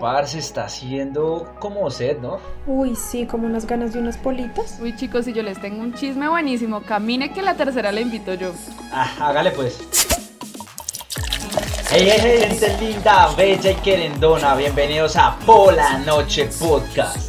Parce, 0.00 0.38
está 0.38 0.64
haciendo 0.64 1.54
como 1.60 1.90
sed, 1.90 2.18
¿no? 2.18 2.38
Uy, 2.66 2.96
sí, 2.96 3.26
como 3.26 3.46
unas 3.46 3.66
ganas 3.66 3.92
de 3.92 4.00
unas 4.00 4.16
politas. 4.16 4.78
Uy, 4.80 4.94
chicos, 4.96 5.24
si 5.24 5.32
yo 5.32 5.42
les 5.42 5.60
tengo 5.60 5.82
un 5.82 5.94
chisme 5.94 6.28
buenísimo, 6.28 6.82
camine 6.82 7.32
que 7.32 7.42
la 7.42 7.54
tercera 7.54 7.92
la 7.92 8.00
invito 8.00 8.34
yo. 8.34 8.52
Ah, 8.92 9.10
hágale 9.20 9.50
pues. 9.52 9.78
Hey, 11.90 12.08
hey, 12.10 12.20
hey, 12.20 12.44
gente 12.48 12.76
linda, 12.80 13.28
bella 13.36 13.70
y 13.70 13.74
querendona, 13.76 14.54
bienvenidos 14.56 15.16
a 15.16 15.36
Pola 15.46 15.98
Noche 15.98 16.48
Podcast. 16.58 17.23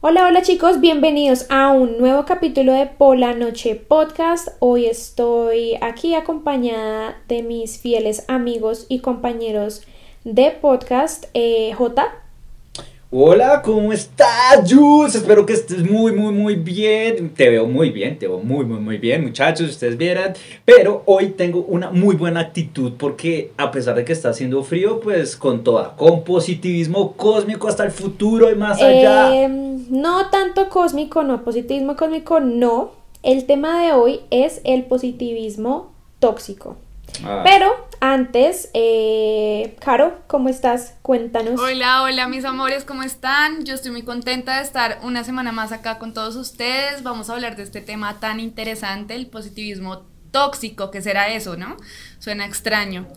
Hola, 0.00 0.28
hola 0.28 0.42
chicos, 0.42 0.80
bienvenidos 0.80 1.46
a 1.50 1.72
un 1.72 1.98
nuevo 1.98 2.24
capítulo 2.24 2.72
de 2.72 2.86
Pola 2.86 3.34
Noche 3.34 3.74
Podcast. 3.74 4.46
Hoy 4.60 4.86
estoy 4.86 5.74
aquí 5.80 6.14
acompañada 6.14 7.20
de 7.26 7.42
mis 7.42 7.80
fieles 7.80 8.24
amigos 8.28 8.86
y 8.88 9.00
compañeros 9.00 9.82
de 10.22 10.52
podcast, 10.52 11.24
eh, 11.34 11.72
J. 11.76 12.12
Hola, 13.10 13.62
¿cómo 13.62 13.90
estás, 13.90 14.70
Jules? 14.70 15.14
Espero 15.14 15.46
que 15.46 15.54
estés 15.54 15.90
muy, 15.90 16.12
muy, 16.12 16.30
muy 16.30 16.56
bien. 16.56 17.30
Te 17.30 17.48
veo 17.48 17.64
muy 17.66 17.88
bien, 17.88 18.18
te 18.18 18.28
veo 18.28 18.38
muy, 18.38 18.66
muy, 18.66 18.80
muy 18.80 18.98
bien, 18.98 19.24
muchachos, 19.24 19.68
si 19.68 19.72
ustedes 19.72 19.96
vieran. 19.96 20.34
Pero 20.66 21.04
hoy 21.06 21.28
tengo 21.30 21.60
una 21.60 21.90
muy 21.90 22.16
buena 22.16 22.40
actitud 22.40 22.92
porque 22.98 23.52
a 23.56 23.70
pesar 23.70 23.94
de 23.94 24.04
que 24.04 24.12
está 24.12 24.28
haciendo 24.28 24.62
frío, 24.62 25.00
pues 25.00 25.38
con 25.38 25.64
toda, 25.64 25.96
con 25.96 26.22
positivismo 26.22 27.14
cósmico 27.14 27.66
hasta 27.66 27.82
el 27.84 27.92
futuro 27.92 28.50
y 28.50 28.56
más 28.56 28.78
allá. 28.82 29.34
Eh, 29.34 29.48
no 29.48 30.28
tanto 30.28 30.68
cósmico, 30.68 31.22
no, 31.22 31.42
positivismo 31.44 31.96
cósmico, 31.96 32.40
no. 32.40 32.90
El 33.22 33.46
tema 33.46 33.80
de 33.80 33.92
hoy 33.92 34.20
es 34.30 34.60
el 34.64 34.84
positivismo 34.84 35.94
tóxico. 36.18 36.76
Ah. 37.24 37.40
Pero 37.42 37.87
antes, 38.00 38.70
eh, 38.74 39.76
Caro, 39.80 40.22
¿cómo 40.26 40.48
estás? 40.48 40.94
Cuéntanos. 41.02 41.60
Hola, 41.60 42.02
hola 42.02 42.28
mis 42.28 42.44
amores, 42.44 42.84
¿cómo 42.84 43.02
están? 43.02 43.64
Yo 43.64 43.74
estoy 43.74 43.90
muy 43.90 44.02
contenta 44.02 44.56
de 44.56 44.62
estar 44.62 44.98
una 45.02 45.24
semana 45.24 45.52
más 45.52 45.72
acá 45.72 45.98
con 45.98 46.14
todos 46.14 46.36
ustedes. 46.36 47.02
Vamos 47.02 47.30
a 47.30 47.34
hablar 47.34 47.56
de 47.56 47.62
este 47.62 47.80
tema 47.80 48.20
tan 48.20 48.40
interesante, 48.40 49.14
el 49.14 49.26
positivismo 49.26 50.06
tóxico, 50.30 50.90
que 50.90 51.02
será 51.02 51.28
eso, 51.28 51.56
¿no? 51.56 51.76
Suena 52.18 52.44
extraño. 52.44 53.08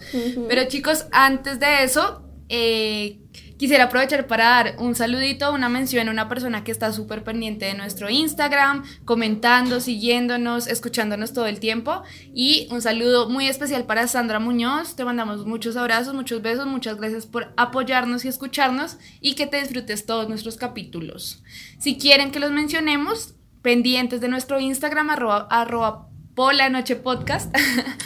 Pero 0.47 0.67
chicos, 0.67 1.05
antes 1.11 1.59
de 1.59 1.83
eso, 1.83 2.23
eh, 2.49 3.19
quisiera 3.61 3.83
aprovechar 3.83 4.25
para 4.25 4.45
dar 4.45 4.75
un 4.79 4.95
saludito, 4.95 5.53
una 5.53 5.69
mención 5.69 6.07
a 6.07 6.11
una 6.11 6.27
persona 6.27 6.63
que 6.63 6.71
está 6.71 6.91
súper 6.91 7.23
pendiente 7.23 7.65
de 7.65 7.75
nuestro 7.75 8.09
Instagram, 8.09 8.83
comentando, 9.05 9.79
siguiéndonos, 9.79 10.65
escuchándonos 10.65 11.31
todo 11.31 11.45
el 11.45 11.59
tiempo. 11.59 12.01
Y 12.33 12.67
un 12.71 12.81
saludo 12.81 13.29
muy 13.29 13.47
especial 13.47 13.85
para 13.85 14.07
Sandra 14.07 14.39
Muñoz. 14.39 14.95
Te 14.95 15.05
mandamos 15.05 15.45
muchos 15.45 15.77
abrazos, 15.77 16.15
muchos 16.15 16.41
besos, 16.41 16.65
muchas 16.65 16.97
gracias 16.97 17.27
por 17.27 17.53
apoyarnos 17.55 18.25
y 18.25 18.29
escucharnos 18.29 18.97
y 19.21 19.35
que 19.35 19.45
te 19.45 19.61
disfrutes 19.61 20.07
todos 20.07 20.27
nuestros 20.27 20.57
capítulos. 20.57 21.43
Si 21.77 21.99
quieren 21.99 22.31
que 22.31 22.39
los 22.39 22.49
mencionemos, 22.49 23.35
pendientes 23.61 24.21
de 24.21 24.27
nuestro 24.27 24.59
Instagram, 24.59 25.11
arroba, 25.11 25.47
arroba 25.51 26.07
Pola 26.33 26.69
Noche 26.69 26.95
Podcast. 26.95 27.55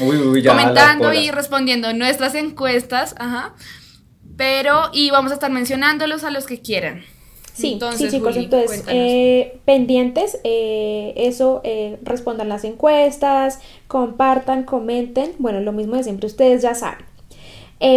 Uy, 0.02 0.18
uy, 0.18 0.42
ya, 0.42 0.52
comentando 0.52 1.14
y 1.14 1.32
respondiendo 1.32 1.94
nuestras 1.94 2.36
encuestas, 2.36 3.16
ajá. 3.18 3.56
Pero, 4.38 4.90
y 4.92 5.12
vamos 5.12 5.32
a 5.32 5.36
estar 5.36 5.52
mencionándolos 5.52 6.24
a 6.24 6.32
los 6.32 6.46
que 6.46 6.60
quieran. 6.60 7.04
Sí, 7.56 7.74
Entonces, 7.74 8.12
sí, 8.12 8.18
chicos, 8.18 8.34
Juli, 8.34 8.46
entonces 8.46 8.84
eh, 8.90 9.60
pendientes, 9.64 10.40
eh, 10.44 11.14
eso, 11.16 11.62
eh, 11.64 11.98
respondan 12.04 12.50
las 12.50 12.66
encuestas, 12.66 13.60
compartan, 13.88 14.64
comenten, 14.64 15.32
bueno, 15.40 15.62
lo 15.62 15.72
mismo 15.72 15.96
de 15.96 16.04
siempre, 16.04 16.28
ustedes 16.28 16.62
ya 16.62 16.76
saben. 16.76 17.06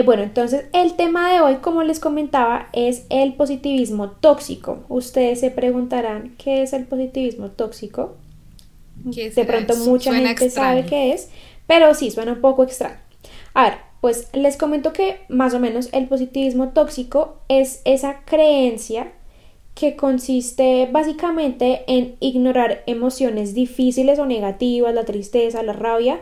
Bueno, 0.05 0.23
entonces 0.23 0.67
el 0.75 0.95
tema 0.95 1.33
de 1.33 1.41
hoy, 1.41 1.57
como 1.57 1.83
les 1.83 1.99
comentaba, 1.99 2.69
es 2.73 3.07
el 3.09 3.33
positivismo 3.35 4.11
tóxico. 4.11 4.85
Ustedes 4.89 5.41
se 5.41 5.51
preguntarán 5.51 6.35
qué 6.37 6.63
es 6.63 6.75
el 6.75 6.85
positivismo 6.85 7.49
tóxico. 7.49 8.17
¿Qué 9.15 9.31
De 9.31 9.45
pronto 9.45 9.75
mucha 9.77 10.11
Suena 10.11 10.29
gente 10.29 10.51
sabe 10.51 10.85
qué 10.85 11.15
es, 11.15 11.31
pero 11.67 11.95
sí, 11.95 12.11
suena 12.11 12.33
un 12.33 12.41
poco 12.43 12.65
extraño. 12.65 12.99
A 13.55 13.63
ver, 13.65 13.88
pues 14.01 14.29
les 14.33 14.57
comento 14.57 14.93
que 14.93 15.21
más 15.29 15.55
o 15.55 15.61
menos 15.61 15.89
el 15.93 16.07
positivismo 16.07 16.71
tóxico 16.71 17.37
es 17.49 17.83
esa 17.85 18.21
creencia 18.25 19.13
que 19.75 19.95
consiste 19.97 20.89
básicamente 20.91 21.85
en 21.87 22.17
ignorar 22.21 22.83
emociones 22.87 23.55
difíciles 23.55 24.19
o 24.19 24.27
negativas, 24.27 24.93
la 24.93 25.05
tristeza, 25.05 25.63
la 25.63 25.73
rabia, 25.73 26.21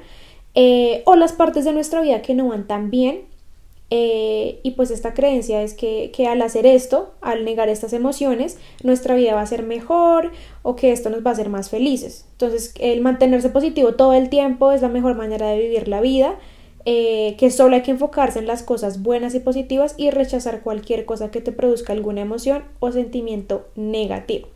eh, 0.55 1.03
o 1.07 1.17
las 1.17 1.33
partes 1.33 1.65
de 1.65 1.73
nuestra 1.73 2.03
vida 2.03 2.23
que 2.23 2.35
no 2.35 2.49
van 2.49 2.67
tan 2.67 2.91
bien. 2.91 3.23
Eh, 3.89 4.59
y 4.65 4.73
pues 4.73 4.91
esta 4.91 5.15
creencia 5.15 5.63
es 5.63 5.73
que, 5.73 6.11
que 6.13 6.27
al 6.27 6.43
hacer 6.43 6.67
esto, 6.67 7.15
al 7.21 7.45
negar 7.45 7.69
estas 7.69 7.93
emociones, 7.93 8.59
nuestra 8.83 9.15
vida 9.15 9.35
va 9.35 9.43
a 9.43 9.47
ser 9.47 9.63
mejor 9.63 10.33
o 10.63 10.75
que 10.77 10.93
esto 10.93 11.09
nos 11.09 11.25
va 11.25 11.31
a 11.31 11.33
hacer 11.35 11.49
más 11.49 11.71
felices. 11.71 12.27
Entonces, 12.33 12.75
el 12.79 13.01
mantenerse 13.01 13.49
positivo 13.49 13.95
todo 13.95 14.13
el 14.13 14.29
tiempo 14.29 14.73
es 14.73 14.83
la 14.83 14.89
mejor 14.89 15.15
manera 15.15 15.49
de 15.49 15.61
vivir 15.61 15.89
la 15.89 16.01
vida, 16.01 16.37
eh, 16.89 17.35
que 17.37 17.51
solo 17.51 17.75
hay 17.75 17.83
que 17.83 17.91
enfocarse 17.91 18.39
en 18.39 18.47
las 18.47 18.63
cosas 18.63 19.03
buenas 19.03 19.35
y 19.35 19.41
positivas 19.41 19.95
y 19.97 20.11
rechazar 20.11 20.63
cualquier 20.63 21.05
cosa 21.05 21.33
que 21.33 21.41
te 21.41 21.51
produzca 21.51 21.93
alguna 21.93 22.21
emoción 22.21 22.63
o 22.79 22.93
sentimiento 22.93 23.67
negativo. 23.75 24.47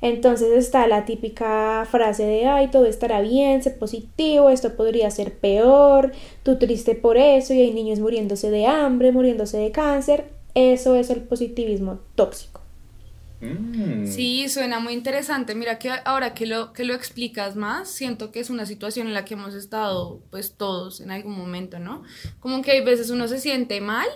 Entonces 0.00 0.52
está 0.52 0.86
la 0.86 1.04
típica 1.04 1.84
frase 1.90 2.24
de, 2.24 2.46
ay, 2.46 2.68
todo 2.68 2.86
estará 2.86 3.20
bien, 3.20 3.62
sé 3.62 3.72
positivo, 3.72 4.50
esto 4.50 4.76
podría 4.76 5.10
ser 5.10 5.34
peor, 5.34 6.12
tú 6.44 6.58
triste 6.58 6.94
por 6.94 7.16
eso 7.16 7.54
y 7.54 7.60
hay 7.60 7.72
niños 7.72 7.98
muriéndose 7.98 8.50
de 8.50 8.66
hambre, 8.66 9.10
muriéndose 9.10 9.58
de 9.58 9.72
cáncer. 9.72 10.26
Eso 10.54 10.94
es 10.94 11.10
el 11.10 11.22
positivismo 11.22 11.98
tóxico. 12.14 12.59
Mm. 13.40 14.06
Sí, 14.06 14.48
suena 14.48 14.80
muy 14.80 14.92
interesante. 14.92 15.54
Mira 15.54 15.78
que 15.78 15.90
ahora 16.04 16.34
que 16.34 16.46
lo, 16.46 16.72
que 16.72 16.84
lo 16.84 16.94
explicas 16.94 17.56
más, 17.56 17.88
siento 17.88 18.32
que 18.32 18.40
es 18.40 18.50
una 18.50 18.66
situación 18.66 19.06
en 19.06 19.14
la 19.14 19.24
que 19.24 19.34
hemos 19.34 19.54
estado 19.54 20.20
pues 20.30 20.54
todos 20.54 21.00
en 21.00 21.10
algún 21.10 21.36
momento, 21.36 21.78
¿no? 21.78 22.02
Como 22.38 22.62
que 22.62 22.72
hay 22.72 22.84
veces 22.84 23.10
uno 23.10 23.28
se 23.28 23.40
siente 23.40 23.80
mal 23.80 24.06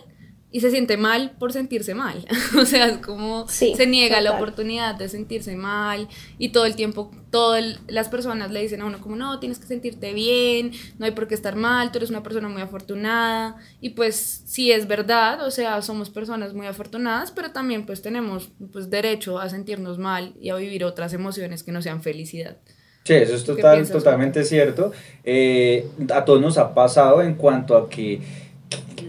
y 0.54 0.60
se 0.60 0.70
siente 0.70 0.96
mal 0.96 1.32
por 1.40 1.52
sentirse 1.52 1.96
mal. 1.96 2.24
o 2.56 2.64
sea, 2.64 2.86
es 2.86 2.98
como 2.98 3.48
Sí, 3.48 3.74
se 3.76 3.88
niega 3.88 4.20
la 4.20 4.30
total. 4.30 4.42
oportunidad 4.42 4.94
de 4.94 5.08
sentirse 5.08 5.56
mal 5.56 6.06
y 6.38 6.50
todo 6.50 6.64
el 6.64 6.76
tiempo, 6.76 7.10
todas 7.30 7.80
las 7.88 8.08
personas 8.08 8.52
le 8.52 8.60
dicen 8.62 8.80
a 8.80 8.84
uno 8.84 9.00
como, 9.00 9.16
no, 9.16 9.40
tienes 9.40 9.58
que 9.58 9.66
sentirte 9.66 10.12
bien, 10.12 10.70
no 11.00 11.06
hay 11.06 11.10
por 11.10 11.26
qué 11.26 11.34
estar 11.34 11.56
mal, 11.56 11.90
tú 11.90 11.98
eres 11.98 12.10
una 12.10 12.22
persona 12.22 12.48
muy 12.48 12.62
afortunada. 12.62 13.56
Y 13.80 13.90
pues 13.90 14.42
sí 14.46 14.70
es 14.70 14.86
verdad, 14.86 15.44
o 15.44 15.50
sea, 15.50 15.82
somos 15.82 16.08
personas 16.08 16.54
muy 16.54 16.68
afortunadas, 16.68 17.32
pero 17.32 17.50
también 17.50 17.84
pues 17.84 18.00
tenemos 18.00 18.50
pues 18.72 18.88
derecho 18.90 19.40
a 19.40 19.48
sentirnos 19.48 19.98
mal 19.98 20.34
y 20.40 20.50
a 20.50 20.54
vivir 20.54 20.84
otras 20.84 21.12
emociones 21.14 21.64
que 21.64 21.72
no 21.72 21.82
sean 21.82 22.00
felicidad. 22.00 22.58
Sí, 23.02 23.14
eso 23.14 23.34
es 23.34 23.42
¿Qué 23.42 23.54
total, 23.54 23.78
piensas, 23.78 23.96
totalmente 23.96 24.44
cierto. 24.44 24.92
Eh, 25.24 25.88
a 26.14 26.24
todos 26.24 26.40
nos 26.40 26.58
ha 26.58 26.72
pasado 26.74 27.22
en 27.22 27.34
cuanto 27.34 27.76
a 27.76 27.90
que 27.90 28.20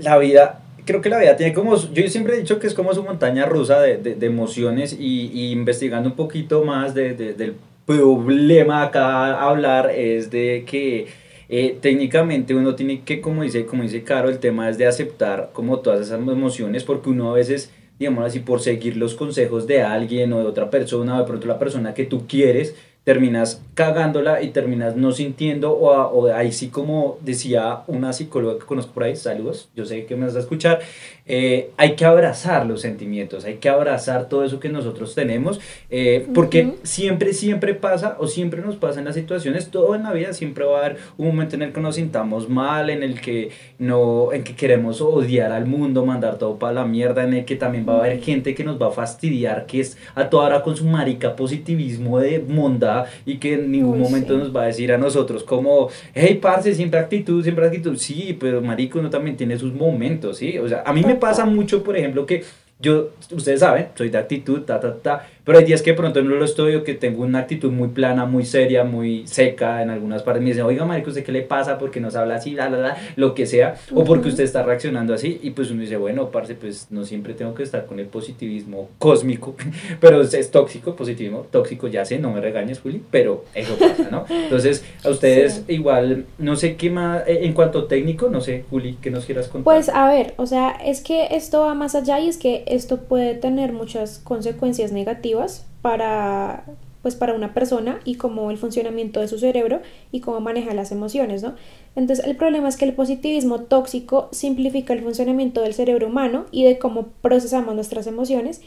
la 0.01 0.17
vida, 0.17 0.63
creo 0.85 1.01
que 1.01 1.09
la 1.09 1.19
vida 1.19 1.35
tiene 1.35 1.53
como, 1.53 1.75
yo 1.93 2.07
siempre 2.09 2.35
he 2.35 2.39
dicho 2.39 2.59
que 2.59 2.67
es 2.67 2.73
como 2.73 2.93
su 2.93 3.03
montaña 3.03 3.45
rusa 3.45 3.81
de, 3.81 3.97
de- 3.97 4.15
emociones 4.25 4.95
y, 4.99 5.51
investigando 5.51 6.09
un 6.09 6.15
poquito 6.15 6.63
más 6.63 6.93
de- 6.93 7.13
de- 7.13 7.33
del 7.33 7.55
problema 7.85 8.83
acá 8.83 9.41
hablar 9.41 9.91
es 9.91 10.31
de 10.31 10.63
que 10.67 11.07
eh, 11.49 11.77
técnicamente 11.79 12.55
uno 12.55 12.75
tiene 12.75 13.01
que, 13.03 13.21
como 13.21 13.43
dice, 13.43 13.65
como 13.65 13.83
dice 13.83 14.03
Caro, 14.03 14.29
el 14.29 14.39
tema 14.39 14.69
es 14.69 14.77
de 14.77 14.87
aceptar 14.87 15.51
como 15.53 15.79
todas 15.79 16.01
esas 16.01 16.19
emociones 16.19 16.83
porque 16.83 17.09
uno 17.09 17.29
a 17.31 17.35
veces, 17.35 17.71
digamos 17.99 18.25
así, 18.25 18.39
por 18.39 18.61
seguir 18.61 18.97
los 18.97 19.13
consejos 19.15 19.67
de 19.67 19.83
alguien 19.83 20.33
o 20.33 20.39
de 20.39 20.45
otra 20.45 20.69
persona 20.71 21.15
o 21.15 21.19
de 21.19 21.25
pronto 21.27 21.45
la 21.47 21.59
persona 21.59 21.93
que 21.93 22.05
tú 22.05 22.25
quieres, 22.27 22.75
terminas 23.05 23.61
cagándola 23.75 24.41
y 24.41 24.49
terminas 24.49 24.95
no 24.95 25.11
sintiendo 25.11 25.71
o, 25.71 26.25
ahí 26.33 26.51
sí 26.51 26.69
como 26.69 27.19
decía 27.21 27.83
una 27.85 28.11
psicóloga 28.11 28.59
que 28.59 28.65
conozco 28.65 28.93
por 28.93 29.03
ahí, 29.03 29.15
saludos, 29.15 29.69
yo 29.75 29.85
sé 29.85 30.05
que 30.05 30.15
me 30.15 30.25
vas 30.25 30.35
a 30.35 30.39
escuchar, 30.39 30.81
eh, 31.27 31.71
hay 31.77 31.95
que 31.95 32.05
abrazar 32.05 32.67
los 32.67 32.81
sentimientos, 32.81 33.45
hay 33.45 33.55
que 33.55 33.67
abrazar 33.67 34.29
todo 34.29 34.43
eso 34.43 34.59
que 34.59 34.69
nosotros 34.69 35.15
tenemos, 35.15 35.59
eh, 35.89 36.27
porque 36.35 36.75
siempre, 36.83 37.33
siempre 37.33 37.73
pasa 37.73 38.15
o 38.19 38.27
siempre 38.27 38.61
nos 38.61 38.75
pasa 38.75 38.99
en 38.99 39.05
las 39.05 39.15
situaciones, 39.15 39.69
todo 39.69 39.95
en 39.95 40.03
la 40.03 40.13
vida 40.13 40.33
siempre 40.33 40.65
va 40.65 40.77
a 40.77 40.85
haber 40.85 40.97
un 41.17 41.27
momento 41.27 41.55
en 41.55 41.63
el 41.63 41.73
que 41.73 41.81
nos 41.81 41.95
sintamos 41.95 42.47
mal, 42.47 42.91
en 42.91 43.01
el 43.01 43.19
que 43.19 43.49
no, 43.79 44.33
en 44.33 44.43
que 44.43 44.55
queremos 44.55 45.01
odiar 45.01 45.51
al 45.51 45.65
mundo, 45.65 46.05
mandar 46.05 46.37
todo 46.37 46.59
para 46.59 46.73
la 46.73 46.85
mierda, 46.85 47.23
en 47.23 47.33
el 47.33 47.45
que 47.45 47.55
también 47.55 47.87
va 47.89 47.95
a 47.95 47.99
haber 47.99 48.21
gente 48.21 48.53
que 48.53 48.63
nos 48.63 48.79
va 48.79 48.89
a 48.89 48.91
fastidiar, 48.91 49.65
que 49.65 49.79
es 49.79 49.97
a 50.13 50.29
toda 50.29 50.45
hora 50.45 50.61
con 50.61 50.75
su 50.77 50.85
marica 50.85 51.35
positivismo 51.35 52.19
de 52.19 52.39
monda 52.39 53.05
y 53.25 53.37
que 53.37 53.55
en 53.55 53.71
ningún 53.71 53.95
Uy, 53.95 53.99
momento 53.99 54.33
sí. 54.33 54.39
nos 54.39 54.55
va 54.55 54.63
a 54.63 54.65
decir 54.67 54.91
a 54.93 54.99
nosotros 54.99 55.43
como, 55.43 55.89
hey, 56.13 56.37
parce, 56.39 56.75
siempre 56.75 56.99
actitud, 56.99 57.41
siempre 57.41 57.65
actitud, 57.65 57.97
sí, 57.97 58.37
pero 58.39 58.61
marico, 58.61 58.99
uno 58.99 59.09
también 59.09 59.35
tiene 59.35 59.57
sus 59.57 59.73
momentos, 59.73 60.37
¿sí? 60.37 60.59
O 60.59 60.67
sea, 60.67 60.83
a 60.85 60.93
mí 60.93 61.01
me 61.03 61.14
Pasa 61.19 61.45
mucho, 61.45 61.83
por 61.83 61.97
ejemplo, 61.97 62.25
que 62.25 62.43
yo, 62.79 63.11
ustedes 63.31 63.61
saben, 63.61 63.89
soy 63.95 64.09
de 64.09 64.17
actitud, 64.17 64.61
ta, 64.61 64.79
ta, 64.79 64.95
ta, 64.95 65.27
pero 65.45 65.59
hay 65.59 65.65
días 65.65 65.83
que 65.83 65.91
de 65.91 65.97
pronto 65.97 66.23
no 66.23 66.35
lo 66.35 66.43
estoy 66.43 66.75
o 66.75 66.83
que 66.83 66.95
tengo 66.95 67.23
una 67.23 67.39
actitud 67.39 67.71
muy 67.71 67.89
plana, 67.89 68.25
muy 68.25 68.45
seria, 68.45 68.83
muy 68.83 69.27
seca 69.27 69.83
en 69.83 69.91
algunas 69.91 70.23
partes. 70.23 70.41
Me 70.41 70.49
dicen, 70.49 70.65
oiga, 70.65 70.85
marico, 70.85 71.09
¿usted 71.09 71.23
qué 71.23 71.31
le 71.31 71.43
pasa? 71.43 71.77
porque 71.77 71.99
nos 71.99 72.15
habla 72.15 72.35
así? 72.35 72.51
La, 72.51 72.67
la, 72.69 72.77
la, 72.77 72.97
lo 73.15 73.35
que 73.35 73.45
sea. 73.45 73.75
O 73.93 74.03
porque 74.03 74.29
usted 74.29 74.43
está 74.43 74.63
reaccionando 74.63 75.13
así. 75.13 75.39
Y 75.43 75.51
pues 75.51 75.69
uno 75.69 75.81
dice, 75.81 75.97
bueno, 75.97 76.31
parce, 76.31 76.55
pues 76.55 76.87
no 76.89 77.05
siempre 77.05 77.35
tengo 77.35 77.53
que 77.53 77.61
estar 77.61 77.85
con 77.85 77.99
el 77.99 78.07
positivismo 78.07 78.89
cósmico, 78.97 79.55
pero 79.99 80.21
es, 80.21 80.51
tóxico, 80.51 80.95
positivismo 80.95 81.45
tóxico, 81.51 81.87
ya 81.87 82.05
sé, 82.05 82.17
no 82.17 82.31
me 82.31 82.41
regañes, 82.41 82.79
Juli, 82.79 83.01
pero 83.11 83.45
eso 83.53 83.75
pasa, 83.77 84.09
¿no? 84.09 84.25
Entonces, 84.29 84.83
a 85.03 85.09
ustedes 85.09 85.63
igual, 85.67 86.25
no 86.39 86.55
sé 86.55 86.75
qué 86.75 86.89
más, 86.89 87.27
eh, 87.27 87.41
en 87.43 87.53
cuanto 87.53 87.85
técnico, 87.85 88.29
no 88.29 88.41
sé, 88.41 88.65
Juli, 88.69 88.97
¿qué 88.99 89.11
nos 89.11 89.25
quieras 89.25 89.47
contar? 89.47 89.63
Pues 89.63 89.89
a 89.89 90.07
ver, 90.07 90.33
o 90.37 90.47
sea, 90.47 90.71
es 90.71 91.01
que 91.01 91.27
esto 91.31 91.61
va 91.61 91.75
más 91.75 91.93
allá 91.93 92.19
y 92.19 92.29
es 92.29 92.37
que 92.37 92.63
esto 92.65 93.01
puede 93.01 93.35
tener 93.35 93.73
muchas 93.73 94.19
consecuencias 94.23 94.91
negativas 94.91 95.34
para 95.81 96.65
pues 97.05 97.13
para 97.13 97.35
una 97.35 97.53
persona 97.53 97.99
y 98.03 98.15
como 98.15 98.49
el 98.49 98.57
funcionamiento 98.57 99.19
de 99.19 99.27
su 99.27 99.37
cerebro 99.37 99.79
y 100.11 100.21
cómo 100.21 100.39
maneja 100.39 100.73
las 100.73 100.91
emociones, 100.91 101.43
¿no? 101.43 101.53
Entonces 101.95 102.25
el 102.25 102.35
problema 102.35 102.67
es 102.67 102.77
que 102.77 102.85
el 102.85 102.95
positivismo 102.95 103.61
tóxico 103.61 104.27
simplifica 104.31 104.91
el 104.91 105.03
funcionamiento 105.03 105.61
del 105.61 105.75
cerebro 105.75 106.07
humano 106.07 106.45
y 106.51 106.63
de 106.63 106.79
cómo 106.79 107.09
procesamos 107.21 107.75
nuestras 107.75 108.07
emociones 108.07 108.61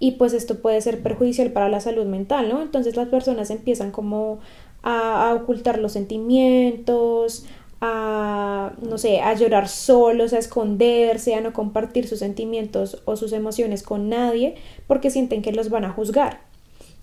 y 0.00 0.12
pues 0.12 0.32
esto 0.32 0.56
puede 0.56 0.80
ser 0.80 1.04
perjudicial 1.04 1.52
para 1.52 1.68
la 1.68 1.78
salud 1.78 2.04
mental, 2.06 2.48
¿no? 2.48 2.62
Entonces 2.62 2.96
las 2.96 3.06
personas 3.06 3.50
empiezan 3.50 3.92
como 3.92 4.40
a, 4.82 5.30
a 5.30 5.34
ocultar 5.34 5.78
los 5.78 5.92
sentimientos, 5.92 7.46
a, 7.84 8.72
no 8.80 8.96
sé, 8.96 9.20
a 9.20 9.34
llorar 9.34 9.68
solos, 9.68 10.32
a 10.32 10.38
esconderse, 10.38 11.34
a 11.34 11.40
no 11.40 11.52
compartir 11.52 12.08
sus 12.08 12.20
sentimientos 12.20 13.02
o 13.04 13.16
sus 13.16 13.32
emociones 13.32 13.82
con 13.82 14.08
nadie 14.08 14.54
porque 14.86 15.10
sienten 15.10 15.42
que 15.42 15.52
los 15.52 15.68
van 15.68 15.84
a 15.84 15.90
juzgar. 15.90 16.40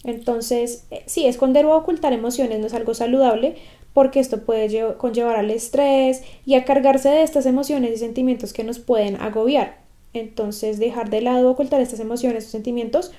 Entonces, 0.04 0.88
eh, 0.90 1.04
sí, 1.06 1.28
esconder 1.28 1.66
o 1.66 1.78
ocultar 1.78 2.14
emociones 2.14 2.60
no 2.60 2.66
es 2.66 2.74
algo 2.74 2.96
saludable 2.96 3.56
porque 3.94 4.20
esto 4.20 4.44
puede 4.44 4.96
conllevar 4.98 5.36
al 5.36 5.52
estrés 5.52 6.24
y 6.46 6.56
a 6.56 6.66
cargarse 6.66 7.10
de 7.10 7.22
estas 7.22 7.46
emociones 7.46 7.92
y 7.92 7.98
sentimientos 7.98 8.52
que 8.52 8.64
nos 8.64 8.80
pueden 8.80 9.18
agobiar. 9.18 9.78
Entonces, 10.14 10.80
dejar 10.80 11.10
de 11.12 11.22
lado 11.22 11.48
o 11.48 11.52
ocultar 11.52 11.82
estas 11.82 12.00
emociones 12.00 12.48
o 12.48 12.50
sentimientos 12.50 13.12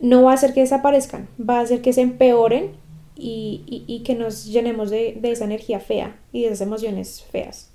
no 0.00 0.24
va 0.24 0.32
a 0.32 0.34
hacer 0.34 0.54
que 0.54 0.60
desaparezcan, 0.60 1.28
va 1.38 1.58
a 1.58 1.62
hacer 1.62 1.82
que 1.82 1.92
se 1.92 2.00
empeoren 2.00 2.72
y, 3.18 3.84
y, 3.88 4.02
que 4.04 4.14
nos 4.14 4.46
llenemos 4.46 4.90
de, 4.90 5.18
de, 5.20 5.32
esa 5.32 5.44
energía 5.44 5.80
fea 5.80 6.20
y 6.32 6.42
de 6.42 6.48
esas 6.48 6.60
emociones 6.60 7.22
feas. 7.30 7.72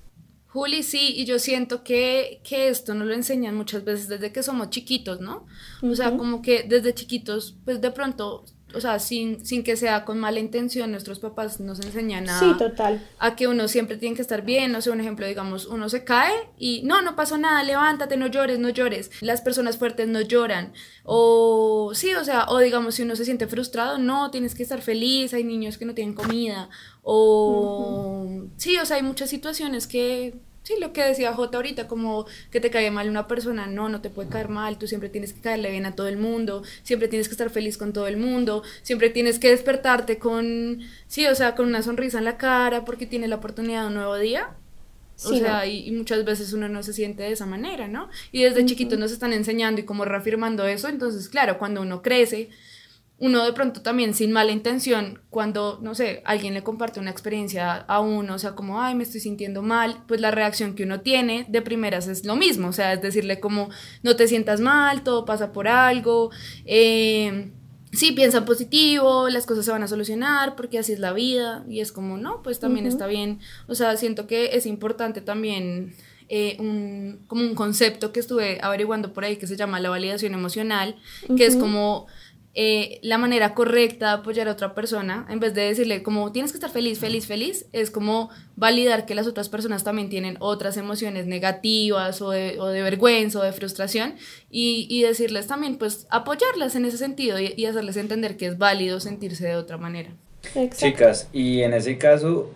Juli, 0.48 0.84
sí, 0.84 1.14
y 1.16 1.26
yo 1.26 1.38
siento 1.40 1.84
que, 1.84 2.40
que, 2.44 2.70
esto 2.70 2.94
nos 2.94 3.08
lo 3.08 3.14
enseñan 3.14 3.56
muchas 3.56 3.84
veces 3.84 4.08
desde 4.08 4.32
que 4.32 4.44
somos 4.44 4.70
chiquitos, 4.70 5.20
¿no? 5.20 5.46
O 5.82 5.96
sea, 5.96 6.16
como 6.16 6.42
que 6.42 6.64
desde 6.64 6.94
chiquitos, 6.94 7.58
pues 7.66 7.82
de 7.82 7.92
pronto 7.92 8.46
o 8.74 8.82
sea, 8.82 9.00
sin, 9.00 9.46
sin 9.46 9.64
que 9.64 9.76
sea 9.76 10.06
con 10.06 10.20
mala 10.20 10.40
intención, 10.40 10.92
nuestros 10.92 11.20
papás 11.20 11.60
nos 11.60 11.80
enseñan 11.80 12.30
a, 12.30 12.40
sí, 12.40 12.54
total. 12.58 13.02
a 13.20 13.36
que 13.36 13.48
uno 13.48 13.68
siempre 13.68 13.98
tiene 13.98 14.16
que 14.16 14.22
estar 14.22 14.44
bien, 14.44 14.72
no 14.72 14.82
sé, 14.82 14.90
un 14.90 15.00
ejemplo, 15.00 15.26
digamos, 15.26 15.66
uno 15.66 15.90
se 15.90 16.04
cae 16.04 16.34
y 16.58 16.82
no, 16.84 17.02
no 17.02 17.16
pasó 17.16 17.38
nada, 17.38 17.64
levántate, 17.64 18.18
no 18.18 18.28
llores, 18.28 18.60
no 18.60 18.70
llores, 18.70 19.12
las 19.22 19.42
personas 19.42 19.78
fuertes 19.78 20.08
no 20.08 20.22
lloran, 20.22 20.74
o 21.04 21.92
sí, 21.94 22.14
o 22.14 22.24
sea, 22.24 22.46
o 22.50 22.60
digamos, 22.60 22.96
si 22.96 23.04
uno 23.04 23.16
se 23.16 23.26
siente 23.26 23.48
frustrado, 23.48 23.98
no, 23.98 24.32
tienes 24.32 24.56
que 24.56 24.64
estar 24.64 24.82
feliz, 24.82 25.34
hay 25.34 25.44
niños 25.44 25.78
que 25.78 25.86
no 25.86 25.94
tienen 25.94 26.14
comida, 26.14 26.70
o 27.02 28.48
sí, 28.58 28.78
o 28.78 28.86
sea, 28.86 28.98
hay 28.98 29.04
muchas 29.04 29.30
situaciones 29.30 29.88
que 29.88 30.36
Sí, 30.64 30.76
lo 30.80 30.94
que 30.94 31.04
decía 31.04 31.34
J 31.34 31.58
ahorita, 31.58 31.88
como 31.90 32.26
que 32.50 32.62
te 32.62 32.70
cae 32.70 32.90
mal 32.90 33.10
una 33.10 33.28
persona, 33.28 33.68
no, 33.68 33.90
no 33.90 34.02
te 34.02 34.10
puede 34.10 34.30
caer 34.30 34.48
mal, 34.48 34.78
tú 34.78 34.88
siempre 34.88 35.10
tienes 35.10 35.34
que 35.34 35.42
caerle 35.42 35.70
bien 35.70 35.86
a 35.86 35.94
todo 35.94 36.08
el 36.08 36.18
mundo, 36.18 36.64
siempre 36.84 37.10
tienes 37.10 37.28
que 37.28 37.34
estar 37.34 37.50
feliz 37.50 37.78
con 37.78 37.92
todo 37.92 38.08
el 38.08 38.16
mundo, 38.16 38.64
siempre 38.82 39.10
tienes 39.10 39.40
que 39.40 39.50
despertarte 39.50 40.20
con, 40.20 40.80
sí, 41.08 41.28
o 41.28 41.36
sea, 41.36 41.56
con 41.56 41.68
una 41.68 41.82
sonrisa 41.84 42.18
en 42.20 42.24
la 42.24 42.38
cara 42.38 42.86
porque 42.86 43.06
tiene 43.06 43.28
la 43.28 43.36
oportunidad 43.36 43.82
de 43.82 43.88
un 43.88 43.96
nuevo 43.96 44.18
día. 44.18 44.56
o 45.26 45.36
sea, 45.36 45.66
y, 45.68 45.92
muchas 45.92 46.24
veces 46.24 46.54
uno 46.54 46.70
no 46.70 46.82
se 46.82 46.94
siente 46.94 47.24
de 47.24 47.34
esa 47.34 47.46
manera, 47.46 47.90
¿no? 47.90 48.10
Y 48.32 48.44
desde 48.44 48.66
chiquitos 48.66 48.98
nos 48.98 49.12
están 49.12 49.34
enseñando 49.34 49.82
y 49.82 49.84
como 49.84 50.06
reafirmando 50.06 50.66
eso, 50.66 50.88
entonces, 50.88 51.28
claro, 51.28 51.58
cuando 51.58 51.82
uno 51.82 52.02
crece, 52.02 52.50
uno 53.24 53.46
de 53.46 53.54
pronto 53.54 53.82
también 53.82 54.14
sin 54.14 54.34
mala 54.34 54.52
intención, 54.52 55.22
cuando, 55.30 55.80
no 55.82 55.96
sé, 55.96 56.22
alguien 56.26 56.54
le 56.54 56.62
comparte 56.62 57.00
una 57.00 57.10
experiencia 57.10 57.78
a 57.78 58.02
uno, 58.02 58.36
o 58.36 58.38
sea, 58.38 58.54
como, 58.54 58.82
ay, 58.82 58.96
me 58.96 59.04
estoy 59.04 59.22
sintiendo 59.22 59.62
mal, 59.62 60.04
pues 60.10 60.20
la 60.20 60.30
reacción 60.30 60.76
que 60.76 60.84
uno 60.84 61.00
tiene 61.00 61.46
de 61.48 61.62
primeras 61.62 62.10
es 62.10 62.26
lo 62.26 62.36
mismo, 62.36 62.68
o 62.68 62.74
sea, 62.74 62.92
es 62.92 63.02
decirle 63.02 63.40
como, 63.40 63.70
no 64.02 64.18
te 64.18 64.28
sientas 64.28 64.60
mal, 64.60 65.04
todo 65.04 65.24
pasa 65.24 65.54
por 65.54 65.70
algo, 65.70 66.32
eh, 66.66 67.54
sí, 67.94 68.12
piensa 68.12 68.44
positivo, 68.44 69.30
las 69.30 69.46
cosas 69.46 69.64
se 69.64 69.72
van 69.72 69.84
a 69.84 69.88
solucionar 69.88 70.58
porque 70.58 70.78
así 70.78 70.92
es 70.92 71.00
la 71.00 71.14
vida, 71.14 71.64
y 71.70 71.80
es 71.80 71.94
como, 71.94 72.18
no, 72.18 72.42
pues 72.44 72.60
también 72.60 72.86
está 72.86 73.08
bien, 73.08 73.40
o 73.68 73.76
sea, 73.76 73.96
siento 73.96 74.28
que 74.28 74.58
es 74.58 74.66
importante 74.66 75.22
también... 75.22 75.96
Eh, 76.30 76.56
un, 76.58 77.26
como 77.28 77.44
un 77.44 77.54
concepto 77.54 78.14
que 78.14 78.20
estuve 78.22 78.58
averiguando 78.62 79.14
por 79.14 79.26
ahí 79.26 79.36
que 79.36 79.46
se 79.46 79.58
llama 79.58 79.82
la 79.82 79.90
validación 79.90 80.34
emocional, 80.34 80.96
que 81.36 81.46
es 81.46 81.58
como 81.58 82.08
eh, 82.56 83.00
la 83.02 83.18
manera 83.18 83.56
correcta 83.56 84.10
de 84.10 84.14
apoyar 84.14 84.48
a 84.48 84.52
otra 84.52 84.76
persona, 84.76 85.26
en 85.28 85.40
vez 85.40 85.56
de 85.56 85.64
decirle 85.64 86.04
como 86.04 86.32
tienes 86.32 86.52
que 86.52 86.58
estar 86.58 86.70
feliz, 86.70 87.00
feliz, 87.00 87.26
feliz, 87.26 87.66
es 87.74 87.90
como 87.90 88.30
validar 88.56 89.08
que 89.08 89.16
las 89.16 89.26
otras 89.26 89.50
personas 89.50 89.84
también 89.84 90.10
tienen 90.10 90.38
otras 90.40 90.78
emociones 90.78 91.26
negativas 91.26 92.22
o 92.22 92.30
de, 92.30 92.60
o 92.60 92.68
de 92.68 92.84
vergüenza 92.84 93.40
o 93.40 93.44
de 93.44 93.54
frustración 93.54 94.18
y, 94.52 94.86
y, 94.88 95.02
decirles 95.02 95.48
también 95.48 95.78
pues 95.78 96.06
apoyarlas 96.12 96.76
en 96.76 96.86
ese 96.86 97.00
sentido 97.00 97.40
y, 97.40 97.66
hacerles 97.66 97.98
entender 97.98 98.38
que 98.38 98.46
es 98.46 98.60
válido 98.60 99.00
sentirse 99.00 99.48
de 99.48 99.56
otra 99.56 99.78
manera. 99.78 100.12
Chicas, 100.76 101.30
y 101.34 101.62
en 101.62 101.74
ese 101.74 101.98
caso, 101.98 102.52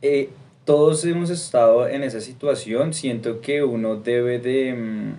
eh, 0.00 0.30
todos 0.64 1.04
hemos 1.04 1.28
estado 1.28 1.86
en 1.86 2.04
esa 2.04 2.22
situación, 2.22 2.94
siento 2.94 3.42
que 3.42 3.62
uno 3.62 3.96
debe 3.96 4.38
de... 4.38 4.72
Mm, 4.72 5.14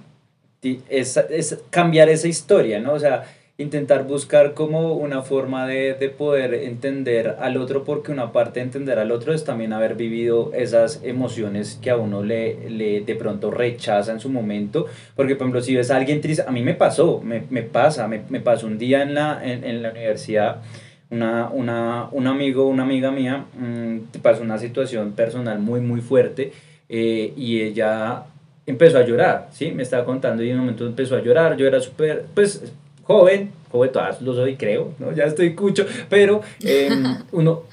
es 0.89 1.57
cambiar 1.69 2.09
esa 2.09 2.27
historia, 2.27 2.79
¿no? 2.79 2.93
O 2.93 2.99
sea, 2.99 3.25
intentar 3.59 4.05
buscar 4.05 4.53
como 4.53 4.93
una 4.93 5.23
forma 5.23 5.65
de, 5.65 5.95
de, 5.95 6.09
poder 6.09 6.53
entender 6.53 7.37
al 7.39 7.57
otro, 7.57 7.83
porque 7.83 8.11
una 8.11 8.31
parte 8.31 8.59
de 8.59 8.65
entender 8.67 8.99
al 8.99 9.11
otro 9.11 9.33
es 9.33 9.43
también 9.43 9.73
haber 9.73 9.95
vivido 9.95 10.51
esas 10.53 11.01
emociones 11.03 11.79
que 11.81 11.89
a 11.89 11.97
uno 11.97 12.21
le, 12.21 12.69
le 12.69 13.01
de 13.01 13.15
pronto 13.15 13.49
rechaza 13.49 14.11
en 14.11 14.19
su 14.19 14.29
momento, 14.29 14.85
porque 15.15 15.35
por 15.35 15.45
ejemplo 15.45 15.61
si 15.61 15.75
ves 15.75 15.89
a 15.89 15.97
alguien 15.97 16.21
triste, 16.21 16.43
a 16.47 16.51
mí 16.51 16.61
me 16.61 16.75
pasó, 16.75 17.19
me, 17.19 17.43
me 17.49 17.63
pasa, 17.63 18.07
me, 18.07 18.21
me, 18.29 18.41
pasó 18.41 18.67
un 18.67 18.77
día 18.77 19.01
en 19.01 19.15
la, 19.15 19.41
en, 19.43 19.63
en 19.63 19.81
la 19.81 19.89
universidad, 19.89 20.61
una, 21.09 21.49
una, 21.49 22.09
un 22.11 22.27
amigo, 22.27 22.67
una 22.67 22.83
amiga 22.83 23.09
mía, 23.09 23.45
mmm, 23.57 24.19
pasó 24.21 24.43
una 24.43 24.59
situación 24.59 25.13
personal 25.13 25.57
muy, 25.57 25.81
muy 25.81 26.01
fuerte 26.01 26.51
eh, 26.89 27.33
y 27.35 27.61
ella 27.61 28.25
empezó 28.67 28.99
a 28.99 29.05
llorar, 29.05 29.47
¿sí? 29.51 29.71
Me 29.71 29.81
estaba 29.81 30.05
contando 30.05 30.43
y 30.43 30.49
en 30.49 30.57
un 30.57 30.61
momento 30.61 30.85
empezó 30.85 31.15
a 31.15 31.21
llorar, 31.21 31.57
yo 31.57 31.65
era 31.65 31.79
súper, 31.79 32.25
pues 32.35 32.71
joven, 33.07 33.51
joven 33.71 33.91
todas 33.91 34.21
lo 34.21 34.35
soy, 34.35 34.55
creo, 34.55 34.93
¿no? 34.99 35.13
Ya 35.13 35.23
estoy 35.23 35.55
cucho, 35.55 35.85
pero 36.09 36.41
em, 36.61 37.17
uno, 37.31 37.63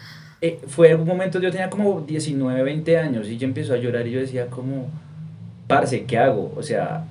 eh, 0.40 0.60
fue 0.68 0.94
un 0.94 1.06
momento, 1.06 1.40
yo 1.40 1.50
tenía 1.50 1.68
como 1.68 2.00
19, 2.00 2.62
20 2.62 2.98
años 2.98 3.28
y 3.28 3.36
yo 3.36 3.46
empezó 3.46 3.74
a 3.74 3.78
llorar 3.78 4.06
y 4.06 4.12
yo 4.12 4.20
decía 4.20 4.46
como, 4.46 4.88
parce, 5.66 6.04
¿qué 6.04 6.18
hago? 6.18 6.52
O 6.56 6.62
sea, 6.62 7.04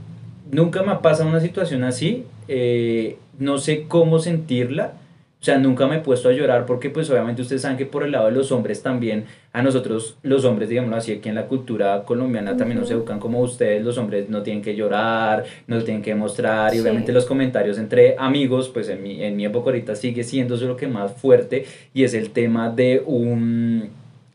nunca 0.52 0.84
me 0.84 0.92
ha 0.92 1.02
pasado 1.02 1.30
una 1.30 1.42
situación 1.42 1.84
así, 1.84 2.26
eh, 2.48 3.18
no 3.40 3.58
sé 3.58 3.86
cómo 3.88 4.20
sentirla, 4.20 4.94
o 5.44 5.46
sea, 5.46 5.58
nunca 5.58 5.88
me 5.88 5.98
he 5.98 6.00
puesto 6.00 6.30
a 6.30 6.32
llorar 6.32 6.66
porque 6.66 6.90
pues 6.90 7.10
obviamente 7.10 7.42
ustedes 7.42 7.64
saben 7.64 7.76
que 7.76 7.86
por 7.86 8.04
el 8.04 8.14
lado 8.14 8.28
de 8.28 8.32
los 8.32 8.54
hombres 8.54 8.82
también, 8.82 9.26
a 9.52 9.62
nosotros 9.62 10.16
los 10.24 10.46
hombres, 10.46 10.70
digámoslo 10.70 10.96
así, 10.96 11.12
aquí 11.12 11.28
en 11.28 11.36
la 11.36 11.48
cultura 11.48 12.06
colombiana 12.06 12.56
también 12.56 12.80
nos 12.80 12.90
educan 12.90 13.20
como 13.20 13.42
ustedes, 13.42 13.84
los 13.84 13.98
hombres 13.98 14.30
no 14.30 14.42
tienen 14.42 14.64
que 14.64 14.74
llorar, 14.74 15.44
no 15.68 15.84
tienen 15.84 16.02
que 16.02 16.16
mostrar 16.16 16.74
y 16.74 16.80
obviamente 16.80 17.12
los 17.12 17.26
comentarios 17.26 17.78
entre 17.78 18.16
amigos, 18.18 18.70
pues 18.70 18.88
en 18.88 19.04
mi, 19.04 19.22
en 19.22 19.36
mi 19.36 19.44
época 19.44 19.72
ahorita 19.72 19.98
sigue 19.98 20.24
siendo 20.24 20.56
eso 20.56 20.66
lo 20.66 20.78
que 20.78 20.88
más 20.88 21.12
fuerte 21.12 21.66
y 21.94 22.06
es 22.06 22.14
el 22.14 22.30
tema 22.30 22.70
de 22.70 23.04
un 23.06 23.90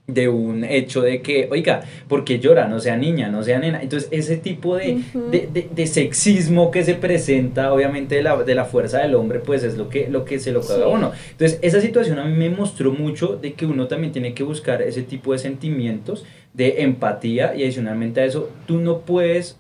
de 0.09 0.27
un 0.27 0.65
hecho 0.65 1.03
de 1.03 1.21
que, 1.21 1.49
oiga, 1.51 1.83
porque 2.09 2.41
llora? 2.41 2.67
No 2.67 2.81
sea 2.81 2.97
niña, 2.97 3.29
no 3.29 3.43
sea 3.43 3.59
nena. 3.59 3.83
Entonces, 3.83 4.09
ese 4.11 4.39
tipo 4.39 4.75
de, 4.75 5.03
de, 5.31 5.69
de, 5.71 5.87
sexismo 5.87 6.71
que 6.71 6.83
se 6.83 6.95
presenta, 6.95 7.75
obviamente, 7.75 8.15
de 8.15 8.23
la, 8.23 8.43
de 8.43 8.55
la, 8.55 8.65
fuerza 8.65 9.01
del 9.01 9.15
hombre, 9.15 9.41
pues 9.41 9.63
es 9.63 9.77
lo 9.77 9.91
que, 9.91 10.09
lo 10.09 10.25
que 10.25 10.39
se 10.39 10.51
lo 10.51 10.63
caga 10.63 10.87
a 10.87 10.89
uno. 10.89 11.13
Entonces, 11.33 11.59
esa 11.61 11.83
situación 11.83 12.19
a 12.19 12.25
mí 12.25 12.35
me 12.35 12.49
mostró 12.49 12.91
mucho 12.91 13.37
de 13.37 13.53
que 13.53 13.67
uno 13.67 13.87
también 13.87 14.11
tiene 14.13 14.33
que 14.33 14.43
buscar 14.43 14.81
ese 14.81 15.03
tipo 15.03 15.33
de 15.33 15.39
sentimientos, 15.39 16.25
de 16.55 16.83
empatía, 16.83 17.55
y 17.55 17.65
adicionalmente 17.65 18.23
a 18.23 18.25
eso, 18.25 18.49
tú 18.67 18.79
no 18.79 19.01
puedes 19.01 19.59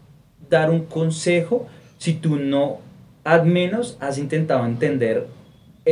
dar 0.48 0.70
un 0.70 0.86
consejo 0.86 1.66
si 1.98 2.14
tú 2.14 2.36
no, 2.36 2.78
al 3.22 3.44
menos, 3.44 3.98
has 4.00 4.16
intentado 4.16 4.64
entender 4.64 5.26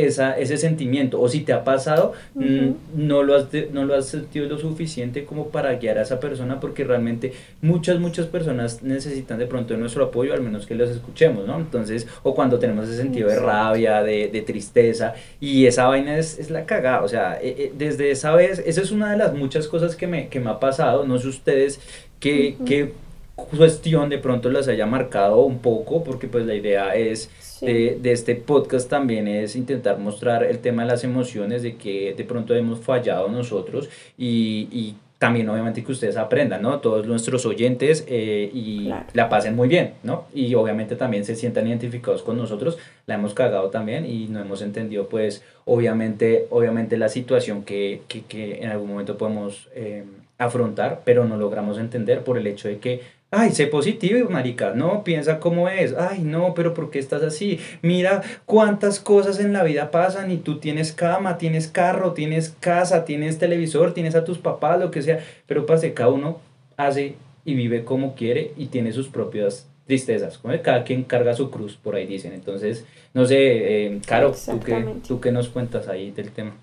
esa, 0.05 0.37
ese 0.37 0.57
sentimiento. 0.57 1.19
O 1.19 1.27
si 1.29 1.41
te 1.41 1.53
ha 1.53 1.63
pasado, 1.63 2.13
mm, 2.35 2.69
no, 2.95 3.23
lo 3.23 3.35
has 3.35 3.47
no 3.71 3.85
lo 3.85 3.95
has 3.95 4.07
sentido 4.07 4.47
lo 4.47 4.57
suficiente 4.57 5.25
como 5.25 5.49
para 5.49 5.73
guiar 5.75 5.97
a 5.97 6.03
esa 6.03 6.19
persona 6.19 6.59
porque 6.59 6.83
realmente 6.83 7.33
muchas, 7.61 7.99
muchas 7.99 8.27
personas 8.27 8.83
necesitan 8.83 9.39
de 9.39 9.45
pronto 9.45 9.75
nuestro 9.77 10.05
apoyo, 10.05 10.33
al 10.33 10.41
menos 10.41 10.65
que 10.65 10.75
los 10.75 10.89
escuchemos, 10.89 11.47
¿no? 11.47 11.57
Entonces, 11.57 12.07
o 12.23 12.35
cuando 12.35 12.59
tenemos 12.59 12.87
ese 12.87 12.97
sentido 12.97 13.29
de 13.29 13.39
rabia, 13.39 14.03
de, 14.03 14.27
de 14.27 14.41
tristeza, 14.41 15.13
y 15.39 15.65
esa 15.65 15.87
vaina 15.87 16.17
es, 16.17 16.39
es 16.39 16.49
la 16.49 16.65
cagada. 16.65 17.03
O 17.03 17.07
sea, 17.07 17.39
eh, 17.41 17.55
eh, 17.57 17.73
desde 17.77 18.11
esa 18.11 18.35
vez, 18.35 18.61
esa 18.65 18.81
es 18.81 18.91
una 18.91 19.11
de 19.11 19.17
las 19.17 19.33
muchas 19.33 19.67
cosas 19.67 19.95
que 19.95 20.07
me, 20.07 20.27
que 20.29 20.39
me 20.39 20.49
ha 20.49 20.59
pasado. 20.59 21.05
No 21.05 21.17
sé 21.19 21.27
ustedes 21.27 21.79
qué, 22.19 22.57
qué 22.65 22.93
cuestión 23.35 24.09
de 24.09 24.17
pronto 24.17 24.49
las 24.49 24.67
haya 24.67 24.85
marcado 24.85 25.41
un 25.41 25.59
poco, 25.59 26.03
porque 26.03 26.27
pues 26.27 26.45
la 26.45 26.55
idea 26.55 26.95
es 26.95 27.29
de, 27.61 27.97
de, 28.01 28.11
este 28.11 28.35
podcast 28.35 28.89
también 28.89 29.27
es 29.27 29.55
intentar 29.55 29.99
mostrar 29.99 30.43
el 30.43 30.59
tema 30.59 30.83
de 30.83 30.89
las 30.89 31.03
emociones, 31.03 31.63
de 31.63 31.75
que 31.75 32.13
de 32.15 32.23
pronto 32.23 32.55
hemos 32.55 32.79
fallado 32.79 33.27
nosotros 33.29 33.89
y, 34.17 34.67
y 34.71 34.95
también 35.19 35.49
obviamente 35.49 35.83
que 35.83 35.91
ustedes 35.91 36.15
aprendan, 36.15 36.61
¿no? 36.61 36.79
Todos 36.79 37.07
nuestros 37.07 37.45
oyentes 37.45 38.05
eh, 38.07 38.51
y 38.53 38.91
la 39.13 39.29
pasen 39.29 39.55
muy 39.55 39.67
bien, 39.67 39.93
¿no? 40.03 40.25
Y 40.33 40.53
obviamente 40.53 40.95
también 40.95 41.25
se 41.25 41.35
sientan 41.35 41.67
identificados 41.67 42.21
con 42.21 42.37
nosotros, 42.37 42.77
la 43.07 43.15
hemos 43.15 43.33
cagado 43.33 43.69
también 43.69 44.05
y 44.05 44.27
no 44.27 44.39
hemos 44.39 44.61
entendido 44.61 45.09
pues 45.09 45.43
obviamente, 45.65 46.45
obviamente 46.51 46.97
la 46.97 47.09
situación 47.09 47.63
que, 47.63 48.01
que, 48.07 48.25
que 48.25 48.63
en 48.63 48.69
algún 48.69 48.89
momento 48.89 49.17
podemos 49.17 49.69
eh, 49.73 50.03
afrontar, 50.37 51.01
pero 51.03 51.25
no 51.25 51.37
logramos 51.37 51.79
entender 51.79 52.23
por 52.23 52.37
el 52.37 52.45
hecho 52.45 52.67
de 52.67 52.77
que 52.77 53.01
Ay, 53.29 53.51
sé 53.51 53.67
positivo, 53.67 54.29
marica. 54.29 54.73
No, 54.73 55.03
piensa 55.03 55.39
cómo 55.39 55.67
es. 55.67 55.93
Ay, 55.93 56.21
no, 56.21 56.53
pero 56.53 56.73
¿por 56.73 56.89
qué 56.89 56.99
estás 56.99 57.23
así? 57.23 57.59
Mira 57.81 58.21
cuántas 58.45 59.01
cosas 59.01 59.39
en 59.39 59.51
la 59.51 59.63
vida 59.63 59.91
pasan 59.91 60.31
y 60.31 60.37
tú 60.37 60.59
tienes 60.59 60.93
cama, 60.93 61.37
tienes 61.37 61.67
carro, 61.67 62.13
tienes 62.13 62.55
casa, 62.61 63.03
tienes 63.03 63.37
televisor, 63.37 63.93
tienes 63.93 64.15
a 64.15 64.23
tus 64.23 64.37
papás, 64.37 64.79
lo 64.79 64.91
que 64.91 65.01
sea. 65.01 65.19
Pero 65.45 65.65
pase, 65.65 65.93
cada 65.93 66.09
uno 66.09 66.39
hace 66.77 67.15
y 67.43 67.55
vive 67.55 67.83
como 67.83 68.15
quiere 68.15 68.53
y 68.55 68.67
tiene 68.67 68.93
sus 68.93 69.09
propias 69.09 69.67
tristezas. 69.87 70.39
Cada 70.63 70.85
quien 70.85 71.03
carga 71.03 71.33
su 71.33 71.51
cruz, 71.51 71.75
por 71.75 71.95
ahí 71.95 72.05
dicen. 72.05 72.31
Entonces, 72.31 72.85
no 73.13 73.25
sé, 73.25 73.87
eh, 73.87 74.01
Caro, 74.05 74.33
¿tú 74.33 74.59
qué, 74.61 74.85
¿tú 75.05 75.19
qué 75.19 75.33
nos 75.33 75.49
cuentas 75.49 75.89
ahí 75.89 76.11
del 76.11 76.31
tema? 76.31 76.55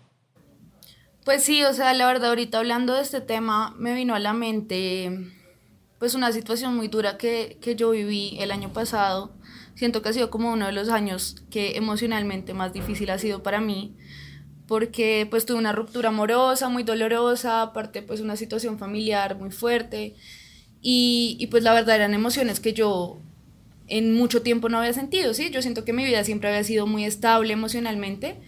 Pues 1.26 1.42
sí, 1.42 1.62
o 1.64 1.72
sea, 1.74 1.92
la 1.92 2.06
verdad, 2.06 2.30
ahorita 2.30 2.58
hablando 2.58 2.94
de 2.94 3.02
este 3.02 3.20
tema, 3.20 3.74
me 3.78 3.94
vino 3.94 4.14
a 4.14 4.18
la 4.18 4.32
mente 4.32 5.10
pues 5.98 6.14
una 6.14 6.32
situación 6.32 6.76
muy 6.76 6.88
dura 6.88 7.16
que, 7.18 7.58
que 7.60 7.76
yo 7.76 7.90
viví 7.90 8.36
el 8.40 8.50
año 8.50 8.72
pasado. 8.72 9.32
Siento 9.74 10.02
que 10.02 10.10
ha 10.10 10.12
sido 10.12 10.30
como 10.30 10.52
uno 10.52 10.66
de 10.66 10.72
los 10.72 10.88
años 10.88 11.36
que 11.50 11.76
emocionalmente 11.76 12.54
más 12.54 12.72
difícil 12.72 13.10
ha 13.10 13.18
sido 13.18 13.42
para 13.42 13.60
mí, 13.60 13.96
porque 14.66 15.26
pues 15.30 15.46
tuve 15.46 15.58
una 15.58 15.72
ruptura 15.72 16.08
amorosa 16.08 16.68
muy 16.68 16.82
dolorosa, 16.82 17.62
aparte 17.62 18.02
pues 18.02 18.20
una 18.20 18.36
situación 18.36 18.78
familiar 18.78 19.36
muy 19.36 19.50
fuerte 19.50 20.14
y, 20.80 21.36
y 21.38 21.46
pues 21.48 21.62
la 21.62 21.74
verdad 21.74 21.96
eran 21.96 22.14
emociones 22.14 22.60
que 22.60 22.72
yo 22.72 23.18
en 23.86 24.14
mucho 24.14 24.42
tiempo 24.42 24.68
no 24.68 24.78
había 24.78 24.92
sentido, 24.92 25.34
¿sí? 25.34 25.50
Yo 25.50 25.60
siento 25.60 25.84
que 25.84 25.92
mi 25.92 26.04
vida 26.04 26.24
siempre 26.24 26.48
había 26.48 26.64
sido 26.64 26.86
muy 26.86 27.04
estable 27.04 27.52
emocionalmente 27.52 28.40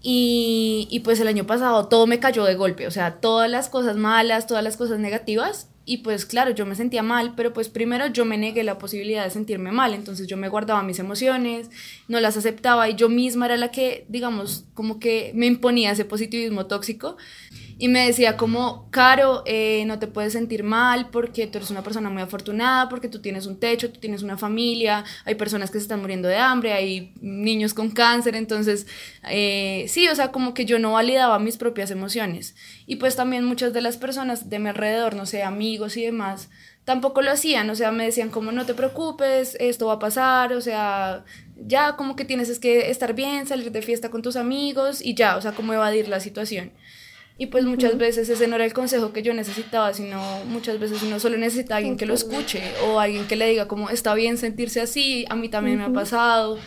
y, 0.00 0.88
y 0.90 1.00
pues 1.00 1.20
el 1.20 1.28
año 1.28 1.46
pasado 1.46 1.88
todo 1.88 2.06
me 2.06 2.20
cayó 2.20 2.44
de 2.44 2.54
golpe, 2.54 2.86
o 2.86 2.90
sea, 2.90 3.20
todas 3.20 3.50
las 3.50 3.68
cosas 3.68 3.96
malas, 3.96 4.46
todas 4.46 4.64
las 4.64 4.76
cosas 4.76 4.98
negativas 4.98 5.68
y 5.86 5.98
pues 5.98 6.24
claro, 6.24 6.52
yo 6.52 6.64
me 6.64 6.74
sentía 6.74 7.02
mal, 7.02 7.34
pero 7.36 7.52
pues 7.52 7.68
primero 7.68 8.06
yo 8.06 8.24
me 8.24 8.38
negué 8.38 8.64
la 8.64 8.78
posibilidad 8.78 9.24
de 9.24 9.30
sentirme 9.30 9.70
mal, 9.70 9.92
entonces 9.92 10.26
yo 10.26 10.36
me 10.36 10.48
guardaba 10.48 10.82
mis 10.82 10.98
emociones, 10.98 11.70
no 12.08 12.20
las 12.20 12.36
aceptaba 12.36 12.88
y 12.88 12.94
yo 12.94 13.08
misma 13.08 13.46
era 13.46 13.56
la 13.56 13.70
que, 13.70 14.06
digamos, 14.08 14.64
como 14.74 14.98
que 14.98 15.32
me 15.34 15.46
imponía 15.46 15.90
ese 15.90 16.04
positivismo 16.04 16.66
tóxico 16.66 17.16
y 17.78 17.88
me 17.88 18.06
decía 18.06 18.36
como, 18.36 18.88
Caro, 18.90 19.42
eh, 19.46 19.84
no 19.86 19.98
te 19.98 20.06
puedes 20.06 20.32
sentir 20.32 20.62
mal 20.62 21.08
porque 21.10 21.46
tú 21.46 21.58
eres 21.58 21.70
una 21.70 21.82
persona 21.82 22.08
muy 22.10 22.22
afortunada, 22.22 22.88
porque 22.88 23.08
tú 23.08 23.20
tienes 23.20 23.46
un 23.46 23.58
techo, 23.58 23.90
tú 23.90 24.00
tienes 24.00 24.22
una 24.22 24.38
familia, 24.38 25.04
hay 25.24 25.34
personas 25.34 25.70
que 25.70 25.78
se 25.78 25.82
están 25.82 26.00
muriendo 26.00 26.28
de 26.28 26.36
hambre, 26.36 26.72
hay 26.72 27.12
niños 27.20 27.74
con 27.74 27.90
cáncer, 27.90 28.36
entonces, 28.36 28.86
eh, 29.28 29.86
sí, 29.88 30.08
o 30.08 30.14
sea, 30.14 30.30
como 30.30 30.54
que 30.54 30.64
yo 30.64 30.78
no 30.78 30.92
validaba 30.92 31.38
mis 31.38 31.56
propias 31.56 31.90
emociones. 31.90 32.54
Y 32.86 32.96
pues 32.96 33.16
también 33.16 33.44
muchas 33.44 33.72
de 33.72 33.80
las 33.80 33.96
personas 33.96 34.48
de 34.48 34.58
mi 34.58 34.68
alrededor, 34.68 35.14
no 35.16 35.26
sé, 35.26 35.42
amigos 35.42 35.96
y 35.96 36.04
demás, 36.04 36.50
tampoco 36.84 37.22
lo 37.22 37.30
hacían, 37.30 37.68
o 37.70 37.74
sea, 37.74 37.90
me 37.92 38.04
decían 38.04 38.30
como 38.30 38.52
no 38.52 38.66
te 38.66 38.74
preocupes, 38.74 39.56
esto 39.58 39.86
va 39.86 39.94
a 39.94 39.98
pasar, 39.98 40.52
o 40.52 40.60
sea, 40.60 41.24
ya 41.56 41.96
como 41.96 42.14
que 42.14 42.24
tienes 42.24 42.48
es 42.50 42.58
que 42.58 42.90
estar 42.90 43.14
bien, 43.14 43.46
salir 43.46 43.72
de 43.72 43.82
fiesta 43.82 44.10
con 44.10 44.22
tus 44.22 44.36
amigos 44.36 45.00
y 45.02 45.14
ya, 45.14 45.36
o 45.36 45.40
sea, 45.40 45.52
como 45.52 45.72
evadir 45.72 46.08
la 46.08 46.20
situación. 46.20 46.72
Y 47.36 47.46
pues 47.46 47.64
muchas 47.64 47.98
veces 47.98 48.28
ese 48.28 48.46
no 48.46 48.54
era 48.54 48.64
el 48.64 48.72
consejo 48.72 49.12
que 49.12 49.22
yo 49.22 49.34
necesitaba, 49.34 49.92
sino 49.92 50.22
muchas 50.44 50.78
veces 50.78 51.02
uno 51.02 51.18
solo 51.18 51.36
necesita 51.36 51.74
a 51.74 51.76
alguien 51.78 51.96
que 51.96 52.06
lo 52.06 52.14
escuche 52.14 52.62
o 52.86 53.00
alguien 53.00 53.26
que 53.26 53.34
le 53.34 53.48
diga 53.48 53.66
como 53.66 53.90
está 53.90 54.14
bien 54.14 54.38
sentirse 54.38 54.80
así, 54.80 55.24
a 55.28 55.34
mí 55.34 55.48
también 55.48 55.78
me 55.78 55.84
ha 55.84 55.92
pasado. 55.92 56.58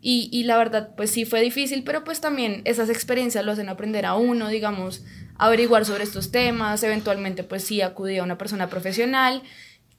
Y, 0.00 0.28
y, 0.30 0.44
la 0.44 0.56
verdad, 0.56 0.90
pues 0.96 1.10
sí 1.10 1.24
fue 1.24 1.40
difícil, 1.40 1.82
pero 1.82 2.04
pues 2.04 2.20
también 2.20 2.62
esas 2.64 2.88
experiencias 2.88 3.44
lo 3.44 3.50
hacen 3.50 3.68
aprender 3.68 4.06
a 4.06 4.14
uno, 4.14 4.46
digamos, 4.48 5.02
averiguar 5.36 5.84
sobre 5.84 6.04
estos 6.04 6.30
temas, 6.30 6.84
eventualmente 6.84 7.42
pues 7.42 7.64
sí 7.64 7.80
acudí 7.80 8.18
a 8.18 8.22
una 8.22 8.38
persona 8.38 8.68
profesional 8.68 9.42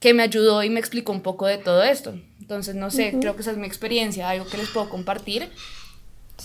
que 0.00 0.14
me 0.14 0.22
ayudó 0.22 0.62
y 0.62 0.70
me 0.70 0.80
explicó 0.80 1.12
un 1.12 1.20
poco 1.20 1.46
de 1.46 1.58
todo 1.58 1.82
esto. 1.82 2.18
Entonces, 2.40 2.74
no 2.76 2.90
sé, 2.90 3.16
creo 3.20 3.34
que 3.34 3.42
esa 3.42 3.50
es 3.50 3.58
mi 3.58 3.66
experiencia, 3.66 4.30
algo 4.30 4.46
que 4.46 4.56
les 4.56 4.68
puedo 4.68 4.88
compartir 4.88 5.50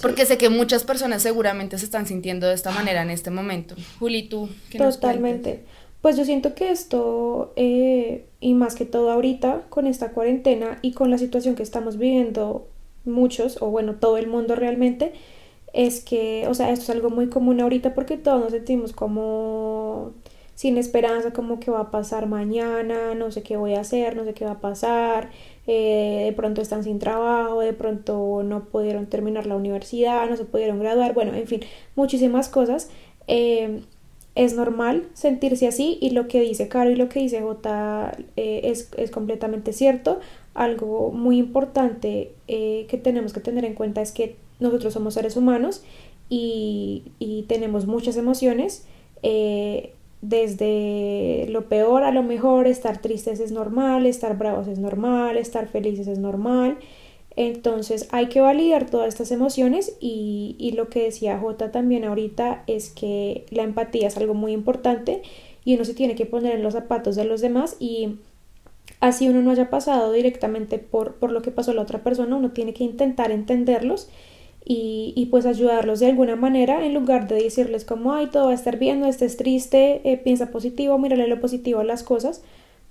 porque 0.01 0.25
sé 0.25 0.37
que 0.37 0.49
muchas 0.49 0.83
personas 0.83 1.21
seguramente 1.21 1.77
se 1.77 1.85
están 1.85 2.05
sintiendo 2.05 2.47
de 2.47 2.53
esta 2.53 2.71
manera 2.71 3.01
en 3.01 3.09
este 3.09 3.29
momento. 3.29 3.75
Juli, 3.99 4.23
¿tú 4.23 4.49
qué 4.69 4.77
Totalmente. 4.77 5.63
pues 6.01 6.17
yo 6.17 6.25
siento 6.25 6.55
que 6.55 6.71
esto, 6.71 7.53
eh, 7.55 8.25
y 8.39 8.53
más 8.53 8.75
que 8.75 8.85
todo 8.85 9.11
ahorita, 9.11 9.63
con 9.69 9.87
esta 9.87 10.11
cuarentena 10.11 10.79
y 10.81 10.93
con 10.93 11.09
la 11.11 11.17
situación 11.17 11.55
que 11.55 11.63
estamos 11.63 11.97
viviendo 11.97 12.67
muchos, 13.05 13.61
o 13.61 13.67
bueno, 13.67 13.95
todo 13.95 14.17
el 14.17 14.27
mundo 14.27 14.55
realmente, 14.55 15.13
es 15.73 16.03
que, 16.03 16.45
o 16.47 16.53
sea, 16.53 16.71
esto 16.71 16.83
es 16.83 16.89
algo 16.91 17.09
muy 17.09 17.29
común 17.29 17.59
ahorita 17.59 17.93
porque 17.93 18.17
todos 18.17 18.41
nos 18.41 18.51
sentimos 18.51 18.93
como 18.93 20.13
sin 20.55 20.77
esperanza, 20.77 21.33
como 21.33 21.59
que 21.59 21.71
va 21.71 21.79
a 21.81 21.91
pasar 21.91 22.27
mañana, 22.27 23.15
no 23.15 23.31
sé 23.31 23.41
qué 23.41 23.57
voy 23.57 23.73
a 23.73 23.81
hacer, 23.81 24.15
no 24.15 24.23
sé 24.23 24.33
qué 24.33 24.45
va 24.45 24.51
a 24.51 24.59
pasar, 24.61 25.31
eh, 25.65 26.23
de 26.25 26.33
pronto 26.33 26.61
están 26.61 26.83
sin 26.83 26.99
trabajo, 26.99 27.61
de 27.61 27.73
pronto 27.73 28.43
no 28.43 28.65
pudieron 28.65 29.05
terminar 29.05 29.45
la 29.45 29.55
universidad, 29.55 30.29
no 30.29 30.35
se 30.35 30.45
pudieron 30.45 30.79
graduar, 30.79 31.13
bueno, 31.13 31.33
en 31.33 31.47
fin, 31.47 31.61
muchísimas 31.95 32.49
cosas. 32.49 32.89
Eh, 33.27 33.81
es 34.35 34.55
normal 34.55 35.07
sentirse 35.13 35.67
así 35.67 35.99
y 36.01 36.09
lo 36.09 36.27
que 36.27 36.41
dice 36.41 36.67
Caro 36.67 36.89
y 36.89 36.95
lo 36.95 37.07
que 37.07 37.19
dice 37.19 37.41
J 37.41 38.11
eh, 38.35 38.61
es, 38.63 38.89
es, 38.97 39.11
completamente 39.11 39.73
cierto. 39.73 40.19
Algo 40.55 41.11
muy 41.11 41.37
importante 41.37 42.31
que 42.47 43.01
tenemos 43.01 43.31
que 43.33 43.39
tener 43.39 43.63
en 43.63 43.73
cuenta 43.75 44.01
es 44.01 44.11
que 44.11 44.35
nosotros 44.59 44.93
somos 44.93 45.13
seres 45.13 45.37
humanos 45.37 45.83
y, 46.29 47.03
y 47.19 47.43
tenemos 47.43 47.85
muchas 47.85 48.17
emociones 48.17 48.85
desde 50.23 51.47
lo 51.49 51.67
peor 51.67 52.03
a 52.03 52.11
lo 52.11 52.23
mejor, 52.23 52.65
estar 52.65 53.01
tristes 53.01 53.41
es 53.41 53.51
normal, 53.51 54.05
estar 54.05 54.37
bravos 54.37 54.69
es 54.69 54.79
normal, 54.79 55.35
estar 55.35 55.67
felices 55.67 56.07
es 56.07 56.17
normal. 56.17 56.77
Entonces 57.35 58.07
hay 58.11 58.27
que 58.27 58.39
validar 58.39 58.89
todas 58.89 59.09
estas 59.09 59.31
emociones 59.31 59.97
y, 59.99 60.55
y, 60.59 60.71
lo 60.73 60.87
que 60.87 61.03
decía 61.03 61.37
J 61.39 61.71
también 61.71 62.05
ahorita 62.05 62.63
es 62.67 62.89
que 62.89 63.45
la 63.49 63.63
empatía 63.63 64.07
es 64.07 64.15
algo 64.15 64.33
muy 64.33 64.53
importante 64.53 65.23
y 65.65 65.75
uno 65.75 65.83
se 65.83 65.93
tiene 65.93 66.15
que 66.15 66.25
poner 66.25 66.55
en 66.55 66.63
los 66.63 66.73
zapatos 66.73 67.15
de 67.15 67.25
los 67.25 67.41
demás 67.41 67.75
y 67.79 68.19
así 69.01 69.27
uno 69.27 69.41
no 69.41 69.51
haya 69.51 69.69
pasado 69.69 70.13
directamente 70.13 70.77
por, 70.79 71.15
por 71.15 71.31
lo 71.31 71.41
que 71.41 71.51
pasó 71.51 71.73
la 71.73 71.81
otra 71.81 72.03
persona, 72.03 72.35
uno 72.35 72.51
tiene 72.51 72.73
que 72.73 72.83
intentar 72.85 73.31
entenderlos 73.31 74.09
y, 74.65 75.27
pues 75.29 75.45
ayudarlos 75.45 75.99
de 75.99 76.07
alguna 76.07 76.35
manera 76.35 76.85
en 76.85 76.93
lugar 76.93 77.27
de 77.27 77.35
decirles 77.35 77.83
como, 77.85 78.13
ay, 78.13 78.27
todo 78.27 78.45
va 78.45 78.51
a 78.51 78.55
estar 78.55 78.79
bien, 78.79 79.01
no 79.01 79.07
estés 79.07 79.35
triste, 79.37 80.01
eh, 80.09 80.17
piensa 80.17 80.51
positivo, 80.51 80.97
mírale 80.97 81.27
lo 81.27 81.39
positivo 81.41 81.81
a 81.81 81.83
las 81.83 82.03
cosas, 82.03 82.41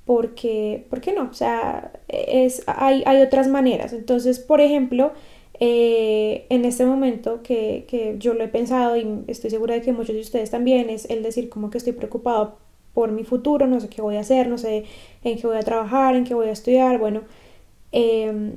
porque, 0.04 0.86
¿por 0.90 1.00
qué 1.00 1.12
no? 1.12 1.28
O 1.30 1.34
sea, 1.34 1.92
es, 2.08 2.62
hay, 2.66 3.02
hay 3.06 3.22
otras 3.22 3.48
maneras. 3.48 3.92
Entonces, 3.92 4.38
por 4.38 4.60
ejemplo, 4.60 5.12
eh, 5.60 6.46
en 6.50 6.64
este 6.64 6.84
momento 6.84 7.42
que, 7.42 7.86
que 7.88 8.16
yo 8.18 8.34
lo 8.34 8.44
he 8.44 8.48
pensado 8.48 8.96
y 8.96 9.06
estoy 9.28 9.50
segura 9.50 9.74
de 9.74 9.80
que 9.82 9.92
muchos 9.92 10.14
de 10.14 10.20
ustedes 10.20 10.50
también, 10.50 10.90
es 10.90 11.08
el 11.08 11.22
decir 11.22 11.48
como 11.48 11.70
que 11.70 11.78
estoy 11.78 11.94
preocupado 11.94 12.58
por 12.94 13.12
mi 13.12 13.24
futuro, 13.24 13.66
no 13.66 13.80
sé 13.80 13.88
qué 13.88 14.02
voy 14.02 14.16
a 14.16 14.20
hacer, 14.20 14.48
no 14.48 14.58
sé 14.58 14.84
en 15.24 15.38
qué 15.38 15.46
voy 15.46 15.56
a 15.56 15.62
trabajar, 15.62 16.16
en 16.16 16.24
qué 16.24 16.34
voy 16.34 16.48
a 16.48 16.52
estudiar, 16.52 16.98
bueno. 16.98 17.22
Eh, 17.92 18.52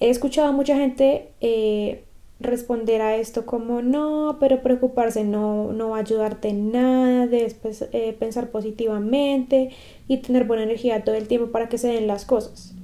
He 0.00 0.10
escuchado 0.10 0.48
a 0.48 0.52
mucha 0.52 0.76
gente 0.76 1.32
eh, 1.40 2.04
responder 2.40 3.02
a 3.02 3.16
esto 3.16 3.46
como 3.46 3.82
no, 3.82 4.36
pero 4.38 4.62
preocuparse 4.62 5.24
no, 5.24 5.72
no 5.72 5.90
va 5.90 5.96
a 5.98 6.00
ayudarte 6.00 6.48
en 6.48 6.72
nada, 6.72 7.26
debes 7.26 7.56
eh, 7.92 8.16
pensar 8.18 8.50
positivamente 8.50 9.70
y 10.06 10.18
tener 10.18 10.44
buena 10.44 10.62
energía 10.62 11.02
todo 11.02 11.16
el 11.16 11.26
tiempo 11.26 11.50
para 11.50 11.68
que 11.68 11.78
se 11.78 11.88
den 11.88 12.06
las 12.06 12.24
cosas. 12.24 12.74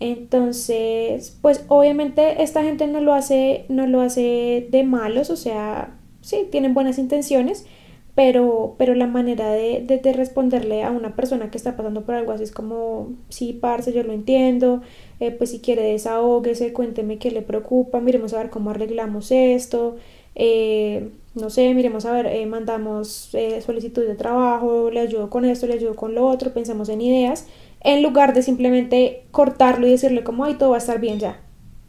Entonces, 0.00 1.38
pues 1.40 1.64
obviamente 1.68 2.42
esta 2.42 2.62
gente 2.62 2.86
no 2.86 3.00
lo 3.00 3.14
hace, 3.14 3.64
no 3.68 3.86
lo 3.86 4.00
hace 4.00 4.66
de 4.70 4.82
malos, 4.82 5.30
o 5.30 5.36
sea, 5.36 5.96
sí, 6.20 6.48
tienen 6.50 6.74
buenas 6.74 6.98
intenciones, 6.98 7.66
pero, 8.14 8.74
pero 8.76 8.94
la 8.94 9.06
manera 9.06 9.50
de, 9.50 9.80
de, 9.80 10.12
responderle 10.12 10.82
a 10.82 10.90
una 10.90 11.16
persona 11.16 11.50
que 11.50 11.56
está 11.56 11.76
pasando 11.76 12.02
por 12.02 12.14
algo 12.14 12.32
así 12.32 12.44
es 12.44 12.52
como, 12.52 13.10
sí, 13.30 13.54
parce, 13.54 13.92
yo 13.92 14.02
lo 14.02 14.12
entiendo, 14.12 14.82
eh, 15.18 15.30
pues 15.30 15.50
si 15.50 15.60
quiere 15.60 15.82
desahógese, 15.82 16.74
cuénteme 16.74 17.18
qué 17.18 17.30
le 17.30 17.40
preocupa, 17.40 18.00
miremos 18.00 18.34
a 18.34 18.38
ver 18.38 18.50
cómo 18.50 18.70
arreglamos 18.70 19.32
esto, 19.32 19.96
eh, 20.34 21.10
no 21.34 21.48
sé, 21.48 21.72
miremos 21.72 22.04
a 22.04 22.12
ver, 22.12 22.26
eh, 22.26 22.44
mandamos 22.44 23.30
solicitud 23.64 24.06
de 24.06 24.14
trabajo, 24.14 24.90
le 24.90 25.00
ayudo 25.00 25.30
con 25.30 25.46
esto, 25.46 25.66
le 25.66 25.74
ayudo 25.74 25.96
con 25.96 26.14
lo 26.14 26.26
otro, 26.26 26.52
pensamos 26.52 26.90
en 26.90 27.00
ideas, 27.00 27.46
en 27.80 28.02
lugar 28.02 28.34
de 28.34 28.42
simplemente 28.42 29.24
cortarlo 29.30 29.86
y 29.86 29.90
decirle 29.90 30.22
como, 30.22 30.44
ay, 30.44 30.54
todo 30.54 30.70
va 30.70 30.76
a 30.76 30.78
estar 30.78 31.00
bien 31.00 31.18
ya. 31.18 31.40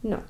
No. 0.02 0.22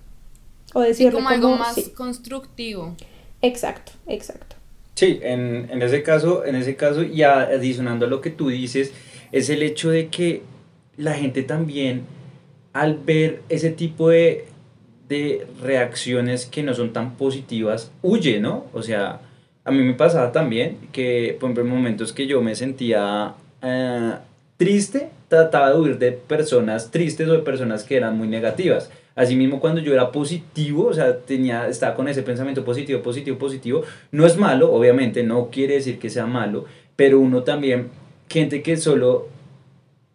O 0.74 0.80
decirle 0.80 1.12
como, 1.12 1.28
algo 1.28 1.56
más 1.56 1.78
constructivo. 1.90 2.96
Exacto, 3.42 3.92
exacto. 4.08 4.56
Sí, 4.94 5.18
en, 5.22 5.68
en, 5.70 5.82
ese 5.82 6.02
caso, 6.02 6.44
en 6.44 6.54
ese 6.54 6.76
caso, 6.76 7.02
y 7.02 7.22
adicionando 7.22 8.06
a 8.06 8.08
lo 8.08 8.20
que 8.20 8.30
tú 8.30 8.48
dices, 8.48 8.92
es 9.32 9.50
el 9.50 9.62
hecho 9.62 9.90
de 9.90 10.08
que 10.08 10.42
la 10.96 11.14
gente 11.14 11.42
también, 11.42 12.02
al 12.72 12.98
ver 12.98 13.42
ese 13.48 13.70
tipo 13.70 14.10
de, 14.10 14.46
de 15.08 15.46
reacciones 15.60 16.46
que 16.46 16.62
no 16.62 16.74
son 16.74 16.92
tan 16.92 17.16
positivas, 17.16 17.90
huye, 18.02 18.38
¿no? 18.38 18.66
O 18.72 18.82
sea, 18.82 19.20
a 19.64 19.70
mí 19.70 19.78
me 19.82 19.94
pasaba 19.94 20.30
también 20.30 20.78
que, 20.92 21.36
por 21.40 21.48
ejemplo, 21.48 21.64
en 21.64 21.70
momentos 21.70 22.12
que 22.12 22.26
yo 22.26 22.40
me 22.40 22.54
sentía 22.54 23.34
eh, 23.62 24.12
triste, 24.56 25.08
trataba 25.28 25.70
de 25.70 25.80
huir 25.80 25.98
de 25.98 26.12
personas 26.12 26.90
tristes 26.90 27.28
o 27.28 27.32
de 27.32 27.38
personas 27.40 27.82
que 27.82 27.96
eran 27.96 28.16
muy 28.16 28.28
negativas. 28.28 28.90
Asimismo, 29.16 29.60
cuando 29.60 29.80
yo 29.80 29.92
era 29.92 30.10
positivo, 30.10 30.86
o 30.86 30.92
sea, 30.92 31.18
tenía, 31.18 31.68
estaba 31.68 31.94
con 31.94 32.08
ese 32.08 32.22
pensamiento 32.22 32.64
positivo, 32.64 33.00
positivo, 33.00 33.38
positivo, 33.38 33.82
no 34.10 34.26
es 34.26 34.36
malo, 34.36 34.72
obviamente, 34.72 35.22
no 35.22 35.50
quiere 35.50 35.74
decir 35.74 35.98
que 35.98 36.10
sea 36.10 36.26
malo, 36.26 36.64
pero 36.96 37.20
uno 37.20 37.44
también, 37.44 37.90
gente 38.28 38.62
que 38.62 38.76
solo, 38.76 39.28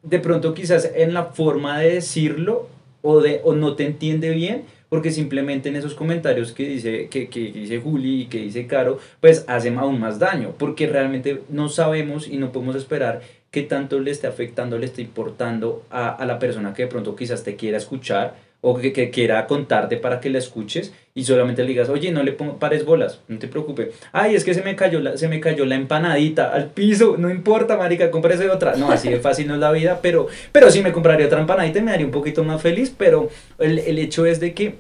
de 0.03 0.19
pronto 0.19 0.53
quizás 0.53 0.91
en 0.95 1.13
la 1.13 1.25
forma 1.25 1.79
de 1.79 1.95
decirlo 1.95 2.67
o, 3.01 3.21
de, 3.21 3.39
o 3.43 3.53
no 3.53 3.75
te 3.75 3.85
entiende 3.85 4.31
bien, 4.31 4.63
porque 4.89 5.11
simplemente 5.11 5.69
en 5.69 5.75
esos 5.75 5.93
comentarios 5.93 6.51
que 6.51 6.67
dice, 6.67 7.07
que, 7.09 7.29
que 7.29 7.51
dice 7.51 7.79
Juli 7.79 8.23
y 8.23 8.25
que 8.25 8.39
dice 8.39 8.67
Caro, 8.67 8.99
pues 9.21 9.45
hacen 9.47 9.77
aún 9.77 9.99
más 9.99 10.19
daño, 10.19 10.55
porque 10.57 10.87
realmente 10.87 11.41
no 11.47 11.69
sabemos 11.69 12.27
y 12.27 12.37
no 12.37 12.51
podemos 12.51 12.75
esperar 12.75 13.21
qué 13.51 13.61
tanto 13.61 13.99
le 13.99 14.11
esté 14.11 14.27
afectando, 14.27 14.77
le 14.77 14.87
esté 14.87 15.01
importando 15.01 15.83
a, 15.89 16.09
a 16.09 16.25
la 16.25 16.39
persona 16.39 16.73
que 16.73 16.83
de 16.83 16.87
pronto 16.89 17.15
quizás 17.15 17.43
te 17.43 17.55
quiera 17.55 17.77
escuchar 17.77 18.48
o 18.61 18.77
que, 18.77 18.91
que, 18.91 19.09
quiera 19.09 19.47
contarte 19.47 19.97
para 19.97 20.19
que 20.19 20.29
la 20.29 20.37
escuches 20.37 20.93
y 21.15 21.23
solamente 21.23 21.63
le 21.63 21.69
digas, 21.69 21.89
oye, 21.89 22.11
no 22.11 22.23
le 22.23 22.33
pares 22.33 22.83
bolas, 22.83 23.21
no 23.27 23.39
te 23.39 23.47
preocupes. 23.47 23.95
Ay, 24.11 24.35
es 24.35 24.43
que 24.43 24.53
se 24.53 24.61
me 24.61 24.75
cayó 24.75 24.99
la, 24.99 25.17
se 25.17 25.27
me 25.27 25.39
cayó 25.39 25.65
la 25.65 25.75
empanadita 25.75 26.53
al 26.53 26.67
piso, 26.67 27.15
no 27.17 27.29
importa, 27.29 27.77
marica, 27.77 28.11
cómprese 28.11 28.49
otra. 28.49 28.75
No, 28.75 28.91
así 28.91 29.09
de 29.09 29.19
fácil 29.21 29.47
no 29.47 29.53
es 29.53 29.59
la 29.59 29.71
vida, 29.71 29.99
pero, 30.01 30.27
pero 30.51 30.69
sí 30.71 30.81
me 30.81 30.91
compraría 30.91 31.27
otra 31.27 31.39
empanadita 31.39 31.79
y 31.79 31.83
me 31.83 31.91
daría 31.91 32.05
un 32.05 32.11
poquito 32.11 32.43
más 32.43 32.61
feliz, 32.61 32.93
pero 32.95 33.29
el, 33.59 33.79
el 33.79 33.97
hecho 33.97 34.25
es 34.25 34.39
de 34.39 34.53
que, 34.53 34.75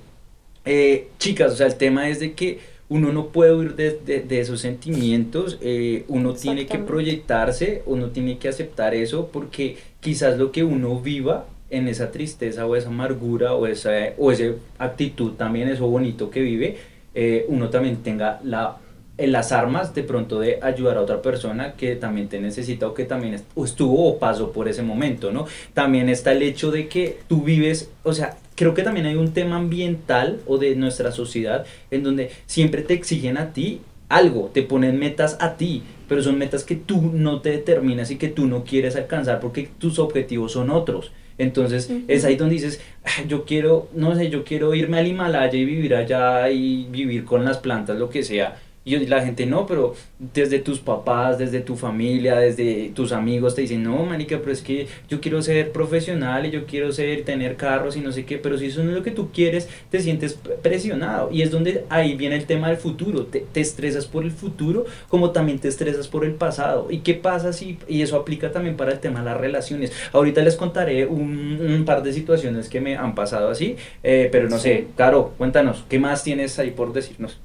eh, 0.65 1.07
chicas, 1.17 1.53
o 1.53 1.55
sea, 1.55 1.67
el 1.67 1.75
tema 1.75 2.09
es 2.09 2.19
de 2.19 2.33
que 2.33 2.59
uno 2.89 3.13
no 3.13 3.27
puede 3.27 3.53
huir 3.53 3.75
de, 3.75 3.97
de, 4.05 4.21
de 4.21 4.39
esos 4.39 4.59
sentimientos, 4.59 5.57
eh, 5.61 6.03
uno 6.07 6.33
tiene 6.33 6.65
que 6.65 6.79
proyectarse, 6.79 7.83
uno 7.85 8.09
tiene 8.09 8.39
que 8.39 8.49
aceptar 8.49 8.95
eso, 8.95 9.29
porque 9.31 9.77
quizás 9.99 10.37
lo 10.37 10.51
que 10.51 10.63
uno 10.63 10.99
viva 10.99 11.45
en 11.69 11.87
esa 11.87 12.11
tristeza 12.11 12.65
o 12.65 12.75
esa 12.75 12.89
amargura 12.89 13.53
o 13.53 13.67
esa, 13.67 13.91
o 14.17 14.31
esa 14.31 14.45
actitud 14.77 15.33
también, 15.33 15.67
eso 15.67 15.87
bonito 15.87 16.29
que 16.29 16.41
vive, 16.41 16.77
eh, 17.15 17.45
uno 17.47 17.69
también 17.69 17.97
tenga 17.97 18.39
la, 18.43 18.77
en 19.19 19.33
las 19.33 19.51
armas 19.51 19.93
de 19.93 20.03
pronto 20.03 20.39
de 20.39 20.59
ayudar 20.61 20.97
a 20.97 21.01
otra 21.01 21.21
persona 21.21 21.73
que 21.73 21.95
también 21.95 22.29
te 22.29 22.39
necesita 22.39 22.87
o 22.87 22.93
que 22.93 23.03
también 23.03 23.41
estuvo 23.57 24.07
o 24.07 24.17
pasó 24.17 24.51
por 24.51 24.69
ese 24.69 24.81
momento, 24.81 25.31
¿no? 25.31 25.45
También 25.73 26.09
está 26.09 26.31
el 26.31 26.41
hecho 26.41 26.71
de 26.71 26.87
que 26.87 27.19
tú 27.27 27.41
vives, 27.41 27.91
o 28.03 28.13
sea, 28.13 28.37
creo 28.55 28.73
que 28.73 28.83
también 28.83 29.05
hay 29.05 29.15
un 29.15 29.33
tema 29.33 29.57
ambiental 29.57 30.39
o 30.47 30.57
de 30.57 30.75
nuestra 30.75 31.11
sociedad 31.11 31.65
en 31.91 32.03
donde 32.03 32.31
siempre 32.45 32.81
te 32.81 32.93
exigen 32.93 33.37
a 33.37 33.51
ti 33.51 33.81
algo, 34.07 34.49
te 34.53 34.63
ponen 34.63 34.97
metas 34.97 35.37
a 35.39 35.55
ti, 35.57 35.83
pero 36.07 36.23
son 36.23 36.37
metas 36.37 36.63
que 36.63 36.75
tú 36.75 37.11
no 37.13 37.41
te 37.41 37.51
determinas 37.51 38.11
y 38.11 38.17
que 38.17 38.29
tú 38.29 38.47
no 38.47 38.63
quieres 38.63 38.95
alcanzar 38.95 39.39
porque 39.39 39.69
tus 39.77 39.99
objetivos 39.99 40.53
son 40.53 40.71
otros. 40.71 41.11
Entonces 41.39 41.89
es 42.07 42.25
ahí 42.25 42.35
donde 42.35 42.55
dices, 42.55 42.81
ah, 43.03 43.23
yo 43.27 43.45
quiero, 43.45 43.89
no 43.95 44.13
sé, 44.13 44.29
yo 44.29 44.43
quiero 44.43 44.75
irme 44.75 44.99
al 44.99 45.07
Himalaya 45.07 45.57
y 45.57 45.65
vivir 45.65 45.95
allá 45.95 46.51
y 46.51 46.85
vivir 46.91 47.25
con 47.25 47.45
las 47.45 47.57
plantas, 47.57 47.97
lo 47.97 48.09
que 48.09 48.23
sea 48.23 48.59
y 48.97 49.07
la 49.07 49.21
gente 49.21 49.45
no, 49.45 49.65
pero 49.65 49.93
desde 50.17 50.59
tus 50.59 50.79
papás, 50.79 51.37
desde 51.37 51.61
tu 51.61 51.75
familia, 51.75 52.37
desde 52.37 52.91
tus 52.93 53.11
amigos 53.11 53.55
te 53.55 53.61
dicen, 53.61 53.83
no, 53.83 54.03
manica, 54.05 54.39
pero 54.39 54.51
es 54.51 54.61
que 54.61 54.87
yo 55.09 55.21
quiero 55.21 55.41
ser 55.41 55.71
profesional 55.71 56.45
y 56.45 56.51
yo 56.51 56.65
quiero 56.65 56.91
ser, 56.91 57.23
tener 57.23 57.55
carros 57.55 57.95
y 57.95 58.01
no 58.01 58.11
sé 58.11 58.25
qué, 58.25 58.37
pero 58.37 58.57
si 58.57 58.67
eso 58.67 58.83
no 58.83 58.91
es 58.91 58.97
lo 58.97 59.03
que 59.03 59.11
tú 59.11 59.29
quieres, 59.31 59.69
te 59.89 59.99
sientes 59.99 60.37
presionado. 60.61 61.29
Y 61.31 61.41
es 61.41 61.51
donde 61.51 61.85
ahí 61.89 62.15
viene 62.15 62.35
el 62.35 62.45
tema 62.45 62.69
del 62.69 62.77
futuro. 62.77 63.25
Te, 63.25 63.45
te 63.51 63.61
estresas 63.61 64.05
por 64.05 64.23
el 64.23 64.31
futuro 64.31 64.85
como 65.07 65.31
también 65.31 65.59
te 65.59 65.67
estresas 65.67 66.07
por 66.07 66.25
el 66.25 66.33
pasado. 66.33 66.87
¿Y 66.89 66.99
qué 66.99 67.13
pasa 67.13 67.53
si, 67.53 67.77
y 67.87 68.01
eso 68.01 68.15
aplica 68.17 68.51
también 68.51 68.77
para 68.77 68.91
el 68.91 68.99
tema 68.99 69.19
de 69.19 69.25
las 69.25 69.37
relaciones? 69.37 69.91
Ahorita 70.13 70.41
les 70.41 70.55
contaré 70.55 71.05
un, 71.05 71.59
un 71.61 71.85
par 71.85 72.03
de 72.03 72.13
situaciones 72.13 72.69
que 72.69 72.81
me 72.81 72.95
han 72.97 73.15
pasado 73.15 73.49
así, 73.49 73.75
eh, 74.03 74.29
pero 74.31 74.49
no 74.49 74.57
sé, 74.57 74.87
Caro, 74.95 75.33
cuéntanos, 75.37 75.85
¿qué 75.89 75.99
más 75.99 76.23
tienes 76.23 76.59
ahí 76.59 76.71
por 76.71 76.93
decirnos? 76.93 77.39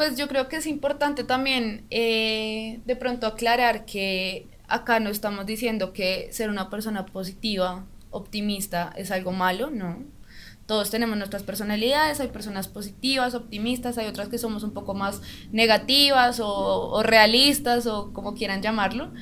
Pues 0.00 0.16
yo 0.16 0.28
creo 0.28 0.48
que 0.48 0.56
es 0.56 0.66
importante 0.66 1.24
también 1.24 1.84
eh, 1.90 2.80
de 2.86 2.96
pronto 2.96 3.26
aclarar 3.26 3.84
que 3.84 4.46
acá 4.66 4.98
no 4.98 5.10
estamos 5.10 5.44
diciendo 5.44 5.92
que 5.92 6.32
ser 6.32 6.48
una 6.48 6.70
persona 6.70 7.04
positiva, 7.04 7.84
optimista, 8.08 8.94
es 8.96 9.10
algo 9.10 9.32
malo, 9.32 9.68
no. 9.68 9.98
Todos 10.64 10.88
tenemos 10.88 11.18
nuestras 11.18 11.42
personalidades, 11.42 12.18
hay 12.18 12.28
personas 12.28 12.66
positivas, 12.66 13.34
optimistas, 13.34 13.98
hay 13.98 14.06
otras 14.06 14.30
que 14.30 14.38
somos 14.38 14.62
un 14.62 14.70
poco 14.70 14.94
más 14.94 15.20
negativas 15.52 16.40
o, 16.40 16.48
o 16.48 17.02
realistas 17.02 17.86
o 17.86 18.14
como 18.14 18.32
quieran 18.32 18.62
llamarlo. 18.62 19.12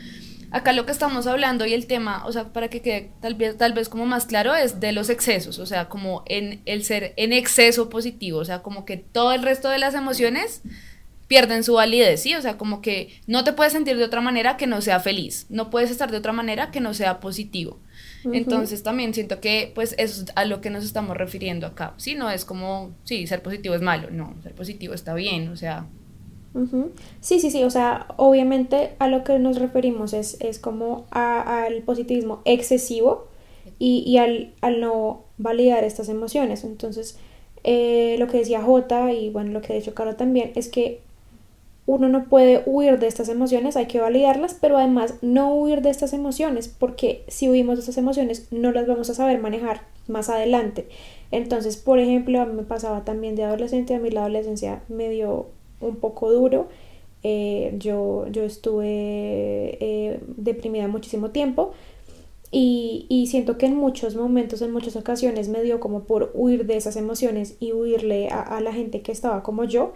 Acá 0.51 0.73
lo 0.73 0.87
que 0.87 0.93
estamos 0.93 1.27
hablando 1.27 1.67
y 1.67 1.75
el 1.75 1.87
tema, 1.87 2.25
o 2.27 2.33
sea, 2.33 2.53
para 2.53 2.69
que 2.69 2.81
quede 2.81 3.11
tal 3.21 3.35
vez, 3.35 3.59
tal 3.59 3.75
vez 3.75 3.89
como 3.89 4.07
más 4.07 4.25
claro, 4.27 4.55
es 4.55 4.81
de 4.81 4.93
los 4.93 5.11
excesos, 5.11 5.59
o 5.59 5.67
sea, 5.67 5.89
como 5.89 6.23
en 6.27 6.63
el 6.65 6.85
ser 6.85 7.13
en 7.17 7.33
exceso 7.33 7.91
positivo, 7.91 8.39
o 8.39 8.45
sea, 8.45 8.63
como 8.63 8.85
que 8.85 8.97
todo 8.97 9.33
el 9.33 9.43
resto 9.43 9.69
de 9.69 9.79
las 9.79 9.95
emociones 9.95 10.63
pierden 11.29 11.63
su 11.63 11.75
validez, 11.75 12.23
¿sí? 12.23 12.35
O 12.35 12.41
sea, 12.41 12.57
como 12.57 12.81
que 12.81 13.21
no 13.27 13.45
te 13.45 13.53
puedes 13.53 13.75
sentir 13.75 13.99
de 13.99 14.05
otra 14.05 14.23
manera 14.23 14.57
que 14.57 14.67
no 14.67 14.81
sea 14.81 14.99
feliz, 14.99 15.47
no 15.51 15.69
puedes 15.69 15.91
estar 15.91 16.11
de 16.11 16.17
otra 16.17 16.33
manera 16.33 16.71
que 16.71 16.81
no 16.81 16.95
sea 16.95 17.21
positivo. 17.21 17.79
Entonces 18.25 18.83
también 18.83 19.15
siento 19.15 19.41
que 19.41 19.71
pues 19.75 19.95
eso 19.99 20.23
es 20.25 20.33
a 20.35 20.45
lo 20.45 20.61
que 20.61 20.71
nos 20.71 20.85
estamos 20.85 21.17
refiriendo 21.17 21.67
acá, 21.67 21.95
¿sí? 21.99 22.15
No 22.15 22.31
es 22.31 22.45
como, 22.45 22.93
sí, 23.05 23.27
ser 23.27 23.43
positivo 23.43 23.75
es 23.75 23.83
malo, 23.83 24.11
no, 24.11 24.35
ser 24.43 24.55
positivo 24.55 24.95
está 24.95 25.15
bien, 25.15 25.49
o 25.49 25.57
sea, 25.57 25.87
Sí, 27.21 27.39
sí, 27.41 27.51
sí, 27.51 27.63
o 27.63 27.71
sea, 27.71 28.07
obviamente 28.17 28.91
a 28.99 29.09
lo 29.09 29.23
que 29.23 29.39
nos 29.39 29.59
referimos 29.59 30.13
es, 30.13 30.41
es 30.41 30.59
como 30.59 31.07
al 31.11 31.83
positivismo 31.83 32.41
excesivo 32.45 33.29
y, 33.79 34.03
y 34.07 34.19
al, 34.19 34.55
al, 34.61 34.81
no 34.81 35.21
validar 35.37 35.85
estas 35.85 36.09
emociones. 36.09 36.65
Entonces, 36.65 37.17
eh, 37.65 38.17
lo 38.19 38.27
que 38.27 38.39
decía 38.39 38.63
J 38.63 39.13
y 39.13 39.31
bueno, 39.31 39.53
lo 39.53 39.61
que 39.61 39.73
ha 39.73 39.77
dicho 39.77 39.95
Caro 39.95 40.17
también 40.17 40.53
es 40.57 40.69
que 40.69 41.01
uno 41.87 42.09
no 42.09 42.25
puede 42.25 42.63
huir 42.67 42.99
de 42.99 43.07
estas 43.07 43.31
emociones, 43.31 43.77
hay 43.77 43.87
que 43.87 44.01
validarlas, 44.01 44.55
pero 44.61 44.77
además 44.77 45.15
no 45.23 45.55
huir 45.55 45.81
de 45.81 45.89
estas 45.91 46.13
emociones, 46.13 46.69
porque 46.69 47.25
si 47.29 47.49
huimos 47.49 47.77
de 47.77 47.81
estas 47.81 47.97
emociones 47.97 48.49
no 48.53 48.73
las 48.73 48.87
vamos 48.87 49.09
a 49.09 49.15
saber 49.15 49.41
manejar 49.41 49.83
más 50.07 50.29
adelante. 50.29 50.87
Entonces, 51.31 51.79
por 51.79 51.99
ejemplo, 51.99 52.41
a 52.41 52.47
mí 52.47 52.53
me 52.55 52.63
pasaba 52.63 53.05
también 53.05 53.37
de 53.37 53.45
adolescente, 53.45 53.95
a 53.95 54.01
mí 54.01 54.11
la 54.11 54.21
adolescencia 54.21 54.83
me 54.89 55.09
dio 55.09 55.47
un 55.81 55.97
poco 55.97 56.33
duro. 56.33 56.69
Eh, 57.25 57.75
yo, 57.79 58.27
yo 58.31 58.45
estuve 58.45 58.87
eh, 59.81 60.21
deprimida 60.37 60.87
muchísimo 60.87 61.31
tiempo 61.31 61.73
y, 62.53 63.07
y, 63.09 63.27
siento 63.27 63.59
que 63.59 63.67
en 63.67 63.77
muchos 63.77 64.15
momentos, 64.15 64.63
en 64.63 64.71
muchas 64.71 64.97
ocasiones 64.97 65.49
me 65.49 65.63
dio 65.63 65.81
como 65.81 66.05
por 66.05 66.31
huir 66.33 66.65
de 66.65 66.77
esas 66.77 66.97
emociones 66.97 67.57
y 67.61 67.73
huirle 67.73 68.29
a, 68.29 68.61
la 68.61 68.73
gente 68.73 69.03
que 69.03 69.13
estaba 69.13 69.43
como 69.43 69.65
yo 69.65 69.93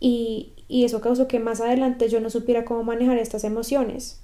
y, 0.00 0.52
y, 0.68 0.84
eso 0.84 1.00
causó 1.00 1.28
que 1.28 1.38
más 1.38 1.60
adelante 1.60 2.08
yo 2.08 2.20
no 2.20 2.28
supiera 2.28 2.64
cómo 2.64 2.82
manejar 2.82 3.18
estas 3.18 3.44
emociones. 3.44 4.20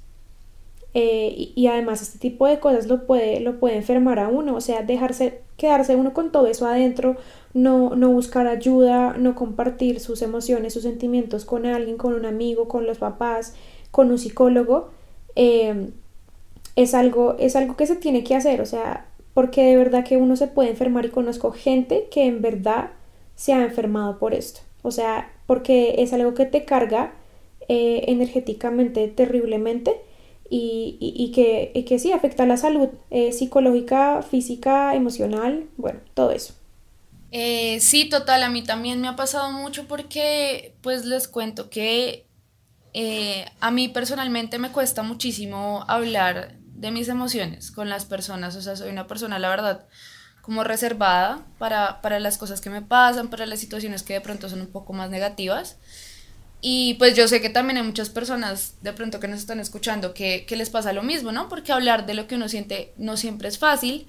Eh, 0.97 1.53
y, 1.57 1.67
además 1.67 2.03
este 2.03 2.21
tipo 2.21 2.47
de 2.47 2.61
cosas 2.61 2.87
lo 2.87 3.05
puede, 3.05 3.41
lo 3.41 3.59
puede 3.59 3.77
enfermar 3.77 4.21
a 4.21 4.29
uno, 4.29 4.55
o 4.55 4.61
sea, 4.61 4.83
dejarse, 4.83 5.41
quedarse 5.57 5.97
uno 5.97 6.15
con 6.15 6.31
todo 6.31 6.47
eso 6.47 6.67
adentro, 6.67 7.17
no, 7.53 7.97
no 7.97 8.11
buscar 8.11 8.47
ayuda, 8.47 9.15
no 9.19 9.35
compartir 9.35 9.99
sus 9.99 10.23
emociones, 10.23 10.73
sus 10.73 10.85
sentimientos 10.85 11.45
con 11.45 11.67
alguien, 11.67 11.97
con 11.97 12.15
un 12.15 12.25
amigo, 12.25 12.69
con 12.69 12.87
los 12.87 12.99
papás, 12.99 13.55
con 13.91 14.13
un 14.13 14.19
psicólogo, 14.19 14.91
eh, 15.35 15.91
es, 16.77 16.95
algo, 16.95 17.37
es 17.41 17.57
algo 17.57 17.77
que 17.77 17.87
se 17.87 17.97
tiene 17.97 18.23
que 18.23 18.37
hacer, 18.37 18.61
o 18.61 18.67
sea, 18.67 19.09
porque 19.35 19.65
de 19.65 19.77
verdad 19.77 20.05
que 20.05 20.17
uno 20.17 20.37
se 20.37 20.47
puede 20.47 20.71
enfermar 20.71 21.05
y 21.07 21.11
conozco 21.11 21.51
gente 21.51 22.07
que 22.11 22.27
en 22.27 22.41
verdad 22.41 22.91
se 23.35 23.53
ha 23.53 23.65
enfermado 23.65 24.19
por 24.19 24.33
esto. 24.33 24.61
O 24.83 24.93
sea, 24.93 25.33
porque 25.47 25.97
es 25.99 26.13
algo 26.13 26.35
que 26.35 26.47
te 26.47 26.65
carga 26.65 27.13
eh, 27.69 28.05
energéticamente 28.09 29.09
terriblemente 29.09 29.97
y, 30.51 30.99
y, 31.01 31.33
que, 31.33 31.73
y, 31.75 31.85
que, 31.85 31.99
sí 31.99 32.13
afecta 32.13 32.47
la 32.47 32.57
salud 32.57 32.89
eh, 33.11 33.33
psicológica, 33.33 34.23
física, 34.23 34.95
emocional, 34.95 35.67
bueno, 35.77 36.01
todo 36.15 36.31
eso. 36.31 36.55
Eh, 37.31 37.81
sí, 37.81 38.09
total, 38.09 38.43
a 38.43 38.49
mí 38.49 38.63
también 38.63 39.01
me 39.01 39.09
ha 39.09 39.17
pasado 39.17 39.51
mucho 39.51 39.87
porque 39.89 40.75
pues 40.83 41.05
les 41.05 41.27
cuento 41.29 41.69
que 41.71 42.27
a 43.61 43.71
mí 43.73 43.89
personalmente 43.89 44.61
me 44.61 44.71
cuesta 44.71 45.03
muchísimo 45.03 45.85
hablar 45.89 46.55
de 46.75 46.91
mis 46.93 47.09
emociones 47.09 47.73
con 47.73 47.89
las 47.89 48.05
personas, 48.05 48.55
o 48.55 48.63
sea, 48.63 48.77
soy 48.77 48.91
una 48.91 49.09
persona, 49.09 49.39
la 49.41 49.49
verdad, 49.49 49.87
como 50.45 50.63
reservada 50.63 51.47
para, 51.59 52.03
para 52.03 52.21
las 52.21 52.37
cosas 52.37 52.61
que 52.61 52.69
me 52.69 52.83
pasan, 52.83 53.31
para 53.31 53.47
las 53.47 53.61
situaciones 53.61 54.03
que 54.03 54.13
de 54.13 54.21
pronto 54.21 54.51
son 54.51 54.61
un 54.61 54.67
poco 54.67 54.93
más 54.93 55.09
negativas. 55.09 55.79
Y 56.67 56.95
pues 56.95 57.15
yo 57.15 57.29
sé 57.29 57.43
que 57.43 57.51
también 57.51 57.77
hay 57.77 57.83
muchas 57.83 58.09
personas 58.09 58.77
de 58.81 58.95
pronto 58.95 59.21
que 59.21 59.29
nos 59.29 59.39
están 59.39 59.61
escuchando 59.61 60.15
que, 60.15 60.47
que, 60.47 60.57
les 60.57 60.71
pasa 60.71 60.95
lo 60.95 61.03
mismo, 61.03 61.31
¿no? 61.31 61.51
Porque 61.51 61.73
hablar 61.73 62.07
de 62.07 62.15
lo 62.15 62.27
que 62.27 62.37
uno 62.37 62.49
siente 62.49 62.95
no 62.97 63.19
siempre 63.19 63.49
es 63.49 63.59
fácil, 63.59 64.07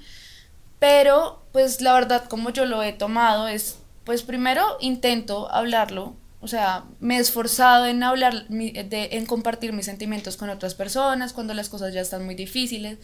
pero 0.80 1.44
pues 1.52 1.82
la 1.82 1.94
verdad 1.94 2.30
como 2.30 2.52
yo 2.52 2.66
lo 2.66 2.82
he 2.82 2.94
tomado 2.94 3.50
es, 3.50 3.80
pues 4.06 4.24
primero 4.24 4.78
intento 4.80 5.52
hablarlo, 5.52 6.16
o 6.40 6.48
sea, 6.48 6.86
me 7.02 7.18
he 7.18 7.20
esforzado 7.20 7.88
en 7.88 8.04
hablar, 8.04 8.48
de, 8.48 9.10
en 9.12 9.26
compartir 9.26 9.74
mis 9.74 9.88
sentimientos 9.88 10.38
con 10.38 10.50
otras 10.50 10.76
personas 10.76 11.34
cuando 11.34 11.54
las 11.54 11.68
cosas 11.68 11.94
ya 11.94 12.00
están 12.00 12.24
muy 12.24 12.36
difíciles, 12.36 13.00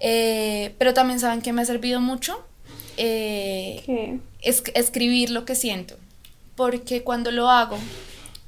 eh, 0.00 0.74
pero 0.78 0.94
también 0.94 1.20
saben 1.20 1.42
que 1.42 1.52
me 1.52 1.60
ha 1.60 1.66
servido 1.66 2.00
mucho 2.00 2.42
eh, 2.96 4.18
es, 4.40 4.62
escribir 4.74 5.28
lo 5.28 5.44
que 5.44 5.56
siento, 5.56 5.98
porque 6.56 7.02
cuando 7.02 7.30
lo 7.32 7.50
hago, 7.50 7.76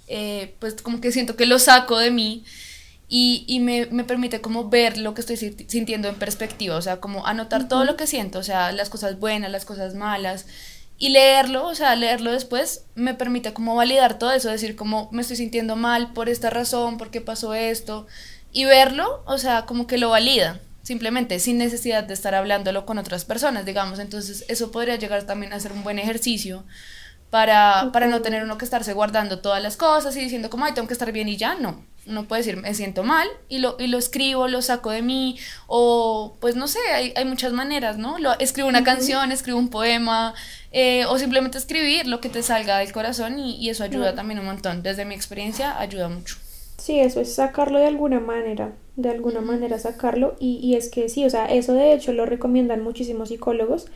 eh, 0.07 0.55
pues 0.59 0.75
como 0.83 1.01
que 1.01 1.13
siento 1.13 1.37
que 1.37 1.47
lo 1.47 1.59
saco 1.59 1.99
de 1.99 2.11
mí 2.11 2.45
y, 3.09 3.45
y 3.47 3.61
me, 3.61 3.87
me, 3.87 4.05
permite 4.05 4.41
como 4.41 4.69
ver 4.69 4.99
lo 4.99 5.15
que 5.15 5.21
estoy 5.21 5.37
sintiendo 5.37 6.09
en 6.09 6.17
perspectiva, 6.17 6.77
o 6.77 6.83
sea, 6.83 7.01
como 7.01 7.27
anotar 7.27 7.69
todo 7.69 7.85
lo 7.85 7.97
que 7.97 8.07
siento, 8.07 8.39
o 8.39 8.43
sea, 8.43 8.73
las 8.73 8.91
cosas 8.91 9.19
buenas, 9.19 9.51
las 9.51 9.65
cosas 9.65 9.95
malas, 9.95 10.47
y 10.97 11.11
leerlo, 11.11 11.67
o 11.67 11.75
sea, 11.75 11.97
leerlo 11.97 12.33
después 12.33 12.85
me 12.95 13.15
permite 13.15 13.53
como 13.53 13.75
validar 13.75 14.19
todo 14.19 14.33
eso, 14.33 14.51
decir 14.51 14.77
como 14.77 15.09
me 15.13 15.23
estoy 15.23 15.37
sintiendo 15.37 15.77
mal 15.77 16.13
por 16.13 16.29
esta 16.29 16.51
razón, 16.51 16.99
por 16.99 17.11
qué 17.11 17.21
pasó 17.21 17.55
esto, 17.55 18.07
y 18.53 18.65
verlo, 18.65 19.23
o 19.27 19.39
sea, 19.39 19.67
como 19.67 19.87
que 19.87 19.99
lo 19.99 20.11
valida, 20.11 20.61
simplemente 20.83 21.41
sin 21.41 21.59
necesidad 21.59 22.05
de 22.05 22.15
estar 22.15 22.35
hablándolo 22.35 22.87
con 22.87 22.99
otras 22.99 23.25
personas, 23.25 23.65
digamos, 23.67 23.99
entonces 23.99 24.45
eso 24.49 24.71
podría 24.71 24.97
llegar 24.97 25.25
también 25.25 25.53
a 25.53 25.61
ser 25.61 25.73
un 25.73 25.83
buen 25.83 25.99
ejercicio 25.99 26.65
para, 27.35 27.91
para 27.93 28.07
no 28.07 28.23
tener 28.23 28.45
uno 28.45 28.59
que 28.59 28.65
estarse 28.65 28.93
guardando 28.93 29.41
todas 29.41 29.61
las 29.61 29.77
cosas 29.77 30.17
y 30.17 30.21
diciendo 30.21 30.51
como, 30.51 30.67
ay, 30.67 30.73
tengo 30.73 30.87
que 30.87 30.93
estar 30.93 31.11
bien 31.11 31.29
y 31.29 31.37
ya, 31.37 31.57
no. 31.57 31.83
Uno 32.07 32.29
puede 32.29 32.43
decir, 32.43 32.57
me 32.59 32.73
siento 32.75 33.03
mal 33.03 33.27
y 33.49 33.59
lo, 33.59 33.75
y 33.81 33.89
lo 33.89 33.99
escribo, 33.99 34.47
lo 34.47 34.63
saco 34.63 34.91
de 34.91 35.03
mí, 35.03 35.37
o 35.67 36.37
pues 36.41 36.55
no 36.55 36.69
sé, 36.69 36.79
hay, 36.95 37.13
hay 37.17 37.25
muchas 37.25 37.53
maneras, 37.53 37.99
¿no? 37.99 38.21
Lo, 38.21 38.39
escribo 38.39 38.69
una 38.69 38.85
canción, 38.85 39.33
escribo 39.33 39.59
un 39.59 39.69
poema, 39.69 40.33
eh, 40.71 41.07
o 41.07 41.19
simplemente 41.19 41.59
escribir 41.59 42.07
lo 42.07 42.21
que 42.21 42.29
te 42.29 42.41
salga 42.41 42.79
del 42.79 42.93
corazón 42.93 43.41
y, 43.41 43.57
y 43.57 43.69
eso 43.69 43.83
ayuda 43.83 44.15
también 44.15 44.39
un 44.39 44.47
montón. 44.47 44.85
Desde 44.85 45.05
mi 45.05 45.17
experiencia, 45.17 45.77
ayuda 45.81 46.09
mucho. 46.09 46.37
Sí, 46.79 47.01
eso 47.01 47.21
es 47.21 47.35
sacarlo 47.35 47.81
de 47.81 47.89
alguna 47.89 48.21
manera, 48.21 48.75
de 48.95 49.11
alguna 49.11 49.41
manera 49.41 49.81
sacarlo 49.81 50.37
y, 50.39 50.61
y 50.63 50.77
es 50.77 50.89
que 50.89 51.09
sí, 51.09 51.25
o 51.25 51.31
sea, 51.31 51.47
eso 51.47 51.75
de 51.75 51.95
hecho 51.95 52.13
lo 52.13 52.27
recomiendan 52.27 52.85
muchísimos 52.85 53.31
psicólogos 53.31 53.87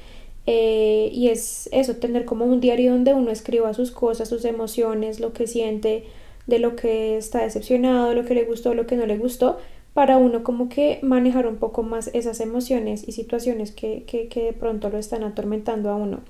eh, 0.50 1.11
y 1.12 1.28
es 1.28 1.68
eso, 1.72 1.96
tener 1.96 2.24
como 2.24 2.46
un 2.46 2.58
diario 2.58 2.92
donde 2.92 3.12
uno 3.12 3.30
escriba 3.30 3.74
sus 3.74 3.90
cosas, 3.90 4.30
sus 4.30 4.46
emociones, 4.46 5.20
lo 5.20 5.34
que 5.34 5.46
siente, 5.46 6.04
de 6.46 6.58
lo 6.58 6.74
que 6.74 7.18
está 7.18 7.42
decepcionado, 7.42 8.14
lo 8.14 8.24
que 8.24 8.32
le 8.32 8.44
gustó, 8.44 8.72
lo 8.72 8.87
que 8.87 8.96
no 8.96 9.04
le 9.04 9.18
gustó, 9.18 9.58
para 9.92 10.16
uno 10.16 10.44
como 10.44 10.70
que 10.70 11.00
manejar 11.02 11.46
un 11.46 11.56
poco 11.56 11.82
más 11.82 12.08
esas 12.14 12.40
emociones 12.40 13.06
y 13.06 13.12
situaciones 13.12 13.72
que, 13.72 14.04
que, 14.06 14.28
que 14.28 14.42
de 14.42 14.52
pronto 14.54 14.88
lo 14.88 14.96
están 14.96 15.22
atormentando 15.22 15.90
a 15.90 15.96
uno. 15.96 16.20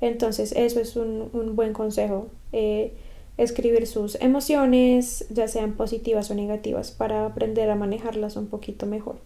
Entonces 0.00 0.52
eso 0.56 0.80
es 0.80 0.96
un, 0.96 1.28
un 1.34 1.54
buen 1.54 1.74
consejo, 1.74 2.28
eh, 2.54 2.94
escribir 3.36 3.86
sus 3.86 4.14
emociones, 4.22 5.26
ya 5.28 5.48
sean 5.48 5.74
positivas 5.74 6.30
o 6.30 6.34
negativas, 6.34 6.92
para 6.92 7.26
aprender 7.26 7.68
a 7.68 7.74
manejarlas 7.74 8.36
un 8.36 8.46
poquito 8.46 8.86
mejor. 8.86 9.16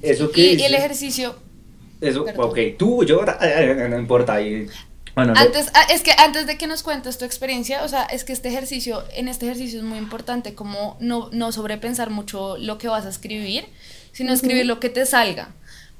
Eso 0.00 0.30
que 0.30 0.52
y 0.52 0.62
el 0.62 0.74
ejercicio 0.74 1.34
eso, 2.06 2.24
ok, 2.36 2.58
tú, 2.78 3.04
yo, 3.04 3.24
no 3.24 3.98
importa. 3.98 4.40
Y, 4.40 4.68
bueno, 5.14 5.32
antes, 5.34 5.70
ah, 5.72 5.86
es 5.90 6.02
que 6.02 6.12
antes 6.12 6.46
de 6.46 6.58
que 6.58 6.66
nos 6.66 6.82
cuentes 6.82 7.16
tu 7.16 7.24
experiencia, 7.24 7.82
o 7.84 7.88
sea, 7.88 8.04
es 8.04 8.24
que 8.24 8.34
este 8.34 8.50
ejercicio, 8.50 9.02
en 9.14 9.28
este 9.28 9.46
ejercicio 9.46 9.78
es 9.78 9.84
muy 9.84 9.96
importante 9.96 10.54
como 10.54 10.98
no, 11.00 11.30
no 11.32 11.52
sobrepensar 11.52 12.10
mucho 12.10 12.58
lo 12.58 12.76
que 12.76 12.88
vas 12.88 13.06
a 13.06 13.08
escribir, 13.08 13.64
sino 14.12 14.32
escribir 14.32 14.66
lo 14.66 14.78
que 14.78 14.90
te 14.90 15.06
salga. 15.06 15.54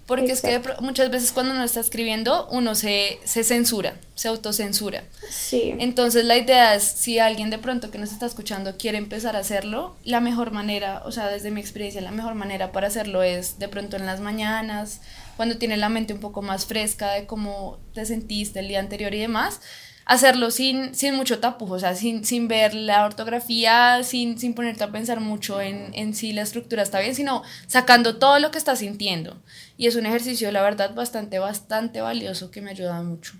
Porque 0.07 0.31
es 0.33 0.41
que 0.41 0.61
muchas 0.81 1.11
veces 1.11 1.33
cuando 1.33 1.53
uno 1.53 1.65
está 1.65 1.81
escribiendo, 1.81 2.47
uno 2.51 2.77
se, 2.77 3.19
se 3.25 3.43
censura, 3.43 3.97
se 4.15 4.29
autocensura. 4.29 5.03
Sí. 5.29 5.75
Entonces 5.81 6.25
la 6.25 6.37
idea 6.37 6.77
es, 6.77 6.85
si 6.85 7.19
alguien 7.19 7.51
de 7.51 7.59
pronto 7.59 7.91
que 7.91 7.99
nos 7.99 8.13
está 8.13 8.27
escuchando 8.27 8.77
quiere 8.77 8.99
empezar 8.99 9.35
a 9.35 9.41
hacerlo, 9.41 9.97
la 10.05 10.21
mejor 10.21 10.53
manera, 10.53 11.03
o 11.07 11.11
sea, 11.11 11.29
desde 11.29 11.51
mi 11.51 11.61
experiencia, 11.61 12.01
la 12.03 12.13
mejor 12.13 12.37
manera 12.37 12.71
para 12.71 12.87
hacerlo 12.87 13.25
es 13.25 13.59
de 13.59 13.67
pronto 13.67 13.97
en 13.97 14.07
las 14.07 14.21
mañanas, 14.21 15.01
cuando 15.37 15.59
tienes 15.59 15.79
la 15.79 15.89
mente 15.89 16.13
un 16.13 16.21
poco 16.21 16.43
más 16.43 16.67
fresca 16.67 17.13
de 17.13 17.27
cómo 17.27 17.79
te 17.95 18.05
sentiste 18.07 18.61
el 18.61 18.69
día 18.69 18.81
anterior 18.81 19.15
y 19.15 19.21
demás, 19.21 19.61
hacerlo 20.07 20.51
sin, 20.51 20.95
sin 20.95 21.15
mucho 21.15 21.41
tapujo, 21.41 21.75
o 21.75 21.79
sea, 21.79 21.95
sin, 21.95 22.25
sin 22.25 22.49
ver 22.49 22.75
la 22.75 23.05
ortografía, 23.05 24.03
sin, 24.05 24.39
sin 24.39 24.55
ponerte 24.55 24.85
a 24.85 24.93
pensar 24.93 25.21
mucho 25.21 25.61
en, 25.61 25.91
en 25.95 26.15
si 26.15 26.33
la 26.33 26.43
estructura 26.43 26.83
está 26.83 27.01
bien, 27.01 27.15
sino 27.15 27.43
sacando 27.67 28.17
todo 28.17 28.39
lo 28.39 28.51
que 28.51 28.59
estás 28.59 28.79
sintiendo. 28.79 29.37
Y 29.77 29.89
es 29.89 29.97
un 29.97 30.07
ejercicio, 30.07 30.51
la 30.53 30.63
verdad, 30.63 30.95
bastante, 30.95 31.39
bastante 31.39 32.01
valioso 32.01 32.51
que 32.51 32.63
me 32.63 32.71
ayuda 32.71 33.03
mucho. 33.03 33.35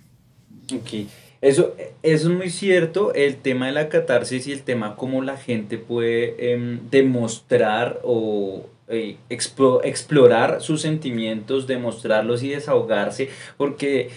Ok. 0.73 1.07
Eso, 1.39 1.75
eso 2.01 2.29
es 2.29 2.35
muy 2.35 2.49
cierto, 2.49 3.13
el 3.13 3.37
tema 3.37 3.67
de 3.67 3.71
la 3.71 3.89
catarsis 3.89 4.47
y 4.47 4.51
el 4.51 4.63
tema 4.63 4.95
cómo 4.95 5.21
la 5.21 5.37
gente 5.37 5.77
puede 5.77 6.51
em, 6.51 6.89
demostrar 6.89 7.99
o 8.03 8.65
eh, 8.87 9.17
explorar 9.29 10.61
sus 10.61 10.81
sentimientos, 10.81 11.67
demostrarlos 11.67 12.43
y 12.43 12.49
desahogarse, 12.49 13.29
porque 13.57 14.09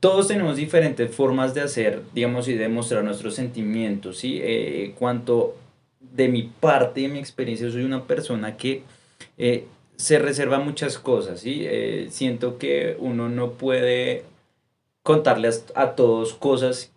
todos 0.00 0.28
tenemos 0.28 0.56
diferentes 0.56 1.14
formas 1.14 1.52
de 1.54 1.60
hacer, 1.60 2.02
digamos, 2.14 2.48
y 2.48 2.54
demostrar 2.54 3.04
nuestros 3.04 3.34
sentimientos, 3.34 4.18
¿sí? 4.18 4.40
Eh, 4.42 4.94
cuanto 4.98 5.56
de 6.00 6.28
mi 6.28 6.44
parte, 6.44 7.02
de 7.02 7.08
mi 7.08 7.18
experiencia, 7.18 7.70
soy 7.70 7.84
una 7.84 8.04
persona 8.04 8.56
que 8.56 8.82
eh, 9.36 9.66
se 9.96 10.18
reserva 10.18 10.58
muchas 10.58 10.98
cosas, 10.98 11.40
¿sí? 11.40 11.64
Eh, 11.66 12.08
siento 12.10 12.56
que 12.56 12.96
uno 12.98 13.28
no 13.28 13.52
puede 13.52 14.24
contarles 15.02 15.66
a 15.74 15.90
todos 15.90 16.32
cosas 16.32 16.90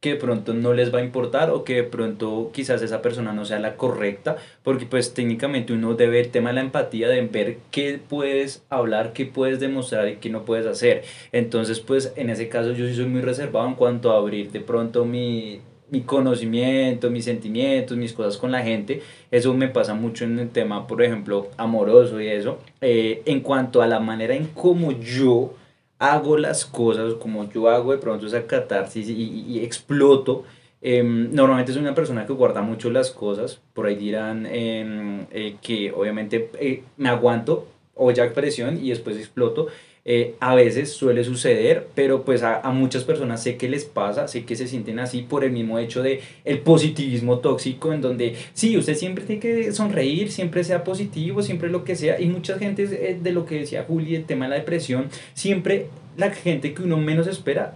que 0.00 0.10
de 0.10 0.16
pronto 0.16 0.54
no 0.54 0.72
les 0.72 0.92
va 0.92 0.98
a 0.98 1.04
importar 1.04 1.50
o 1.50 1.62
que 1.62 1.74
de 1.74 1.82
pronto 1.84 2.50
quizás 2.52 2.80
esa 2.82 3.02
persona 3.02 3.32
no 3.32 3.44
sea 3.44 3.58
la 3.58 3.76
correcta, 3.76 4.36
porque 4.62 4.86
pues 4.86 5.12
técnicamente 5.12 5.72
uno 5.72 5.94
debe 5.94 6.20
el 6.20 6.30
tema 6.30 6.50
de 6.50 6.54
la 6.54 6.62
empatía, 6.62 7.08
de 7.08 7.20
ver 7.22 7.58
qué 7.70 8.00
puedes 8.08 8.62
hablar, 8.70 9.12
qué 9.12 9.26
puedes 9.26 9.60
demostrar 9.60 10.08
y 10.08 10.16
qué 10.16 10.30
no 10.30 10.44
puedes 10.44 10.66
hacer. 10.66 11.04
Entonces 11.32 11.80
pues 11.80 12.12
en 12.16 12.30
ese 12.30 12.48
caso 12.48 12.72
yo 12.72 12.86
sí 12.86 12.94
soy 12.94 13.06
muy 13.06 13.20
reservado 13.20 13.68
en 13.68 13.74
cuanto 13.74 14.10
a 14.10 14.16
abrir 14.16 14.50
de 14.50 14.60
pronto 14.60 15.04
mi, 15.04 15.60
mi 15.90 16.02
conocimiento, 16.02 17.10
mis 17.10 17.24
sentimientos, 17.24 17.96
mis 17.96 18.12
cosas 18.12 18.38
con 18.38 18.52
la 18.52 18.62
gente. 18.62 19.02
Eso 19.30 19.52
me 19.54 19.68
pasa 19.68 19.94
mucho 19.94 20.24
en 20.24 20.38
el 20.38 20.48
tema, 20.50 20.86
por 20.86 21.02
ejemplo, 21.02 21.48
amoroso 21.56 22.20
y 22.20 22.28
eso. 22.28 22.58
Eh, 22.80 23.22
en 23.26 23.40
cuanto 23.40 23.82
a 23.82 23.86
la 23.86 24.00
manera 24.00 24.34
en 24.34 24.46
cómo 24.46 24.92
yo 24.92 25.54
hago 26.00 26.38
las 26.38 26.64
cosas 26.64 27.14
como 27.14 27.48
yo 27.50 27.68
hago 27.68 27.92
de 27.92 27.98
pronto 27.98 28.26
esa 28.26 28.46
catarsis 28.46 29.08
y, 29.08 29.44
y, 29.46 29.60
exploto. 29.64 30.44
Em, 30.82 31.30
normalmente 31.32 31.72
soy 31.72 31.82
una 31.82 31.94
persona 31.94 32.26
que 32.26 32.32
guarda 32.32 32.62
mucho 32.62 32.90
las 32.90 33.10
cosas, 33.10 33.60
por 33.74 33.86
ahí 33.86 33.96
dirán 33.96 34.46
em, 34.46 35.26
eh, 35.30 35.56
que 35.60 35.92
obviamente 35.92 36.50
eh, 36.58 36.82
me 36.96 37.10
aguanto 37.10 37.68
o 37.94 38.10
ya 38.10 38.32
presión 38.32 38.82
y 38.82 38.88
después 38.88 39.16
exploto. 39.18 39.68
Eh, 40.06 40.34
a 40.40 40.54
veces 40.54 40.92
suele 40.92 41.24
suceder, 41.24 41.88
pero 41.94 42.24
pues 42.24 42.42
a, 42.42 42.62
muchas 42.70 43.04
personas 43.04 43.42
sé 43.42 43.56
que 43.56 43.68
les 43.68 43.84
pasa, 43.84 44.28
sé 44.28 44.44
que 44.44 44.56
se 44.56 44.66
sienten 44.66 44.98
así 44.98 45.20
por 45.22 45.44
el 45.44 45.52
mismo 45.52 45.78
hecho 45.78 46.02
de 46.02 46.20
el 46.46 46.60
positivismo 46.60 47.40
tóxico, 47.40 47.92
en 47.92 48.00
donde 48.00 48.34
sí, 48.54 48.78
usted 48.78 48.94
siempre 48.94 49.24
tiene 49.24 49.40
que 49.40 49.72
sonreír, 49.72 50.30
siempre 50.30 50.64
sea 50.64 50.84
positivo, 50.84 51.42
siempre 51.42 51.68
lo 51.68 51.84
que 51.84 51.96
sea, 51.96 52.18
y 52.18 52.26
mucha 52.26 52.58
gente 52.58 52.84
eh, 52.84 53.18
de 53.22 53.32
lo 53.32 53.44
que 53.44 53.56
decía 53.56 53.84
Juli, 53.84 54.14
el 54.16 54.24
tema 54.24 54.46
de 54.46 54.50
la 54.50 54.56
depresión, 54.56 55.10
siempre 55.34 55.88
la 56.16 56.30
gente 56.30 56.72
que 56.72 56.82
uno 56.82 56.96
menos 56.96 57.26
espera 57.26 57.74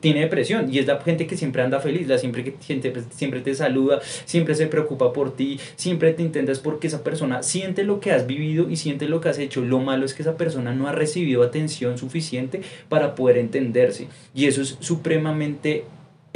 tiene 0.00 0.20
depresión 0.20 0.72
y 0.72 0.78
es 0.78 0.86
la 0.86 1.00
gente 1.00 1.26
que 1.26 1.36
siempre 1.36 1.62
anda 1.62 1.80
feliz, 1.80 2.06
la 2.06 2.18
siempre 2.18 2.44
que 2.44 2.54
siempre, 2.60 2.92
siempre 3.10 3.40
te 3.40 3.54
saluda, 3.54 4.00
siempre 4.24 4.54
se 4.54 4.66
preocupa 4.66 5.12
por 5.12 5.34
ti, 5.34 5.58
siempre 5.76 6.12
te 6.12 6.22
intentas 6.22 6.58
porque 6.58 6.88
esa 6.88 7.02
persona 7.02 7.42
siente 7.42 7.84
lo 7.84 8.00
que 8.00 8.12
has 8.12 8.26
vivido 8.26 8.68
y 8.68 8.76
siente 8.76 9.08
lo 9.08 9.20
que 9.20 9.30
has 9.30 9.38
hecho. 9.38 9.62
Lo 9.62 9.80
malo 9.80 10.04
es 10.04 10.14
que 10.14 10.22
esa 10.22 10.36
persona 10.36 10.74
no 10.74 10.88
ha 10.88 10.92
recibido 10.92 11.42
atención 11.42 11.98
suficiente 11.98 12.60
para 12.88 13.14
poder 13.14 13.38
entenderse 13.38 14.08
y 14.34 14.46
eso 14.46 14.62
es 14.62 14.76
supremamente 14.80 15.84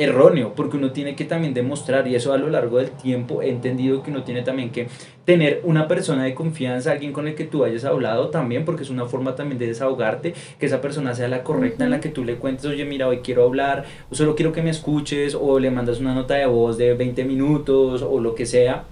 erróneo, 0.02 0.54
porque 0.54 0.76
uno 0.76 0.92
tiene 0.92 1.14
que 1.14 1.24
también 1.24 1.54
demostrar, 1.54 2.06
y 2.06 2.14
eso 2.14 2.32
a 2.32 2.38
lo 2.38 2.50
largo 2.50 2.78
del 2.78 2.90
tiempo 2.90 3.42
he 3.42 3.50
entendido 3.50 4.02
que 4.02 4.10
uno 4.10 4.22
tiene 4.22 4.42
también 4.42 4.70
que 4.70 4.88
tener 5.24 5.60
una 5.64 5.88
persona 5.88 6.24
de 6.24 6.34
confianza, 6.34 6.92
alguien 6.92 7.12
con 7.12 7.28
el 7.28 7.34
que 7.34 7.44
tú 7.44 7.64
hayas 7.64 7.84
hablado 7.84 8.28
también, 8.28 8.64
porque 8.64 8.82
es 8.82 8.90
una 8.90 9.06
forma 9.06 9.34
también 9.34 9.58
de 9.58 9.66
desahogarte, 9.68 10.34
que 10.58 10.66
esa 10.66 10.80
persona 10.80 11.14
sea 11.14 11.28
la 11.28 11.42
correcta 11.42 11.84
en 11.84 11.90
la 11.90 12.00
que 12.00 12.08
tú 12.08 12.24
le 12.24 12.36
cuentes, 12.36 12.66
oye, 12.66 12.84
mira, 12.84 13.08
hoy 13.08 13.18
quiero 13.18 13.44
hablar, 13.44 13.84
o 14.10 14.14
solo 14.14 14.34
quiero 14.34 14.52
que 14.52 14.62
me 14.62 14.70
escuches, 14.70 15.34
o 15.34 15.58
le 15.58 15.70
mandas 15.70 16.00
una 16.00 16.14
nota 16.14 16.34
de 16.34 16.46
voz 16.46 16.76
de 16.76 16.94
20 16.94 17.24
minutos, 17.24 18.02
o 18.02 18.20
lo 18.20 18.34
que 18.34 18.46
sea, 18.46 18.84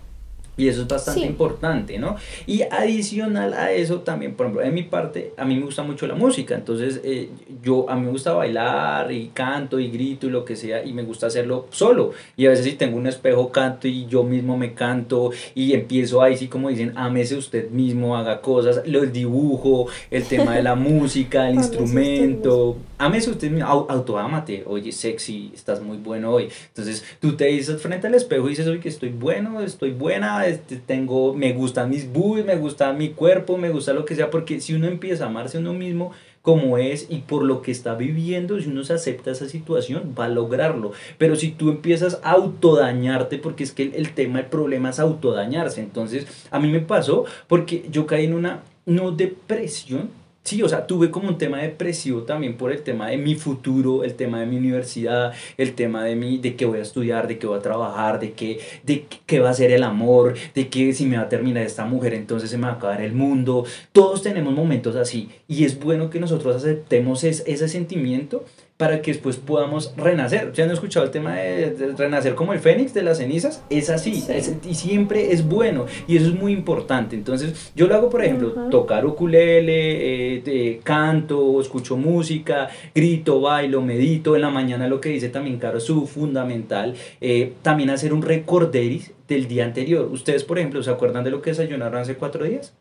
y 0.57 0.69
eso 0.69 0.83
es 0.83 0.89
bastante 0.89 1.27
importante, 1.27 1.99
¿no? 1.99 2.17
Y 2.47 2.63
adicional 2.63 3.55
a 3.55 3.73
eso 3.73 4.01
también, 4.01 4.35
por 4.35 4.47
ejemplo, 4.47 4.65
en 4.65 4.75
mi 4.75 4.83
parte, 4.83 5.33
a 5.37 5.45
mí 5.45 5.57
me 5.57 5.65
gusta 5.65 5.83
mucho 5.83 6.07
la 6.07 6.15
música, 6.15 6.55
entonces 6.55 7.01
eh, 7.03 7.31
yo, 7.63 7.89
a 7.89 7.97
mí 7.97 8.03
me 8.03 8.11
gusta 8.11 8.33
bailar 8.33 9.11
y 9.11 9.29
canto 9.29 9.79
y 9.79 9.91
grito 9.91 10.27
y 10.27 10.31
lo 10.31 10.45
que 10.45 10.57
sea, 10.57 10.85
y 10.85 10.93
me 10.93 11.03
gusta 11.03 11.29
hacerlo 11.29 11.67
solo. 11.71 12.13
Y 12.37 12.47
a 12.47 12.51
veces 12.51 12.67
si 12.67 12.73
tengo 12.73 12.99
un 12.99 13.07
espejo 13.07 13.51
canto 13.51 13.89
y 13.89 14.07
yo 14.07 14.23
mismo 14.23 14.57
me 14.57 14.75
canto 14.75 15.31
y 15.55 15.73
empiezo 15.73 16.23
ahí, 16.23 16.37
sí, 16.37 16.49
como 16.49 16.69
dicen, 16.69 16.93
amese 16.97 17.37
usted 17.37 17.71
mismo, 17.71 18.17
haga 18.17 18.41
cosas, 18.41 18.83
el 18.85 19.13
dibujo, 19.13 19.87
el 20.11 20.25
tema 20.25 20.57
de 20.57 20.63
la 20.63 20.75
música, 20.91 21.49
el 21.49 21.55
instrumento, 21.57 22.77
amese 22.99 23.31
usted 23.31 23.51
mismo, 23.51 23.67
autoámate, 23.67 24.65
oye, 24.67 24.93
sexy, 24.93 25.53
estás 25.55 25.81
muy 25.81 25.97
bueno 25.97 26.33
hoy. 26.33 26.49
Entonces 26.69 27.05
tú 27.21 27.37
te 27.37 27.47
dices 27.47 27.81
frente 27.81 28.07
al 28.07 28.15
espejo 28.15 28.47
y 28.47 28.51
dices, 28.51 28.67
oye, 28.67 28.81
que 28.81 28.89
estoy 28.89 29.09
bueno, 29.09 29.63
estoy 29.63 29.93
buena, 29.93 30.39
este, 30.46 30.76
tengo, 30.76 31.35
me 31.35 31.53
gustan 31.53 31.90
mis 31.90 32.12
boobies, 32.12 32.44
me 32.44 32.57
gusta 32.57 32.92
mi 32.92 33.11
cuerpo, 33.11 33.57
me 33.57 33.70
gusta 33.70 33.92
lo 33.92 34.05
que 34.05 34.14
sea, 34.14 34.31
porque 34.31 34.61
si 34.61 34.74
uno 34.74 34.87
empieza 34.87 35.24
a 35.24 35.29
amarse 35.29 35.57
a 35.57 35.61
uno 35.61 35.72
mismo 35.72 36.12
como 36.42 36.79
es 36.79 37.07
y 37.11 37.18
por 37.18 37.42
lo 37.42 37.61
que 37.62 37.70
está 37.70 37.94
viviendo, 37.94 38.59
si 38.61 38.68
uno 38.68 38.83
se 38.83 38.94
acepta 38.94 39.31
esa 39.31 39.48
situación, 39.48 40.14
va 40.18 40.24
a 40.24 40.29
lograrlo. 40.29 40.92
Pero 41.18 41.37
si 41.37 41.50
tú 41.50 41.70
empiezas 41.70 42.18
a 42.22 42.33
autodañarte, 42.33 43.38
porque 43.38 43.64
es 43.64 43.72
que 43.72 43.83
el, 43.83 43.94
el 43.94 44.14
tema, 44.14 44.40
el 44.40 44.46
problema 44.46 44.90
es 44.90 44.98
autodañarse. 44.98 45.81
Entonces, 45.81 46.26
a 46.50 46.59
mí 46.59 46.68
me 46.68 46.81
pasó 46.81 47.24
porque 47.46 47.85
yo 47.90 48.07
caí 48.07 48.24
en 48.24 48.35
una, 48.35 48.62
no 48.87 49.11
depresión, 49.12 50.11
Sí, 50.42 50.62
o 50.62 50.68
sea, 50.68 50.87
tuve 50.87 51.11
como 51.11 51.29
un 51.29 51.37
tema 51.38 51.59
depresivo 51.59 52.22
también 52.22 52.57
por 52.57 52.72
el 52.72 52.83
tema 52.83 53.09
de 53.09 53.18
mi 53.18 53.35
futuro, 53.35 54.05
el 54.05 54.14
tema 54.14 54.40
de 54.40 54.46
mi 54.46 54.57
universidad, 54.57 55.33
el 55.59 55.74
tema 55.74 56.03
de 56.03 56.16
mi, 56.16 56.38
de 56.38 56.57
qué 56.57 56.64
voy 56.64 56.79
a 56.79 56.83
estudiar, 56.83 57.29
de 57.29 57.38
qué 57.38 57.46
voy 57.46 57.59
a 57.59 57.62
trabajar, 57.62 58.18
de 58.18 58.33
qué, 58.33 58.59
de 58.83 59.05
qué 59.26 59.38
va 59.38 59.50
a 59.50 59.55
ser 59.55 59.70
el 59.70 59.83
amor, 59.85 60.35
de 60.55 60.68
que 60.68 60.94
si 60.94 61.05
me 61.05 61.18
va 61.18 61.24
a 61.24 61.29
terminar 61.29 61.64
esta 61.64 61.85
mujer 61.85 62.14
entonces 62.14 62.50
se 62.50 62.57
me 62.57 62.64
va 62.64 62.72
a 62.72 62.76
acabar 62.76 63.03
el 63.03 63.12
mundo. 63.12 63.64
Todos 63.92 64.22
tenemos 64.22 64.55
momentos 64.55 64.96
así 64.96 65.29
y 65.46 65.64
es 65.64 65.79
bueno 65.79 66.09
que 66.09 66.20
nosotros 66.20 66.57
aceptemos 66.57 67.22
ese 67.22 67.68
sentimiento 67.68 68.44
para 68.81 69.03
que 69.03 69.12
después 69.12 69.37
podamos 69.37 69.93
renacer. 69.95 70.53
¿Ya 70.55 70.64
han 70.64 70.71
escuchado 70.71 71.05
el 71.05 71.12
tema 71.12 71.35
de, 71.35 71.93
renacer 71.99 72.35
como 72.35 72.55
el 72.55 72.61
fénix 72.61 72.95
de 72.95 73.03
las 73.03 73.19
cenizas? 73.19 73.62
Es 73.69 73.90
así, 73.90 74.25
y 74.66 74.75
siempre 74.75 75.33
es 75.33 75.47
bueno, 75.47 75.85
y 76.09 76.16
eso 76.16 76.29
es 76.29 76.35
muy 76.35 76.55
importante. 76.55 77.14
Entonces, 77.14 77.73
yo 77.77 77.87
lo 77.87 77.95
hago, 77.95 78.09
por 78.09 78.25
ejemplo, 78.25 78.53
tocar 78.71 79.05
ukulele, 79.05 80.37
eh, 80.37 80.81
canto, 80.83 81.61
escucho 81.61 81.99
música, 81.99 82.71
grito, 82.95 83.43
bailo, 83.43 83.83
medito. 83.83 84.35
En 84.35 84.40
la 84.40 84.51
mañana 84.51 84.88
lo 84.88 84.99
que 84.99 85.11
dice 85.11 85.29
también 85.29 85.59
Caro 85.59 85.77
es 85.77 85.85
su 85.85 86.07
fundamental. 86.07 86.95
Eh, 87.21 87.53
también 87.61 87.90
hacer 87.90 88.14
un 88.14 88.23
recorderis 88.23 89.12
del 89.29 89.47
día 89.47 89.66
anterior. 89.66 90.09
Ustedes, 90.11 90.43
por 90.43 90.59
ejemplo, 90.59 90.83
¿se 90.83 90.88
acuerdan 90.90 91.23
de 91.23 91.31
lo 91.31 91.43
que 91.43 91.51
desayunaron 91.51 92.01
hace 92.01 92.14
cuatro 92.14 92.47
días? 92.47 92.73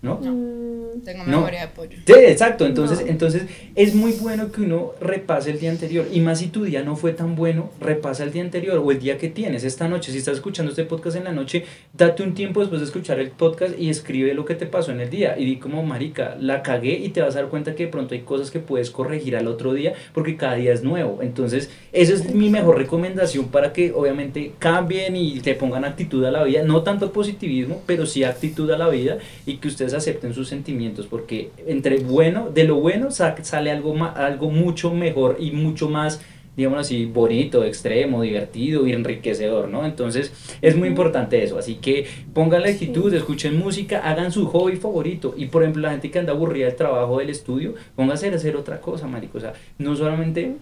¿No? 0.00 0.16
Mm, 0.16 0.59
tengo 1.04 1.24
memoria 1.24 1.62
de 1.62 1.68
pollo. 1.68 1.98
Sí, 2.04 2.12
exacto. 2.12 2.66
Entonces, 2.66 3.04
entonces 3.06 3.42
es 3.74 3.94
muy 3.94 4.12
bueno 4.12 4.50
que 4.50 4.62
uno 4.62 4.92
repase 5.00 5.50
el 5.50 5.60
día 5.60 5.70
anterior. 5.70 6.06
Y 6.12 6.20
más 6.20 6.40
si 6.40 6.48
tu 6.48 6.64
día 6.64 6.82
no 6.82 6.96
fue 6.96 7.12
tan 7.12 7.36
bueno, 7.36 7.70
repasa 7.80 8.24
el 8.24 8.32
día 8.32 8.42
anterior 8.42 8.78
o 8.78 8.90
el 8.90 8.98
día 8.98 9.18
que 9.18 9.28
tienes 9.28 9.64
esta 9.64 9.88
noche. 9.88 10.12
Si 10.12 10.18
estás 10.18 10.36
escuchando 10.36 10.70
este 10.70 10.84
podcast 10.84 11.16
en 11.16 11.24
la 11.24 11.32
noche, 11.32 11.64
date 11.92 12.22
un 12.22 12.34
tiempo 12.34 12.60
después 12.60 12.80
de 12.80 12.86
escuchar 12.86 13.20
el 13.20 13.30
podcast 13.30 13.78
y 13.78 13.90
escribe 13.90 14.34
lo 14.34 14.44
que 14.44 14.54
te 14.54 14.66
pasó 14.66 14.90
en 14.92 15.00
el 15.00 15.10
día. 15.10 15.38
Y 15.38 15.44
di 15.44 15.56
como, 15.56 15.82
marica, 15.82 16.36
la 16.40 16.62
cagué 16.62 16.94
y 16.94 17.10
te 17.10 17.20
vas 17.20 17.36
a 17.36 17.40
dar 17.40 17.50
cuenta 17.50 17.74
que 17.74 17.84
de 17.84 17.90
pronto 17.90 18.14
hay 18.14 18.22
cosas 18.22 18.50
que 18.50 18.58
puedes 18.58 18.90
corregir 18.90 19.36
al 19.36 19.46
otro 19.46 19.72
día 19.72 19.94
porque 20.12 20.36
cada 20.36 20.54
día 20.54 20.72
es 20.72 20.82
nuevo. 20.82 21.20
Entonces, 21.22 21.70
esa 21.92 22.14
es 22.14 22.34
mi 22.34 22.50
mejor 22.50 22.78
recomendación 22.78 23.48
para 23.48 23.72
que 23.72 23.92
obviamente 23.92 24.52
cambien 24.58 25.16
y 25.16 25.40
te 25.40 25.54
pongan 25.54 25.84
actitud 25.84 26.24
a 26.24 26.30
la 26.30 26.42
vida. 26.42 26.62
No 26.62 26.82
tanto 26.82 27.12
positivismo, 27.12 27.82
pero 27.86 28.06
sí 28.06 28.24
actitud 28.24 28.70
a 28.70 28.78
la 28.78 28.88
vida 28.88 29.18
y 29.46 29.58
que 29.58 29.68
ustedes 29.68 29.94
acepten 29.94 30.34
sus 30.34 30.48
sentimientos 30.48 30.79
porque 31.06 31.50
entre 31.66 31.98
bueno, 31.98 32.50
de 32.50 32.64
lo 32.64 32.76
bueno 32.76 33.10
sale 33.10 33.70
algo, 33.70 33.94
algo 34.04 34.50
mucho 34.50 34.92
mejor 34.92 35.36
y 35.38 35.52
mucho 35.52 35.88
más 35.88 36.20
digamos 36.56 36.80
así, 36.80 37.06
bonito, 37.06 37.64
extremo, 37.64 38.22
divertido 38.22 38.86
y 38.86 38.92
enriquecedor, 38.92 39.68
¿no? 39.68 39.86
Entonces 39.86 40.32
es 40.60 40.76
muy 40.76 40.88
importante 40.88 41.42
eso, 41.42 41.58
así 41.58 41.76
que 41.76 42.06
pongan 42.34 42.62
la 42.62 42.68
actitud, 42.68 43.12
escuchen 43.14 43.58
música, 43.58 44.00
hagan 44.00 44.32
su 44.32 44.46
hobby 44.48 44.76
favorito. 44.76 45.34
Y 45.36 45.46
por 45.46 45.62
ejemplo 45.62 45.82
la 45.82 45.92
gente 45.92 46.10
que 46.10 46.18
anda 46.18 46.32
aburrida 46.32 46.66
del 46.66 46.76
trabajo, 46.76 47.18
del 47.18 47.30
estudio, 47.30 47.74
pónganse 47.96 48.28
a 48.28 48.34
hacer 48.34 48.56
otra 48.56 48.80
cosa, 48.80 49.06
marico, 49.06 49.38
o 49.38 49.40
sea, 49.40 49.54
no 49.78 49.96
solamente 49.96 50.56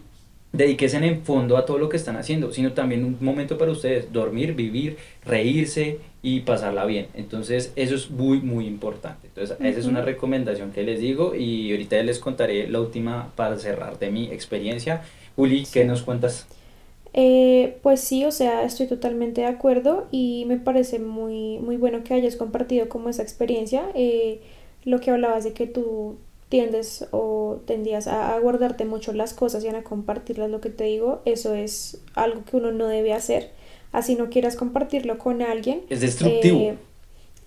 dedíquense 0.52 0.96
en 0.96 1.04
el 1.04 1.16
fondo 1.16 1.57
a 1.57 1.66
todo 1.66 1.78
lo 1.78 1.88
que 1.88 1.96
están 1.96 2.16
haciendo, 2.16 2.52
sino 2.52 2.72
también 2.72 3.04
un 3.04 3.16
momento 3.20 3.59
para 3.59 3.72
ustedes, 3.72 4.12
dormir, 4.12 4.54
vivir, 4.54 4.96
reírse 5.24 5.98
y 6.22 6.40
pasarla 6.40 6.85
bien. 6.85 7.07
Entonces, 7.14 7.72
eso 7.76 7.94
es 7.94 8.11
muy, 8.11 8.40
muy 8.40 8.66
importante. 8.66 9.28
Entonces, 9.28 9.57
esa 9.61 9.78
es 9.78 9.87
una 9.87 10.02
recomendación 10.02 10.72
que 10.72 10.83
les 10.83 11.00
digo 11.00 11.35
y 11.35 11.70
ahorita 11.70 12.02
les 12.02 12.18
contaré 12.18 12.68
la 12.68 12.81
última 12.81 13.33
para 13.37 13.59
cerrar 13.59 13.98
de 13.98 14.11
mi 14.11 14.26
experiencia. 14.33 15.02
Uli, 15.37 15.66
¿qué 15.72 15.85
nos 15.85 16.02
cuentas? 16.02 16.46
Eh, 17.14 17.78
pues 17.83 18.00
sí, 18.00 18.24
o 18.24 18.33
sea, 18.33 18.64
estoy 18.64 18.87
totalmente 18.87 19.40
de 19.40 19.46
acuerdo 19.46 20.07
y 20.11 20.44
me 20.46 20.59
parece 20.59 20.98
muy, 20.98 21.59
muy 21.59 21.76
bueno 21.76 22.04
que 22.04 22.14
hayas 22.14 22.37
compartido 22.37 22.88
como 22.88 23.09
esa 23.09 23.22
experiencia. 23.22 23.85
Eh, 23.94 24.40
lo 24.85 25.00
que 25.00 25.11
hablabas 25.11 25.44
de 25.44 25.52
que 25.52 25.66
tú 25.66 26.16
tiendes 26.48 27.07
o 27.11 27.61
tendías 27.66 28.07
a, 28.07 28.38
guardarte 28.38 28.85
mucho 28.85 29.12
las 29.12 29.35
cosas 29.35 29.64
y 29.64 29.68
a 29.68 29.83
compartirlas, 29.83 30.50
lo 30.50 30.61
que 30.61 30.70
te 30.70 30.85
digo, 30.85 31.20
eso 31.24 31.54
es 31.54 32.00
algo 32.14 32.44
que 32.44 32.57
uno 32.57 32.72
no 32.72 32.87
debe 32.87 33.12
hacer. 33.12 33.50
Así 33.92 34.14
no 34.14 34.31
quieras 34.31 34.57
compartirlo 34.57 35.18
con 35.18 35.42
alguien. 35.42 35.83
Es 35.88 36.01
destructivo. 36.01 36.61
Eh, 36.61 36.74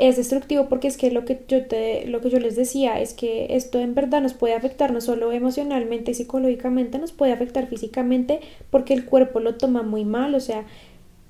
es 0.01 0.17
destructivo 0.17 0.67
porque 0.67 0.87
es 0.87 0.97
que 0.97 1.11
lo 1.11 1.25
que 1.25 1.43
yo 1.47 1.63
te 1.67 2.07
lo 2.07 2.21
que 2.21 2.31
yo 2.31 2.39
les 2.39 2.55
decía 2.55 2.99
es 2.99 3.13
que 3.13 3.55
esto 3.55 3.79
en 3.79 3.93
verdad 3.93 4.19
nos 4.19 4.33
puede 4.33 4.55
afectar 4.55 4.91
no 4.91 4.99
solo 4.99 5.31
emocionalmente 5.31 6.09
y 6.09 6.13
psicológicamente 6.15 6.97
nos 6.97 7.11
puede 7.11 7.33
afectar 7.33 7.67
físicamente 7.67 8.39
porque 8.71 8.95
el 8.95 9.05
cuerpo 9.05 9.39
lo 9.39 9.55
toma 9.57 9.83
muy 9.83 10.03
mal 10.03 10.33
o 10.33 10.39
sea 10.39 10.65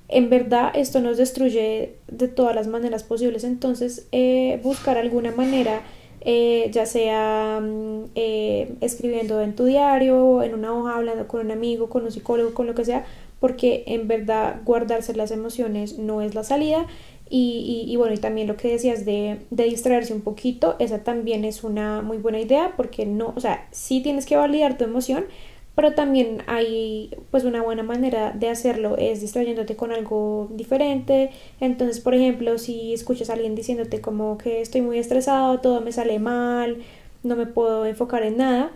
en 0.07 0.29
verdad 0.29 0.71
esto 0.73 1.01
nos 1.01 1.17
destruye 1.17 1.95
de 2.07 2.27
todas 2.29 2.55
las 2.55 2.67
maneras 2.67 3.03
posibles 3.03 3.43
entonces 3.43 4.07
eh, 4.13 4.61
buscar 4.63 4.97
alguna 4.97 5.33
manera 5.33 5.81
eh, 6.23 6.69
ya 6.71 6.85
sea 6.85 7.59
mm, 7.61 8.11
eh, 8.13 8.75
escribiendo 8.81 9.41
en 9.41 9.55
tu 9.55 9.65
diario, 9.65 10.43
en 10.43 10.53
una 10.53 10.71
hoja, 10.71 10.95
hablando 10.95 11.27
con 11.27 11.41
un 11.41 11.51
amigo, 11.51 11.89
con 11.89 12.03
un 12.03 12.11
psicólogo, 12.11 12.53
con 12.53 12.67
lo 12.67 12.75
que 12.75 12.85
sea, 12.85 13.05
porque 13.41 13.83
en 13.87 14.07
verdad 14.07 14.61
guardarse 14.63 15.13
las 15.13 15.31
emociones 15.31 15.99
no 15.99 16.21
es 16.21 16.33
la 16.33 16.45
salida. 16.45 16.87
Y, 17.29 17.85
y, 17.87 17.95
bueno, 17.95 18.13
y 18.13 18.17
también 18.17 18.47
lo 18.47 18.57
que 18.57 18.67
decías 18.67 19.05
de, 19.05 19.39
de, 19.51 19.63
distraerse 19.63 20.13
un 20.13 20.19
poquito, 20.19 20.75
esa 20.79 21.03
también 21.03 21.45
es 21.45 21.63
una 21.63 22.01
muy 22.01 22.17
buena 22.17 22.41
idea, 22.41 22.73
porque 22.75 23.05
no, 23.05 23.33
o 23.37 23.39
sea, 23.39 23.69
sí 23.71 24.01
tienes 24.01 24.25
que 24.25 24.35
validar 24.35 24.77
tu 24.77 24.83
emoción, 24.83 25.23
pero 25.75 25.93
también 25.93 26.43
hay 26.47 27.15
pues 27.31 27.43
una 27.45 27.61
buena 27.61 27.83
manera 27.83 28.31
de 28.31 28.49
hacerlo 28.49 28.97
es 28.97 29.21
distrayéndote 29.21 29.75
con 29.75 29.91
algo 29.91 30.49
diferente 30.51 31.31
entonces 31.59 32.01
por 32.01 32.13
ejemplo 32.13 32.57
si 32.57 32.93
escuchas 32.93 33.29
a 33.29 33.33
alguien 33.33 33.55
diciéndote 33.55 34.01
como 34.01 34.37
que 34.37 34.61
estoy 34.61 34.81
muy 34.81 34.97
estresado 34.97 35.59
todo 35.59 35.81
me 35.81 35.91
sale 35.91 36.19
mal 36.19 36.83
no 37.23 37.35
me 37.35 37.45
puedo 37.45 37.85
enfocar 37.85 38.23
en 38.23 38.37
nada 38.37 38.71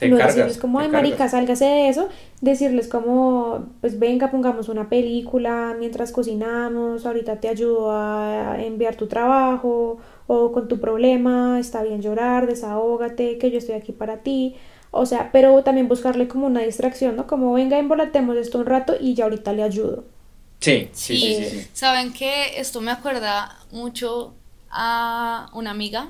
no 0.00 0.16
decirles 0.16 0.58
como 0.58 0.78
ay 0.78 0.88
marica 0.88 1.28
sálgase 1.28 1.64
de 1.64 1.88
eso 1.88 2.08
decirles 2.40 2.88
como 2.88 3.66
pues 3.80 3.98
venga 3.98 4.30
pongamos 4.30 4.68
una 4.68 4.88
película 4.88 5.74
mientras 5.78 6.12
cocinamos 6.12 7.04
ahorita 7.04 7.40
te 7.40 7.48
ayudo 7.48 7.90
a 7.90 8.56
enviar 8.60 8.94
tu 8.96 9.06
trabajo 9.06 9.98
o 10.26 10.52
con 10.52 10.68
tu 10.68 10.80
problema 10.80 11.58
está 11.58 11.82
bien 11.82 12.02
llorar 12.02 12.46
desahógate 12.46 13.38
que 13.38 13.50
yo 13.50 13.58
estoy 13.58 13.74
aquí 13.74 13.92
para 13.92 14.18
ti 14.18 14.56
o 14.90 15.06
sea, 15.06 15.30
pero 15.32 15.62
también 15.62 15.88
buscarle 15.88 16.28
como 16.28 16.46
una 16.46 16.60
distracción, 16.60 17.16
¿no? 17.16 17.26
Como 17.26 17.52
venga, 17.52 17.78
embolatemos 17.78 18.36
esto 18.36 18.58
un 18.58 18.66
rato 18.66 18.94
y 18.98 19.14
ya 19.14 19.24
ahorita 19.24 19.52
le 19.52 19.62
ayudo. 19.62 20.04
Sí, 20.60 20.88
sí, 20.92 21.16
sí, 21.18 21.44
sí, 21.44 21.68
Saben 21.72 22.12
que 22.12 22.58
esto 22.58 22.80
me 22.80 22.90
acuerda 22.90 23.58
mucho 23.70 24.34
a 24.70 25.50
una 25.52 25.70
amiga 25.70 26.08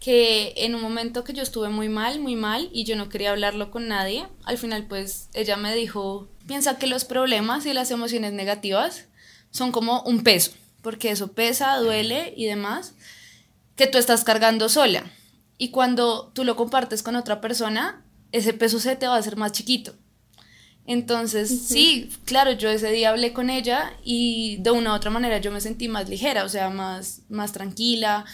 que 0.00 0.54
en 0.56 0.74
un 0.74 0.82
momento 0.82 1.24
que 1.24 1.32
yo 1.32 1.42
estuve 1.42 1.68
muy 1.68 1.88
mal, 1.88 2.20
muy 2.20 2.36
mal, 2.36 2.68
y 2.72 2.84
yo 2.84 2.96
no 2.96 3.08
quería 3.08 3.30
hablarlo 3.30 3.70
con 3.70 3.88
nadie, 3.88 4.26
al 4.44 4.58
final 4.58 4.86
pues 4.86 5.28
ella 5.34 5.56
me 5.56 5.74
dijo, 5.74 6.28
piensa 6.46 6.78
que 6.78 6.86
los 6.86 7.04
problemas 7.04 7.66
y 7.66 7.72
las 7.72 7.90
emociones 7.90 8.32
negativas 8.32 9.06
son 9.50 9.72
como 9.72 10.02
un 10.02 10.22
peso, 10.22 10.52
porque 10.82 11.10
eso 11.10 11.32
pesa, 11.32 11.76
duele 11.78 12.32
y 12.36 12.46
demás, 12.46 12.94
que 13.76 13.86
tú 13.86 13.98
estás 13.98 14.24
cargando 14.24 14.68
sola. 14.68 15.10
Y 15.56 15.70
cuando 15.70 16.30
tú 16.34 16.44
lo 16.44 16.54
compartes 16.54 17.02
con 17.02 17.16
otra 17.16 17.40
persona, 17.40 18.04
ese 18.30 18.52
peso 18.52 18.78
se 18.78 18.96
te 18.96 19.06
va 19.06 19.16
a 19.16 19.18
hacer 19.18 19.36
más 19.36 19.52
chiquito. 19.52 19.94
Entonces, 20.86 21.66
sí, 21.66 22.10
claro, 22.24 22.52
yo 22.52 22.70
ese 22.70 22.90
día 22.90 23.10
hablé 23.10 23.34
con 23.34 23.50
ella 23.50 23.92
y 24.02 24.56
de 24.60 24.70
una 24.70 24.92
u 24.92 24.94
otra 24.94 25.10
manera 25.10 25.36
yo 25.38 25.52
me 25.52 25.60
sentí 25.60 25.86
más 25.86 26.08
ligera, 26.08 26.44
o 26.44 26.48
sea, 26.48 26.70
más, 26.70 27.22
más 27.28 27.52
tranquila. 27.52 28.24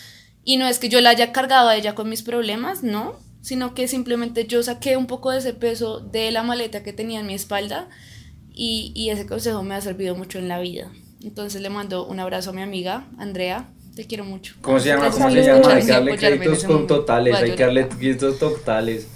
Y 0.45 0.57
no 0.57 0.69
es 0.69 0.79
que 0.79 0.89
yo 0.89 1.01
la 1.01 1.11
haya 1.11 1.33
cargado 1.33 1.69
a 1.69 1.77
ella 1.77 1.95
con 1.95 2.09
mis 2.09 2.23
problemas, 2.23 2.83
no, 2.83 3.19
sino 3.41 3.75
que 3.75 3.89
simplemente 3.89 4.47
yo 4.47 4.63
saqué 4.63 4.97
un 4.97 5.07
poco 5.07 5.31
de 5.31 5.39
ese 5.39 5.55
peso 5.55 6.01
de 6.01 6.31
la 6.31 6.43
maleta 6.43 6.83
que 6.83 6.93
tenía 6.93 7.21
en 7.21 7.27
mi 7.27 7.35
espalda 7.35 7.89
y, 8.53 8.93
y 8.95 9.11
ese 9.11 9.27
consejo 9.27 9.63
me 9.63 9.75
ha 9.75 9.81
servido 9.81 10.15
mucho 10.15 10.39
en 10.39 10.49
la 10.49 10.61
vida. 10.61 10.91
Entonces 11.23 11.63
le 11.63 11.71
mando 11.71 12.07
un 12.07 12.21
abrazo 12.21 12.51
a 12.51 12.53
mi 12.53 12.63
amiga, 12.63 13.07
Andrea, 13.19 13.69
te 13.97 14.07
quiero 14.07 14.25
mucho. 14.25 14.55
¿Cómo 14.61 14.79
se 14.79 14.89
llama? 14.89 15.11
¿Cómo 15.11 15.31
se 15.31 15.43
llama? 15.43 15.73
Hay 15.73 15.83
que 15.83 15.93
darle 15.93 16.17
créditos 16.17 16.65
con 16.65 16.87
totales, 16.87 17.35
hay 17.35 17.55
que 17.55 17.63
darle 17.63 17.89
créditos 17.89 18.39
totales. 18.39 19.09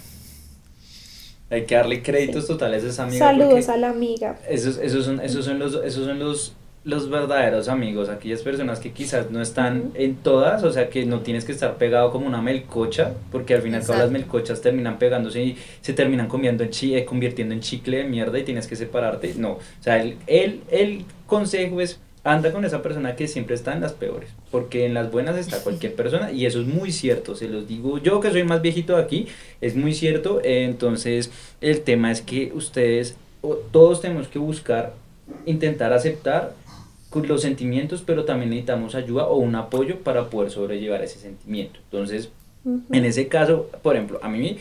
Hay 1.51 1.65
que 1.65 1.75
darle 1.75 2.03
créditos 2.03 2.45
totales 2.45 2.83
a 2.83 2.89
esa 2.89 3.03
amiga. 3.03 3.25
Saludos 3.25 3.69
a 3.69 3.77
la 3.77 3.89
amiga. 3.89 4.39
Esos, 4.47 4.77
esos 4.77 5.05
son, 5.05 5.19
esos 5.19 5.45
son 5.45 5.57
los, 5.57 5.73
esos 5.83 6.05
son 6.05 6.19
los, 6.19 6.53
los 6.89 7.09
verdaderos 7.09 7.67
amigos, 7.67 8.09
aquellas 8.09 8.41
personas 8.41 8.79
que 8.79 8.91
quizás 8.91 9.31
no 9.31 9.41
están 9.41 9.91
en 9.93 10.15
todas, 10.15 10.63
o 10.63 10.71
sea 10.71 10.89
que 10.89 11.05
no 11.05 11.19
tienes 11.21 11.45
que 11.45 11.51
estar 11.51 11.77
pegado 11.77 12.11
como 12.11 12.27
una 12.27 12.41
melcocha, 12.41 13.13
porque 13.31 13.53
al 13.53 13.61
final 13.61 13.85
todas 13.85 14.01
las 14.01 14.11
melcochas 14.11 14.61
terminan 14.61 14.97
pegándose 14.97 15.41
y 15.43 15.57
se 15.81 15.93
terminan 15.93 16.27
comiendo 16.27 16.63
en 16.63 16.71
chi, 16.71 16.95
eh, 16.95 17.05
convirtiendo 17.05 17.53
en 17.53 17.61
chicle 17.61 17.97
de 17.97 18.03
mierda 18.05 18.37
y 18.39 18.43
tienes 18.43 18.67
que 18.67 18.75
separarte. 18.75 19.33
No, 19.37 19.51
o 19.51 19.59
sea, 19.79 20.01
el, 20.01 20.17
el, 20.27 20.61
el 20.71 21.05
consejo 21.27 21.79
es 21.79 21.99
anda 22.23 22.51
con 22.51 22.65
esa 22.65 22.81
persona 22.81 23.15
que 23.15 23.27
siempre 23.27 23.55
está 23.55 23.73
en 23.73 23.81
las 23.81 23.93
peores, 23.93 24.29
porque 24.51 24.85
en 24.85 24.93
las 24.93 25.11
buenas 25.11 25.37
está 25.37 25.59
cualquier 25.63 25.95
persona 25.95 26.31
y 26.31 26.45
eso 26.45 26.61
es 26.61 26.67
muy 26.67 26.91
cierto, 26.91 27.35
se 27.35 27.47
los 27.47 27.67
digo. 27.67 27.99
Yo 27.99 28.19
que 28.19 28.31
soy 28.31 28.43
más 28.43 28.61
viejito 28.61 28.95
de 28.95 29.03
aquí, 29.03 29.27
es 29.61 29.75
muy 29.75 29.93
cierto, 29.93 30.41
eh, 30.43 30.63
entonces 30.63 31.31
el 31.61 31.81
tema 31.81 32.11
es 32.11 32.21
que 32.21 32.51
ustedes, 32.53 33.15
todos 33.71 34.01
tenemos 34.01 34.27
que 34.27 34.39
buscar, 34.39 34.93
intentar 35.45 35.93
aceptar 35.93 36.53
con 37.09 37.27
los 37.27 37.41
sentimientos, 37.41 38.03
pero 38.05 38.25
también 38.25 38.51
necesitamos 38.51 38.95
ayuda 38.95 39.25
o 39.25 39.37
un 39.37 39.55
apoyo 39.55 39.99
para 39.99 40.29
poder 40.29 40.51
sobrellevar 40.51 41.03
ese 41.03 41.19
sentimiento. 41.19 41.79
Entonces, 41.85 42.29
en 42.65 43.05
ese 43.05 43.27
caso, 43.27 43.69
por 43.81 43.95
ejemplo, 43.95 44.19
a 44.21 44.29
mí 44.29 44.57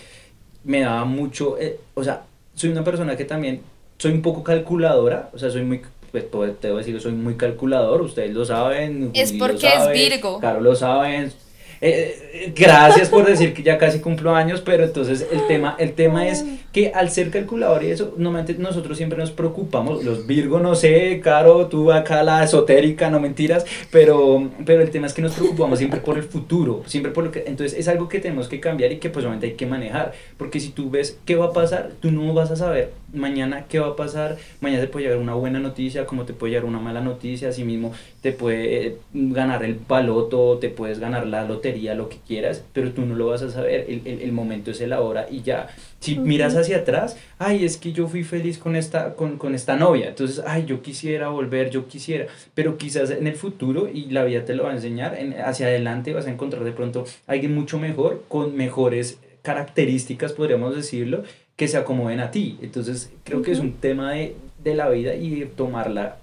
me 0.65 0.81
daba 0.81 1.05
mucho, 1.05 1.59
eh, 1.59 1.79
o 1.95 2.03
sea, 2.03 2.25
soy 2.55 2.71
una 2.71 2.85
persona 2.85 3.17
que 3.17 3.25
también 3.25 3.61
soy 3.99 4.13
un 4.13 4.23
poco 4.23 4.43
calculadora, 4.43 5.31
o 5.33 5.39
sea, 5.39 5.51
soy 5.51 5.65
muy, 5.65 5.83
pues 6.11 6.31
te 6.31 6.37
voy 6.37 6.51
a 6.51 6.79
decir 6.79 6.95
que 6.95 7.01
soy 7.01 7.13
muy 7.13 7.35
calculador, 7.35 8.01
ustedes 8.01 8.33
lo 8.33 8.45
saben. 8.45 9.11
Es 9.15 9.33
lo 9.33 9.47
porque 9.47 9.69
es 9.69 9.91
Virgo. 9.93 10.41
Caro 10.41 10.61
lo 10.61 10.75
saben. 10.75 11.33
Eh, 11.81 12.31
eh, 12.33 12.53
gracias 12.57 13.09
por 13.09 13.25
decir 13.25 13.55
que 13.55 13.63
ya 13.63 13.79
casi 13.79 14.01
cumplo 14.01 14.35
años, 14.35 14.61
pero 14.61 14.85
entonces 14.85 15.27
el 15.31 15.47
tema, 15.47 15.77
el 15.79 15.93
tema 15.93 16.27
es 16.27 16.45
que 16.73 16.93
al 16.93 17.11
ser 17.11 17.31
calculador 17.31 17.85
y 17.85 17.91
eso, 17.91 18.15
normalmente 18.17 18.55
nosotros 18.55 18.97
siempre 18.97 19.19
nos 19.19 19.31
preocupamos, 19.31 20.05
los 20.05 20.27
Virgo, 20.27 20.59
no 20.59 20.75
sé, 20.75 21.21
Caro, 21.23 21.67
tú 21.67 21.93
acá 21.93 22.23
la 22.23 22.43
esotérica, 22.43 23.11
no 23.11 23.21
mentiras, 23.21 23.65
pero, 23.91 24.51
pero 24.67 24.83
el 24.83 24.91
tema 24.91 25.07
es 25.07 25.15
que 25.15 25.23
nos 25.23 25.33
preocupamos 25.33 25.79
siempre 25.79 26.01
por 26.01 26.19
el 26.19 26.25
futuro, 26.25 26.83
siempre 26.87 27.13
por 27.13 27.25
lo 27.25 27.31
que, 27.31 27.45
entonces 27.47 27.79
es 27.79 27.87
algo 27.89 28.09
que 28.09 28.19
tenemos 28.19 28.49
que 28.49 28.61
cambiar 28.61 28.93
y 28.93 28.99
que 28.99 29.11
pues 29.11 29.25
obviamente 29.25 29.47
hay 29.47 29.55
que 29.55 29.67
manejar, 29.67 30.13
porque 30.37 30.61
si 30.61 30.71
tú 30.71 30.91
ves 30.91 31.19
qué 31.25 31.37
va 31.37 31.47
a 31.47 31.53
pasar, 31.53 31.93
tú 32.01 32.11
no 32.11 32.35
vas 32.35 32.51
a 32.51 32.57
saber 32.57 32.93
mañana 33.13 33.67
qué 33.69 33.79
va 33.79 33.89
a 33.89 33.97
pasar, 33.97 34.37
mañana 34.61 34.83
te 34.83 34.89
puede 34.89 35.07
llegar 35.07 35.19
una 35.19 35.35
buena 35.35 35.59
noticia, 35.59 36.07
como 36.07 36.25
te 36.25 36.33
puede 36.33 36.53
llegar 36.53 36.67
una 36.67 36.79
mala 36.79 37.01
noticia, 37.01 37.49
así 37.49 37.65
mismo 37.65 37.93
te 38.21 38.33
puede 38.33 38.87
eh, 38.87 38.97
ganar 39.13 39.65
el 39.65 39.77
paloto, 39.77 40.59
te 40.59 40.69
puedes 40.69 40.99
ganar 40.99 41.27
la 41.27 41.45
lotería, 41.45 41.95
lo 41.95 42.09
que 42.09 42.19
quieras, 42.27 42.65
pero 42.73 42.93
tú 42.93 43.03
no 43.03 43.15
lo 43.15 43.27
vas 43.29 43.43
a 43.43 43.51
saber, 43.51 43.87
el, 43.89 44.03
el, 44.05 44.23
el 44.23 44.33
momento 44.33 44.71
es 44.71 44.81
el 44.81 44.93
ahora 44.93 45.27
y 45.31 45.43
ya. 45.43 45.69
Si 46.01 46.19
miras 46.19 46.55
hacia 46.55 46.79
atrás, 46.79 47.17
ay, 47.39 47.65
es 47.65 47.77
que 47.77 47.93
yo 47.93 48.07
fui 48.07 48.23
feliz 48.23 48.59
con 48.59 48.77
esta, 48.77 49.15
con, 49.15 49.37
con 49.39 49.55
esta 49.55 49.77
novia, 49.77 50.09
entonces, 50.09 50.43
ay, 50.47 50.65
yo 50.67 50.83
quisiera 50.83 51.29
volver, 51.29 51.71
yo 51.71 51.89
quisiera, 51.89 52.27
pero 52.55 52.79
quizás 52.79 53.11
en 53.11 53.27
el 53.27 53.35
futuro, 53.35 53.89
y 53.93 54.07
la 54.11 54.25
vida 54.25 54.45
te 54.45 54.55
lo 54.55 54.65
va 54.65 54.71
a 54.71 54.75
enseñar, 54.75 55.19
en, 55.19 55.33
hacia 55.41 55.67
adelante 55.67 56.13
vas 56.13 56.27
a 56.27 56.31
encontrar 56.31 56.65
de 56.65 56.73
pronto 56.73 57.05
alguien 57.27 57.55
mucho 57.55 57.79
mejor, 57.79 58.25
con 58.29 58.57
mejores 58.57 59.19
características, 59.43 60.33
podríamos 60.33 60.77
decirlo, 60.77 61.23
que 61.59 61.67
se 61.67 61.77
acomoden 61.77 62.21
a 62.21 62.31
ti. 62.31 62.57
Entonces, 62.63 63.11
creo 63.25 63.43
que 63.43 63.51
es 63.51 63.59
un 63.59 63.73
tema 63.73 64.13
de, 64.13 64.37
de 64.63 64.77
la 64.77 64.89
vida 64.89 65.17
y 65.17 65.41
de 65.41 65.47
tomarla 65.47 66.19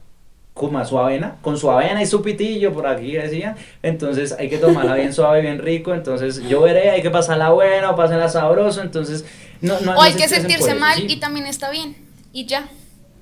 con 0.53 0.85
su 0.87 0.97
avena, 0.97 1.35
con 1.41 1.57
su 1.57 1.69
avena 1.69 2.01
y 2.01 2.05
su 2.05 2.21
pitillo, 2.21 2.71
por 2.71 2.87
aquí 2.87 3.11
decían. 3.11 3.57
Entonces 3.83 4.31
hay 4.39 4.49
que 4.49 4.57
tomarla 4.57 4.95
bien 4.95 5.13
suave, 5.13 5.41
bien 5.41 5.59
rico. 5.59 5.93
Entonces 5.93 6.41
yo 6.47 6.61
veré, 6.61 6.89
hay 6.89 7.01
que 7.01 7.09
pasarla 7.09 7.49
bueno, 7.49 7.93
pasarla 7.97 8.29
sabroso. 8.29 8.81
Entonces 8.81 9.25
no, 9.59 9.77
no 9.81 9.91
O 9.91 9.95
no 9.95 10.01
hay 10.01 10.13
se 10.13 10.19
que 10.19 10.29
sentirse 10.29 10.73
mal 10.73 10.99
¿sí? 10.99 11.07
y 11.09 11.19
también 11.19 11.45
está 11.47 11.69
bien. 11.69 11.97
Y 12.31 12.45
ya. 12.45 12.69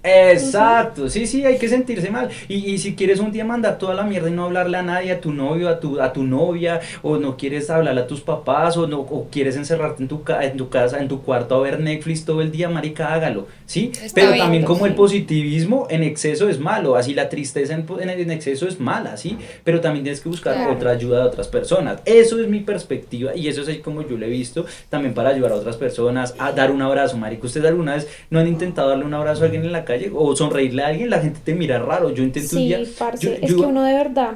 Exacto, 0.03 1.09
sí, 1.09 1.25
sí, 1.27 1.45
hay 1.45 1.57
que 1.57 1.67
sentirse 1.69 2.09
mal. 2.09 2.29
Y, 2.47 2.55
y 2.71 2.77
si 2.77 2.95
quieres 2.95 3.19
un 3.19 3.31
día 3.31 3.45
mandar 3.45 3.77
toda 3.77 3.93
la 3.93 4.03
mierda 4.03 4.29
y 4.29 4.33
no 4.33 4.45
hablarle 4.45 4.77
a 4.77 4.81
nadie, 4.83 5.11
a 5.11 5.21
tu 5.21 5.31
novio, 5.31 5.69
a 5.69 5.79
tu, 5.79 6.01
a 6.01 6.11
tu 6.11 6.23
novia, 6.23 6.81
o 7.01 7.17
no 7.17 7.37
quieres 7.37 7.69
hablarle 7.69 8.01
a 8.01 8.07
tus 8.07 8.21
papás, 8.21 8.75
o 8.77 8.87
no 8.87 8.99
o 8.99 9.27
quieres 9.31 9.55
encerrarte 9.55 10.03
en 10.03 10.09
tu, 10.09 10.23
ca- 10.23 10.43
en 10.43 10.57
tu 10.57 10.69
casa, 10.69 10.99
en 10.99 11.07
tu 11.07 11.21
cuarto 11.21 11.55
a 11.55 11.61
ver 11.61 11.79
Netflix 11.79 12.25
todo 12.25 12.41
el 12.41 12.51
día, 12.51 12.69
marica, 12.69 13.13
hágalo, 13.13 13.47
¿sí? 13.65 13.91
Está 13.93 14.09
Pero 14.15 14.27
bien, 14.31 14.39
también 14.43 14.63
como 14.65 14.85
el 14.85 14.93
positivismo 14.95 15.87
en 15.89 16.03
exceso 16.03 16.49
es 16.49 16.59
malo, 16.59 16.95
así 16.95 17.13
la 17.13 17.29
tristeza 17.29 17.73
en, 17.73 17.85
en, 18.01 18.09
en 18.09 18.31
exceso 18.31 18.67
es 18.67 18.79
mala, 18.79 19.15
¿sí? 19.17 19.37
Pero 19.63 19.79
también 19.81 20.03
tienes 20.03 20.21
que 20.21 20.29
buscar 20.29 20.53
Claro. 20.55 20.71
otra 20.73 20.91
ayuda 20.91 21.19
de 21.19 21.25
otras 21.27 21.47
personas. 21.47 22.01
Eso 22.05 22.39
es 22.41 22.47
mi 22.49 22.59
perspectiva 22.59 23.35
y 23.35 23.47
eso 23.47 23.61
es 23.61 23.77
como 23.79 24.01
yo 24.01 24.17
lo 24.17 24.25
he 24.25 24.29
visto 24.29 24.65
también 24.89 25.13
para 25.13 25.29
ayudar 25.29 25.53
a 25.53 25.55
otras 25.55 25.77
personas, 25.77 26.35
a 26.39 26.51
dar 26.51 26.71
un 26.71 26.81
abrazo, 26.81 27.17
marica. 27.17 27.45
¿Ustedes 27.47 27.65
alguna 27.67 27.95
vez 27.95 28.07
no 28.29 28.39
han 28.39 28.47
intentado 28.47 28.89
darle 28.89 29.05
un 29.05 29.13
abrazo 29.13 29.43
a 29.43 29.45
alguien 29.45 29.63
en 29.63 29.71
la 29.71 29.85
calle 29.85 29.92
o 30.13 30.35
sonreírle 30.35 30.83
a 30.83 30.87
alguien? 30.87 31.09
La 31.09 31.19
gente 31.19 31.39
te 31.43 31.53
mira 31.53 31.79
raro. 31.79 32.11
Yo 32.13 32.23
intenté 32.23 32.55
un 32.55 32.61
Sí, 32.61 32.67
día... 32.67 32.79
parce, 32.97 33.25
yo- 33.25 33.31
es 33.33 33.51
yo- 33.51 33.57
que 33.57 33.63
uno 33.65 33.83
de 33.83 33.93
verdad 33.93 34.33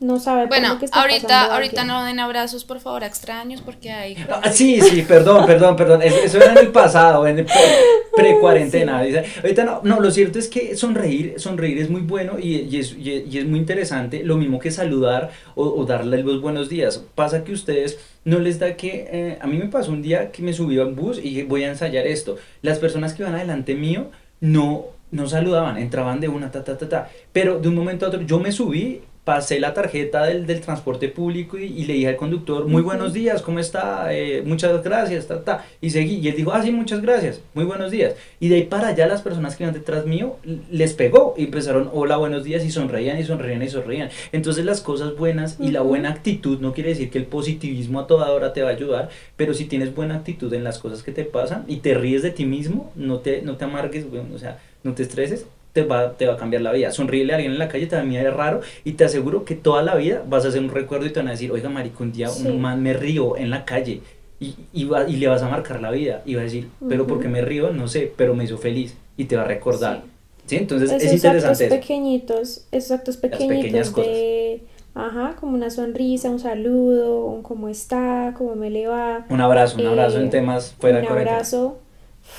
no 0.00 0.18
sabe 0.18 0.42
por 0.42 0.48
Bueno, 0.48 0.74
lo 0.74 0.78
que 0.80 0.84
está 0.86 1.00
ahorita, 1.00 1.22
pasando 1.28 1.54
ahorita 1.54 1.80
alguien. 1.82 1.96
no 1.96 2.04
den 2.04 2.20
abrazos, 2.20 2.64
por 2.64 2.80
favor, 2.80 3.04
a 3.04 3.06
extraños, 3.06 3.62
porque 3.62 3.90
hay. 3.90 4.16
Ah, 4.28 4.50
sí, 4.50 4.80
sí, 4.80 5.02
perdón, 5.02 5.46
perdón, 5.46 5.76
perdón. 5.76 6.02
Eso, 6.02 6.36
era 6.38 6.52
en 6.52 6.58
el 6.58 6.68
pasado, 6.72 7.26
en 7.26 7.38
el 7.38 7.44
pre- 7.46 7.54
pre-cuarentena. 8.16 9.02
dice. 9.02 9.24
Ahorita 9.42 9.64
no, 9.64 9.80
no, 9.82 10.00
lo 10.00 10.10
cierto 10.10 10.38
es 10.38 10.48
que 10.48 10.76
sonreír, 10.76 11.34
sonreír 11.38 11.78
es 11.78 11.88
muy 11.90 12.02
bueno 12.02 12.38
y, 12.38 12.56
y 12.62 12.78
es, 12.80 12.92
y, 12.92 13.24
y 13.30 13.38
es 13.38 13.46
muy 13.46 13.58
interesante. 13.58 14.22
Lo 14.24 14.36
mismo 14.36 14.58
que 14.58 14.70
saludar 14.70 15.30
o, 15.54 15.64
o 15.64 15.84
darle 15.86 16.22
los 16.22 16.40
buenos 16.40 16.68
días. 16.68 17.02
Pasa 17.14 17.44
que 17.44 17.52
ustedes 17.52 17.98
no 18.24 18.38
les 18.40 18.58
da 18.58 18.76
que. 18.76 19.06
eh, 19.10 19.38
a 19.40 19.46
mí 19.46 19.56
me 19.56 19.66
pasó 19.68 19.90
un 19.92 20.02
día 20.02 20.30
que 20.32 20.42
me 20.42 20.52
subí 20.52 20.78
a 20.78 20.84
un 20.84 20.96
bus 20.96 21.18
y 21.18 21.22
dije, 21.22 21.44
voy 21.44 21.64
a 21.64 21.68
ensayar 21.68 22.06
esto. 22.06 22.36
Las 22.62 22.78
personas 22.78 23.14
que 23.14 23.22
van 23.22 23.36
adelante 23.36 23.74
mío 23.74 24.10
no, 24.40 24.86
no 25.14 25.28
saludaban, 25.28 25.78
entraban 25.78 26.20
de 26.20 26.28
una, 26.28 26.50
ta, 26.50 26.64
ta, 26.64 26.76
ta, 26.76 26.88
ta. 26.88 27.10
Pero 27.32 27.58
de 27.58 27.68
un 27.68 27.74
momento 27.74 28.04
a 28.04 28.08
otro, 28.08 28.20
yo 28.22 28.40
me 28.40 28.52
subí, 28.52 29.00
pasé 29.24 29.58
la 29.58 29.72
tarjeta 29.72 30.24
del, 30.24 30.46
del 30.46 30.60
transporte 30.60 31.08
público 31.08 31.56
y, 31.56 31.64
y 31.64 31.86
le 31.86 31.94
dije 31.94 32.08
al 32.08 32.16
conductor, 32.16 32.66
muy 32.66 32.82
buenos 32.82 33.14
días, 33.14 33.40
¿cómo 33.40 33.58
está? 33.58 34.12
Eh, 34.12 34.42
muchas 34.44 34.82
gracias, 34.84 35.26
ta, 35.26 35.42
ta. 35.42 35.64
Y 35.80 35.90
seguí, 35.90 36.16
y 36.16 36.28
él 36.28 36.36
dijo, 36.36 36.52
ah, 36.52 36.62
sí, 36.62 36.70
muchas 36.70 37.00
gracias, 37.00 37.40
muy 37.54 37.64
buenos 37.64 37.90
días. 37.90 38.14
Y 38.38 38.48
de 38.48 38.56
ahí 38.56 38.62
para 38.64 38.88
allá 38.88 39.06
las 39.06 39.22
personas 39.22 39.56
que 39.56 39.64
iban 39.64 39.72
detrás 39.72 40.04
mío 40.04 40.36
les 40.70 40.92
pegó 40.92 41.34
y 41.38 41.44
empezaron, 41.44 41.88
hola, 41.94 42.18
buenos 42.18 42.44
días, 42.44 42.64
y 42.64 42.70
sonreían 42.70 43.18
y 43.18 43.24
sonreían 43.24 43.62
y 43.62 43.68
sonreían. 43.68 44.10
Entonces 44.32 44.66
las 44.66 44.82
cosas 44.82 45.16
buenas 45.16 45.56
y 45.58 45.70
la 45.70 45.80
buena 45.80 46.10
actitud 46.10 46.60
no 46.60 46.74
quiere 46.74 46.90
decir 46.90 47.10
que 47.10 47.18
el 47.18 47.26
positivismo 47.26 48.00
a 48.00 48.06
toda 48.06 48.30
hora 48.30 48.52
te 48.52 48.62
va 48.62 48.68
a 48.68 48.72
ayudar, 48.72 49.08
pero 49.36 49.54
si 49.54 49.64
tienes 49.64 49.94
buena 49.94 50.16
actitud 50.16 50.52
en 50.52 50.64
las 50.64 50.78
cosas 50.78 51.02
que 51.02 51.12
te 51.12 51.24
pasan 51.24 51.64
y 51.66 51.76
te 51.76 51.94
ríes 51.94 52.22
de 52.22 52.30
ti 52.30 52.44
mismo, 52.44 52.92
no 52.94 53.20
te, 53.20 53.40
no 53.40 53.56
te 53.56 53.64
amargues, 53.64 54.04
weón, 54.12 54.34
o 54.34 54.38
sea, 54.38 54.58
no 54.84 54.92
te 54.94 55.02
estreses, 55.02 55.46
te 55.72 55.82
va, 55.82 56.12
te 56.12 56.26
va 56.26 56.34
a 56.34 56.36
cambiar 56.36 56.62
la 56.62 56.70
vida. 56.72 56.92
Sonríele 56.92 57.32
a 57.32 57.36
alguien 57.36 57.52
en 57.52 57.58
la 57.58 57.66
calle, 57.68 57.86
te 57.88 57.96
va 57.96 58.02
a 58.02 58.04
mirar 58.04 58.36
raro 58.36 58.60
y 58.84 58.92
te 58.92 59.04
aseguro 59.04 59.44
que 59.44 59.56
toda 59.56 59.82
la 59.82 59.96
vida 59.96 60.22
vas 60.28 60.44
a 60.44 60.48
hacer 60.48 60.60
un 60.62 60.68
recuerdo 60.70 61.06
y 61.06 61.10
te 61.10 61.18
van 61.18 61.28
a 61.28 61.32
decir, 61.32 61.50
oiga, 61.50 61.68
marico, 61.68 62.04
un 62.04 62.12
día 62.12 62.28
Sí. 62.28 62.46
un 62.46 62.60
man 62.60 62.80
me 62.82 62.92
río 62.92 63.36
en 63.36 63.50
la 63.50 63.64
calle 63.64 64.00
y, 64.38 64.54
y, 64.72 64.84
va- 64.84 65.08
y 65.08 65.16
le 65.16 65.26
vas 65.26 65.42
a 65.42 65.48
marcar 65.48 65.80
la 65.80 65.90
vida 65.90 66.22
y 66.24 66.34
va 66.36 66.42
a 66.42 66.44
decir, 66.44 66.68
pero 66.88 67.02
Ujú. 67.04 67.14
¿por 67.14 67.22
qué 67.22 67.28
me 67.28 67.40
río? 67.40 67.70
No 67.72 67.88
sé, 67.88 68.12
pero 68.16 68.34
me 68.34 68.44
hizo 68.44 68.58
feliz 68.58 68.94
y 69.16 69.24
te 69.24 69.36
va 69.36 69.42
a 69.42 69.46
recordar. 69.46 70.02
¿Sí? 70.46 70.56
Entonces 70.56 70.90
esos 70.90 71.02
es 71.02 71.12
interesante 71.14 71.64
actos 71.64 71.72
eso. 71.72 71.74
pequeñitos, 71.80 72.66
esos 72.70 72.90
actos 72.92 73.16
pequeñitos 73.16 73.90
cosas. 73.90 74.12
de, 74.12 74.62
ajá, 74.94 75.36
como 75.40 75.54
una 75.54 75.70
sonrisa, 75.70 76.28
un 76.28 76.38
saludo, 76.38 77.24
un 77.24 77.42
cómo 77.42 77.68
está, 77.70 78.34
cómo 78.36 78.54
me 78.54 78.68
le 78.70 78.86
va, 78.86 79.24
Un 79.30 79.40
abrazo, 79.40 79.78
un 79.80 79.86
abrazo 79.86 80.18
Eh, 80.18 80.22
en 80.24 80.30
temas 80.30 80.74
fuera 80.78 81.00
de 81.00 81.06
un 81.06 81.12
abrazo, 81.12 81.78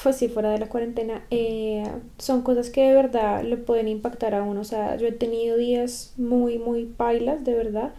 pues 0.04 0.17
sí, 0.17 0.28
fuera 0.30 0.50
de 0.52 0.60
la 0.60 0.67
cuarentena, 0.69 1.26
eh, 1.32 1.84
son 2.17 2.41
cosas 2.41 2.69
que 2.69 2.82
de 2.88 2.93
verdad 2.95 3.43
le 3.43 3.58
pueden 3.58 3.88
impactar 3.88 4.36
a 4.36 4.43
uno, 4.43 4.62
o 4.62 4.63
sea, 4.63 4.95
yo 4.98 5.08
he 5.08 5.12
tenido 5.12 5.58
días 5.58 6.13
muy, 6.17 6.58
muy 6.60 6.86
pailas, 6.86 7.44
de 7.44 7.54
verdad, 7.56 7.94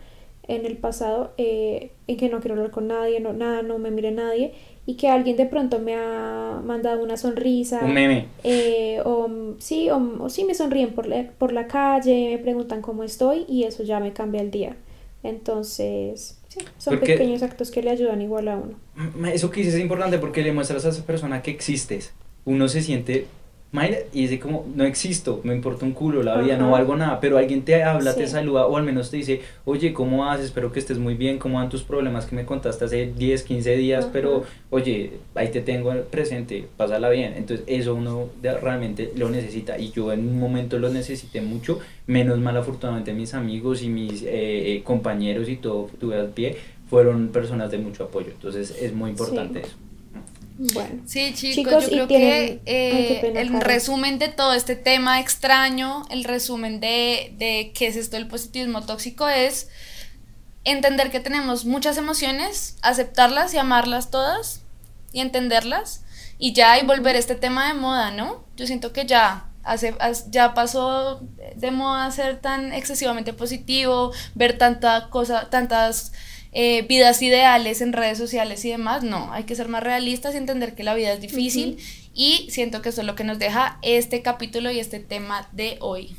en 0.49 0.65
el 0.67 0.77
pasado 0.77 1.33
eh, 1.39 1.91
en 2.07 2.17
que 2.17 2.29
no 2.29 2.41
quiero 2.41 2.55
hablar 2.55 2.71
con 2.71 2.87
nadie, 2.89 3.19
no, 3.21 3.33
nada, 3.33 3.63
no 3.63 3.79
me 3.79 3.91
mire 3.91 4.13
nadie 4.13 4.53
y 4.87 4.95
que 4.95 5.09
alguien 5.09 5.37
de 5.37 5.47
pronto 5.47 5.81
me 5.81 5.95
ha 5.97 6.61
mandado 6.65 7.03
una 7.03 7.17
sonrisa. 7.17 7.81
Un 7.85 7.95
meme. 7.95 8.29
eh, 8.45 9.01
o 9.05 9.29
sí, 9.59 9.91
o, 9.91 10.01
o 10.21 10.29
sí 10.29 10.45
me 10.45 10.55
sonríen 10.55 10.95
por 10.95 11.07
la, 11.09 11.31
por 11.39 11.53
la 11.53 11.67
calle, 11.67 12.31
me 12.31 12.39
preguntan 12.39 12.83
cómo 12.83 13.03
estoy 13.03 13.45
y 13.49 13.65
eso 13.65 13.83
ya 13.83 13.99
me 13.99 14.13
cambia 14.13 14.41
el 14.41 14.53
día. 14.53 14.77
Entonces, 15.23 16.39
sí, 16.49 16.61
son 16.79 16.95
Porque- 16.99 17.13
pequeños 17.15 17.43
actos 17.43 17.71
que 17.71 17.83
le 17.83 17.91
ayudan 17.91 18.21
igual 18.23 18.49
a 18.49 18.57
uno. 18.57 18.75
Eso 19.29 19.51
que 19.51 19.61
dices 19.61 19.75
es 19.75 19.81
importante 19.81 20.19
porque 20.19 20.43
le 20.43 20.53
muestras 20.53 20.85
a 20.85 20.91
esa 20.91 21.05
persona 21.05 21.43
que 21.43 21.51
existes. 21.51 22.13
Uno 22.45 22.69
se 22.69 22.81
siente 22.83 23.27
y 24.13 24.23
dice 24.23 24.39
como, 24.39 24.65
no 24.75 24.85
existo, 24.85 25.41
me 25.45 25.55
importa 25.55 25.85
un 25.85 25.93
culo, 25.93 26.23
la 26.23 26.39
vida, 26.39 26.57
no 26.57 26.71
valgo 26.71 26.97
nada, 26.97 27.21
pero 27.21 27.37
alguien 27.37 27.63
te 27.63 27.83
habla, 27.85 28.15
te 28.15 28.27
saluda 28.27 28.67
o 28.67 28.77
al 28.77 28.85
menos 28.85 29.11
te 29.11 29.19
dice, 29.19 29.43
oye, 29.65 29.93
¿cómo 29.93 30.31
haces? 30.31 30.47
Espero 30.47 30.73
que 30.73 30.79
estés 30.79 30.99
muy 30.99 31.15
bien, 31.15 31.39
¿cómo 31.39 31.59
van 31.59 31.69
tus 31.69 31.83
problemas 31.83 32.27
que 32.27 32.35
me 32.35 32.45
contaste 32.47 32.85
hace 32.87 33.13
10, 33.17 33.43
15 33.43 33.77
días? 33.77 34.09
Pero, 34.13 34.45
oye, 34.71 35.13
ahí 35.35 35.49
te 35.49 35.61
tengo 35.61 35.93
presente, 36.11 36.67
pásala 36.77 37.11
bien. 37.11 37.35
Entonces 37.37 37.65
eso 37.69 37.95
uno 37.95 38.29
realmente 38.43 39.13
lo 39.17 39.29
necesita 39.29 39.79
y 39.79 39.91
yo 39.91 40.13
en 40.13 40.21
un 40.29 40.39
momento 40.39 40.79
lo 40.79 40.89
necesité 40.89 41.41
mucho, 41.41 41.79
menos 42.07 42.39
mal 42.39 42.57
afortunadamente 42.57 43.13
mis 43.13 43.35
amigos 43.35 43.83
y 43.83 43.89
mis 43.89 44.23
eh, 44.23 44.27
eh, 44.75 44.83
compañeros 44.85 45.49
y 45.49 45.57
todo, 45.57 45.91
tuve 46.01 46.17
al 46.17 46.29
pie, 46.29 46.57
fueron 46.89 47.29
personas 47.29 47.71
de 47.71 47.79
mucho 47.79 48.05
apoyo. 48.05 48.29
Entonces 48.31 48.75
es 48.81 48.93
muy 48.95 49.11
importante 49.11 49.61
Sí. 49.61 49.67
eso. 49.67 49.77
Bueno, 50.59 51.03
Sí, 51.07 51.35
chicos, 51.35 51.55
Chicos, 51.55 51.85
yo 51.85 51.89
creo 51.91 52.07
tienen- 52.09 52.61
que 52.61 52.71
ay, 52.71 53.15
eh, 53.15 53.19
pena, 53.21 53.41
el 53.41 53.49
Karen. 53.49 53.61
resumen 53.61 54.19
de 54.19 54.29
todo 54.29 54.55
este 54.55 54.75
tema 54.75 55.21
extraño, 55.21 56.05
el 56.11 56.25
resumen 56.25 56.81
de, 56.81 57.35
de 57.37 57.73
qué 57.75 57.89
es 57.89 57.97
esto 57.97 58.17
del 58.17 58.27
positivismo 58.27 58.83
tóxico 58.83 59.29
es 59.29 59.69
entender 60.65 61.11
que 61.11 61.21
tenemos 61.21 61.65
muchas 61.65 61.97
emociones, 61.99 62.77
aceptarlas 62.83 63.53
y 63.55 63.59
amarlas 63.59 64.11
todas 64.11 64.63
y 65.13 65.21
entenderlas 65.21 66.03
y 66.39 66.53
ya 66.55 66.79
y 66.79 66.87
volver 66.87 67.17
a 67.17 67.19
este 67.19 67.35
tema 67.35 67.69
de 67.69 67.75
moda, 67.75 68.11
¿no? 68.11 68.45
Yo 68.57 68.67
siento 68.67 68.93
que 68.93 69.05
ya 69.07 69.45
hace, 69.63 69.95
ya 70.31 70.55
pasó 70.55 71.21
de 71.57 71.71
moda 71.71 72.11
ser 72.11 72.41
tan 72.41 72.73
excesivamente 72.73 73.33
positivo, 73.33 74.13
ver 74.35 74.57
tanta 74.59 75.09
cosa, 75.11 75.51
tantas 75.51 76.13
eh, 76.59 76.87
vidas 76.89 77.21
ideales 77.21 77.83
en 77.83 77.93
redes 77.93 78.17
sociales 78.17 78.65
y 78.65 78.71
demás, 78.71 79.03
no, 79.03 79.31
hay 79.31 79.45
que 79.45 79.55
ser 79.55 79.69
más 79.69 79.83
realistas 79.83 80.33
y 80.33 80.39
entender 80.39 80.75
que 80.75 80.85
la 80.85 80.95
vida 80.95 81.13
es 81.13 81.21
difícil 81.21 81.77
y 82.15 82.47
siento 82.49 82.81
que 82.81 82.89
eso 82.89 83.03
es 83.03 83.07
lo 83.07 83.15
que 83.15 83.25
nos 83.25 83.39
deja 83.39 83.79
este 83.83 84.23
capítulo 84.23 84.71
y 84.71 84.81
este 84.81 84.99
tema 84.99 85.51
de 85.53 85.77
hoy. 85.81 86.17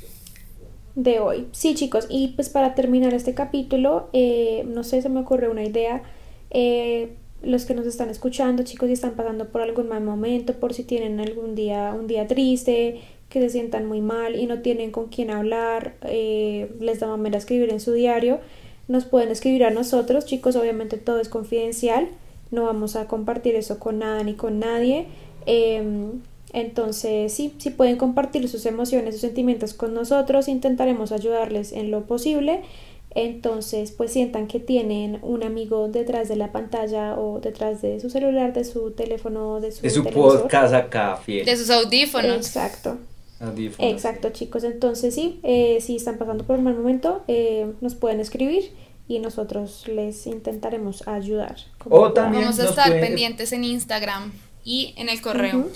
de 0.94 1.20
hoy. 1.20 1.48
Sí, 1.54 1.74
chicos, 1.74 2.06
y 2.08 2.28
pues 2.36 2.50
para 2.50 2.76
terminar 2.76 3.16
este 3.16 3.34
capítulo, 3.34 4.12
eh, 4.14 4.64
no 4.68 4.84
sé, 4.84 5.02
se 5.02 5.10
me 5.10 5.22
ocurre 5.22 5.50
una 5.50 5.64
idea. 5.64 6.04
Eh, 6.52 7.16
los 7.42 7.66
que 7.66 7.74
nos 7.74 7.88
están 7.88 8.12
escuchando, 8.12 8.62
chicos, 8.62 8.90
y 8.90 8.94
están 8.94 9.16
pasando 9.16 9.50
por 9.50 9.62
algún 9.62 9.88
mal 9.88 10.04
momento, 10.04 10.54
por 10.54 10.76
si 10.76 10.84
tienen 10.84 11.20
algún 11.20 11.56
día, 11.56 11.96
un 12.00 12.06
día 12.06 12.28
triste, 12.28 13.02
que 13.30 13.42
se 13.42 13.50
sientan 13.50 13.88
muy 13.88 14.02
mal 14.02 14.36
y 14.36 14.46
no 14.46 14.60
tienen 14.62 14.92
con 14.92 15.08
quién 15.08 15.32
hablar, 15.32 15.96
eh, 16.04 16.72
les 16.80 17.00
da 17.00 17.08
mamera 17.08 17.40
escribir 17.40 17.72
en 17.72 17.80
su 17.80 17.94
diario, 17.94 18.40
nos 18.88 19.06
pueden 19.06 19.30
escribir 19.30 19.64
a 19.66 19.70
nosotros, 19.70 20.26
chicos, 20.26 20.56
obviamente 20.56 20.98
todo 20.98 21.20
es 21.20 21.30
confidencial, 21.30 22.08
no 22.52 22.64
vamos 22.64 22.96
a 22.96 23.08
compartir 23.08 23.56
eso 23.56 23.80
con 23.80 24.00
nada 24.00 24.24
ni 24.24 24.34
con 24.34 24.60
nadie. 24.60 25.08
Em, 25.46 26.22
entonces, 26.54 27.34
sí, 27.34 27.54
sí 27.58 27.70
pueden 27.72 27.98
compartir 27.98 28.48
sus 28.48 28.66
emociones, 28.66 29.16
sus 29.16 29.22
sentimientos 29.22 29.74
con 29.74 29.94
nosotros, 29.94 30.48
intentaremos 30.48 31.12
ayudarles 31.12 31.72
en 31.74 31.92
lo 31.92 32.06
posible. 32.06 32.62
Entonces, 33.16 33.92
pues 33.92 34.12
sientan 34.12 34.48
que 34.48 34.60
tienen 34.60 35.20
un 35.24 35.44
amigo 35.44 35.88
detrás 35.88 36.28
de 36.28 36.36
la 36.36 36.52
pantalla 36.52 37.18
o 37.20 37.40
detrás 37.40 37.82
de 37.82 38.00
su 38.00 38.10
celular, 38.10 38.54
de 38.54 38.64
su 38.64 38.92
teléfono, 38.92 39.60
de 39.60 39.72
su, 39.72 39.82
De 39.82 39.90
su 39.90 40.04
televisor. 40.04 40.44
podcast 40.44 40.74
acá, 40.74 41.18
fiel. 41.18 41.46
De 41.46 41.58
sus 41.58 41.70
audífonos. 41.70 42.36
Exacto, 42.36 42.98
Audífonos, 43.40 43.92
exacto, 43.92 44.30
chicos. 44.32 44.64
Entonces, 44.64 45.14
sí, 45.16 45.40
eh, 45.44 45.80
si 45.82 45.96
están 45.98 46.18
pasando 46.18 46.44
por 46.44 46.58
un 46.58 46.64
mal 46.66 46.76
momento, 46.76 47.24
eh, 47.28 47.72
nos 47.82 47.96
pueden 47.96 48.20
escribir 48.20 48.72
y 49.08 49.20
nosotros 49.20 49.86
les 49.88 50.26
intentaremos 50.28 51.08
ayudar. 51.08 51.56
como 51.78 51.96
O 51.98 52.12
también- 52.14 52.44
Vamos 52.44 52.60
a 52.60 52.66
estar 52.70 52.88
pueden- 52.88 53.06
pendientes 53.06 53.52
en 53.54 53.64
Instagram 53.64 54.32
y 54.66 54.94
en 54.98 55.08
el 55.10 55.22
correo. 55.22 55.68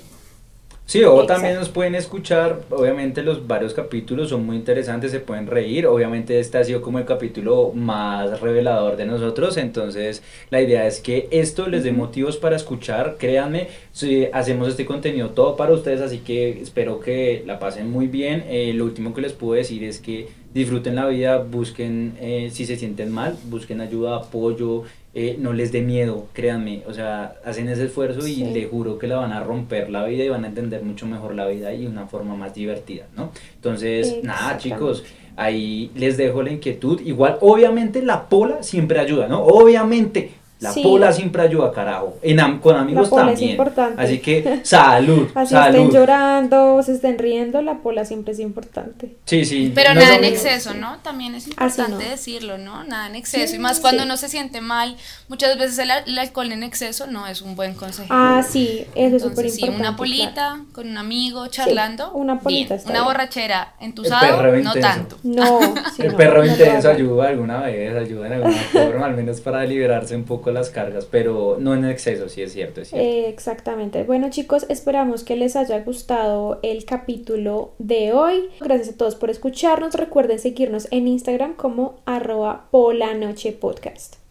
Sí, 0.92 1.06
o 1.06 1.14
Exacto. 1.22 1.34
también 1.36 1.56
nos 1.56 1.70
pueden 1.70 1.96
escuchar, 1.96 2.64
obviamente 2.70 3.24
los 3.24 3.48
varios 3.48 3.74
capítulos 3.74 4.28
son 4.28 4.46
muy 4.46 4.58
interesantes, 4.58 5.12
se 5.12 5.22
pueden 5.22 5.48
reír, 5.48 5.88
obviamente 5.88 6.38
este 6.38 6.58
ha 6.58 6.66
sido 6.66 6.82
como 6.82 7.00
el 7.00 7.06
capítulo 7.06 7.72
más 7.74 8.42
revelador 8.42 8.98
de 8.98 9.06
nosotros, 9.06 9.56
entonces 9.56 10.22
la 10.50 10.60
idea 10.62 10.86
es 10.86 11.00
que 11.00 11.30
esto 11.32 11.68
les 11.70 11.86
dé 11.86 11.94
motivos 11.94 12.36
para 12.36 12.58
escuchar, 12.58 13.16
créanme, 13.18 13.70
si 13.94 14.26
hacemos 14.34 14.68
este 14.68 14.86
contenido 14.86 15.30
todo 15.30 15.56
para 15.56 15.72
ustedes, 15.72 16.02
así 16.02 16.20
que 16.20 16.62
espero 16.62 17.00
que 17.00 17.42
la 17.46 17.58
pasen 17.58 17.89
muy 17.89 18.08
bien, 18.08 18.44
Eh, 18.50 18.74
lo 18.74 18.84
último 18.84 19.14
que 19.14 19.22
les 19.22 19.32
puedo 19.32 19.54
decir 19.54 19.86
es 19.86 19.98
que 20.00 20.28
disfruten 20.54 20.95
la 20.95 21.08
vida, 21.08 21.38
busquen, 21.39 22.14
eh, 22.20 22.49
si 22.52 22.66
se 22.66 22.76
sienten 22.76 23.12
mal, 23.12 23.36
busquen 23.49 23.80
ayuda, 23.82 24.18
apoyo, 24.18 24.84
eh, 25.14 25.36
no 25.39 25.54
les 25.54 25.72
dé 25.72 25.82
miedo, 25.82 26.28
créanme, 26.34 26.84
o 26.88 26.93
sea, 26.93 27.36
hacen 27.45 27.68
ese 27.70 27.86
esfuerzo 27.86 28.26
y 28.28 28.36
Sí. 28.36 28.45
le 28.54 28.66
juro 28.66 28.97
que 28.97 29.08
la 29.08 29.18
van 29.18 29.34
a 29.34 29.43
romper 29.43 29.89
la 29.89 30.06
vida 30.06 30.24
y 30.24 30.30
van 30.30 30.45
a 30.45 30.47
entender 30.47 30.84
mucho 30.84 31.06
mejor 31.06 31.36
la 31.36 31.47
vida 31.47 31.74
y 31.74 31.86
una 31.86 32.08
forma 32.08 32.36
más 32.36 32.54
divertida, 32.54 33.08
¿no? 33.16 33.32
Entonces, 33.56 34.18
nada, 34.24 34.58
chicos, 34.58 35.04
ahí 35.36 35.91
les 35.95 36.18
dejo 36.18 36.43
la 36.43 36.52
inquietud. 36.52 37.02
Igual, 37.06 37.38
obviamente 37.41 38.02
la 38.02 38.28
pola 38.30 38.64
siempre 38.64 38.99
ayuda, 38.99 39.28
¿no? 39.28 39.43
Obviamente. 39.43 40.32
La 40.62 40.72
Sí. 40.72 40.82
pola 40.84 41.12
siempre 41.12 41.41
ayuda, 41.41 41.72
carajo. 41.72 42.18
En 42.22 42.39
am- 42.39 42.59
con 42.59 42.76
amigos 42.76 43.09
pola 43.09 43.24
es 43.24 43.30
también. 43.32 43.49
importante. 43.51 44.01
Así 44.01 44.20
que, 44.20 44.59
salud, 44.64 45.28
Así 45.36 45.53
salud. 45.55 45.76
estén 45.80 45.91
llorando, 45.91 46.82
se 46.84 46.93
estén 46.93 47.18
riendo, 47.18 47.62
la 47.64 47.80
pola 47.80 48.05
siempre 48.05 48.34
es 48.34 48.39
importante. 48.39 49.16
Sí, 49.26 49.43
sí. 49.43 49.72
Pero 49.74 49.93
no 49.93 49.99
es 49.99 50.05
nada 50.05 50.18
en 50.20 50.24
exceso, 50.26 50.74
¿no? 50.76 50.97
También 50.99 51.34
es 51.36 51.47
importante 51.47 51.91
no. 51.91 51.97
decirlo, 51.97 52.57
¿no? 52.59 52.84
Nada 52.84 53.07
en 53.07 53.16
exceso. 53.16 53.47
Sí, 53.47 53.55
y 53.55 53.59
más 53.59 53.80
cuando 53.80 54.03
sí. 54.03 54.05
uno 54.05 54.18
se 54.18 54.30
siente 54.30 54.62
mal, 54.62 54.95
muchas 55.30 55.57
veces 55.57 55.80
el, 55.80 55.89
el 56.05 56.20
alcohol 56.20 56.51
en 56.51 56.62
exceso 56.64 57.07
no 57.07 57.26
es 57.28 57.41
un 57.41 57.55
buen 57.55 57.74
consejo. 57.74 58.07
Ah, 58.12 58.43
sí, 58.47 58.86
eso 58.95 59.16
es 59.16 59.24
súper 59.24 59.45
Entonces, 59.47 59.55
sí, 59.55 59.62
importante. 59.62 59.88
una 59.89 59.97
polita 59.97 60.59
con 60.74 60.88
un 60.89 60.97
amigo 60.97 61.47
charlando. 61.47 62.12
una 62.14 62.39
polita 62.39 62.76
bien. 62.76 62.78
está 62.78 62.89
Una 62.91 62.99
bien. 62.99 63.05
borrachera 63.05 63.74
entusado, 63.80 64.43
no 64.43 64.57
intenso. 64.57 64.80
tanto. 64.80 65.18
No, 65.24 65.59
sí, 65.95 66.03
el 66.03 66.12
no, 66.12 66.18
perro 66.18 66.45
intenso 66.45 66.89
ayuda 66.89 67.30
alguna 67.30 67.62
vez, 67.62 67.95
ayuda 67.95 68.28
en 68.28 68.34
alguna 68.34 68.62
forma, 68.72 69.05
al 69.07 69.16
menos 69.16 69.41
para 69.41 69.64
liberarse 69.66 70.16
un 70.16 70.24
poco 70.24 70.51
las 70.52 70.70
cargas, 70.70 71.06
pero 71.06 71.58
no 71.60 71.74
en 71.74 71.86
exceso, 71.86 72.30
sí 72.30 72.41
es 72.41 72.54
cierto, 72.54 72.82
es 72.82 72.89
cierto. 72.89 73.06
Eh, 73.06 73.30
exactamente. 73.30 74.04
Bueno 74.04 74.30
chicos, 74.30 74.66
esperamos 74.70 75.24
que 75.24 75.36
les 75.36 75.56
haya 75.56 75.80
gustado 75.82 76.60
el 76.64 76.86
capítulo 76.86 77.74
de 77.80 78.14
hoy. 78.14 78.49
Gracias 78.60 78.95
a 78.95 78.97
todos 78.97 79.16
por 79.16 79.30
escucharnos. 79.30 79.95
Recuerden 79.95 80.39
seguirnos 80.39 80.88
en 80.91 81.08
Instagram 81.08 81.56
como 81.56 82.02
arroba 82.06 82.68
polanochepodcast. 82.72 84.22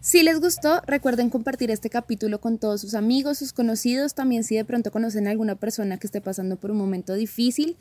Si 0.00 0.22
les 0.22 0.40
gustó, 0.40 0.80
recuerden 0.86 1.28
compartir 1.28 1.72
este 1.72 1.90
capítulo 1.90 2.40
con 2.40 2.58
todos 2.58 2.80
sus 2.80 2.94
amigos, 2.94 3.38
sus 3.38 3.52
conocidos, 3.52 4.14
también 4.14 4.44
si 4.44 4.54
de 4.54 4.64
pronto 4.64 4.92
conocen 4.92 5.26
a 5.26 5.32
alguna 5.32 5.56
persona 5.56 5.98
que 5.98 6.06
esté 6.06 6.20
pasando 6.20 6.56
por 6.56 6.70
un 6.70 6.78
momento 6.78 7.14
difícil. 7.14 7.76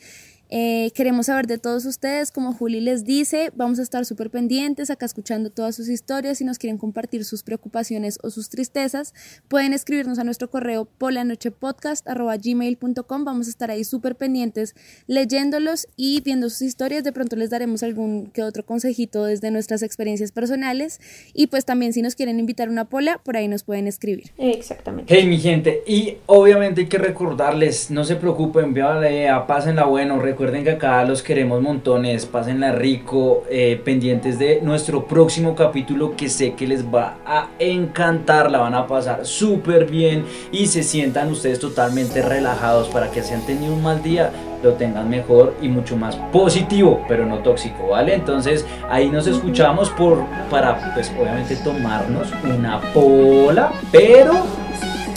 Eh, 0.50 0.92
queremos 0.96 1.26
saber 1.26 1.46
de 1.46 1.58
todos 1.58 1.84
ustedes, 1.86 2.32
como 2.32 2.54
Juli 2.54 2.80
les 2.80 3.04
dice, 3.04 3.52
vamos 3.56 3.80
a 3.80 3.82
estar 3.82 4.06
súper 4.06 4.30
pendientes 4.30 4.90
acá 4.90 5.06
escuchando 5.06 5.50
todas 5.50 5.76
sus 5.76 5.90
historias. 5.90 6.38
Si 6.38 6.46
nos 6.46 6.58
quieren 6.58 6.78
compartir 6.78 7.26
sus 7.26 7.44
preocupaciones 7.44 8.18
o 8.24 8.30
sus 8.30 8.48
tristezas, 8.50 9.14
pueden 9.50 9.74
escribirnos 9.74 10.20
a 10.20 10.24
nuestro 10.24 10.50
correo 10.50 10.86
polanochepodcast.gmail.com. 10.86 13.26
Vamos 13.26 13.48
a 13.48 13.50
estar 13.50 13.72
ahí 13.72 13.84
súper 13.84 14.16
pendientes 14.16 14.74
leyéndolos 15.08 15.88
y 15.98 16.22
viendo 16.22 16.50
sus 16.50 16.62
historias. 16.62 17.04
De 17.04 17.12
pronto 17.12 17.36
les 17.36 17.50
daremos 17.50 17.84
algún 17.84 18.28
que 18.28 18.44
otro 18.44 18.66
consejito 18.66 19.26
desde 19.26 19.52
nuestras 19.52 19.84
experiencias 19.84 20.32
personales. 20.32 21.02
Y 21.34 21.48
pues 21.48 21.66
también 21.66 21.92
si 21.92 22.02
nos 22.02 22.16
quieren 22.16 22.40
invitar 22.40 22.70
a 22.70 22.72
una 22.72 22.86
pola, 22.86 23.20
por 23.24 23.36
ahí 23.36 23.50
nos 23.50 23.64
pueden 23.64 23.88
escribir. 23.88 24.32
Exactamente. 24.38 25.14
Hey 25.14 25.28
mi 25.28 25.40
gente, 25.40 25.84
y 25.86 26.20
obviamente 26.26 26.80
hay 26.82 26.88
que 26.88 26.98
recordarles, 26.98 27.92
no 27.92 28.06
se 28.06 28.16
preocupen, 28.16 28.78
a 28.78 29.48
pásenla 29.48 29.86
bueno, 29.86 30.20
recuerden 30.20 30.37
que 30.38 30.70
acá 30.70 31.04
los 31.04 31.24
queremos 31.24 31.62
montones, 31.62 32.28
pásenla 32.28 32.72
rico, 32.72 33.44
eh, 33.50 33.82
pendientes 33.84 34.38
de 34.38 34.62
nuestro 34.62 35.06
próximo 35.06 35.56
capítulo 35.56 36.16
que 36.16 36.30
sé 36.30 36.54
que 36.54 36.68
les 36.68 36.86
va 36.86 37.18
a 37.26 37.48
encantar, 37.58 38.52
la 38.52 38.60
van 38.60 38.76
a 38.76 38.86
pasar 38.86 39.26
súper 39.26 39.86
bien 39.86 40.26
y 40.52 40.68
se 40.68 40.84
sientan 40.84 41.32
ustedes 41.32 41.60
totalmente 41.60 42.22
relajados 42.22 42.88
para 42.90 43.10
que 43.10 43.24
si 43.24 43.34
han 43.34 43.46
tenido 43.48 43.74
un 43.74 43.82
mal 43.82 44.04
día 44.04 44.32
lo 44.62 44.74
tengan 44.74 45.10
mejor 45.10 45.56
y 45.60 45.70
mucho 45.70 45.98
más 45.98 46.16
positivo, 46.32 47.04
pero 47.08 47.26
no 47.26 47.40
tóxico, 47.40 47.90
¿vale? 47.90 48.14
Entonces 48.14 48.64
ahí 48.90 49.10
nos 49.10 49.26
escuchamos 49.26 49.90
por, 49.90 50.24
para 50.52 50.94
pues 50.94 51.12
obviamente 51.20 51.56
tomarnos 51.58 52.28
una 52.44 52.80
pola, 52.94 53.72
pero 53.92 54.46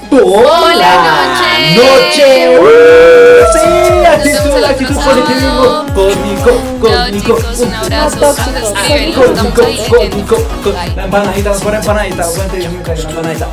¡Pola! 0.08 1.40
noche! 1.76 2.56
¡Noche! 2.56 3.39
¡Uh! 4.16 4.22
Sí, 4.22 4.30
actitud, 4.30 4.34
Nos 4.34 4.44
vemos 4.44 4.56
el 4.58 4.64
actitud 4.64 4.94
próximo 4.94 5.24
positivo, 5.24 5.50
sábado. 5.50 5.86
cósmico, 5.94 6.50
Chao, 6.88 7.10
chicos, 7.10 7.60
un 7.60 7.74
abrazo. 7.74 8.16
No, 8.16 8.26
Nos 8.26 8.36
tóxicos, 8.36 8.62
escriben, 8.62 9.12
tóxicos. 9.14 9.28
estamos 9.30 9.58
ahí 9.60 9.76
Nico, 9.76 9.96
leyendo. 9.96 10.16
Nico, 10.16 10.36
Nico, 10.36 10.72
Bye. 10.72 10.96
La 10.96 11.04
empanadita, 11.04 11.52
por 11.52 11.74
empanadita, 11.74 12.22
aguante, 12.24 12.56
Dios 12.56 12.72
mío, 12.72 12.82
que 12.82 12.90
hay 12.92 13.00
una 13.00 13.10
empanadita. 13.10 13.48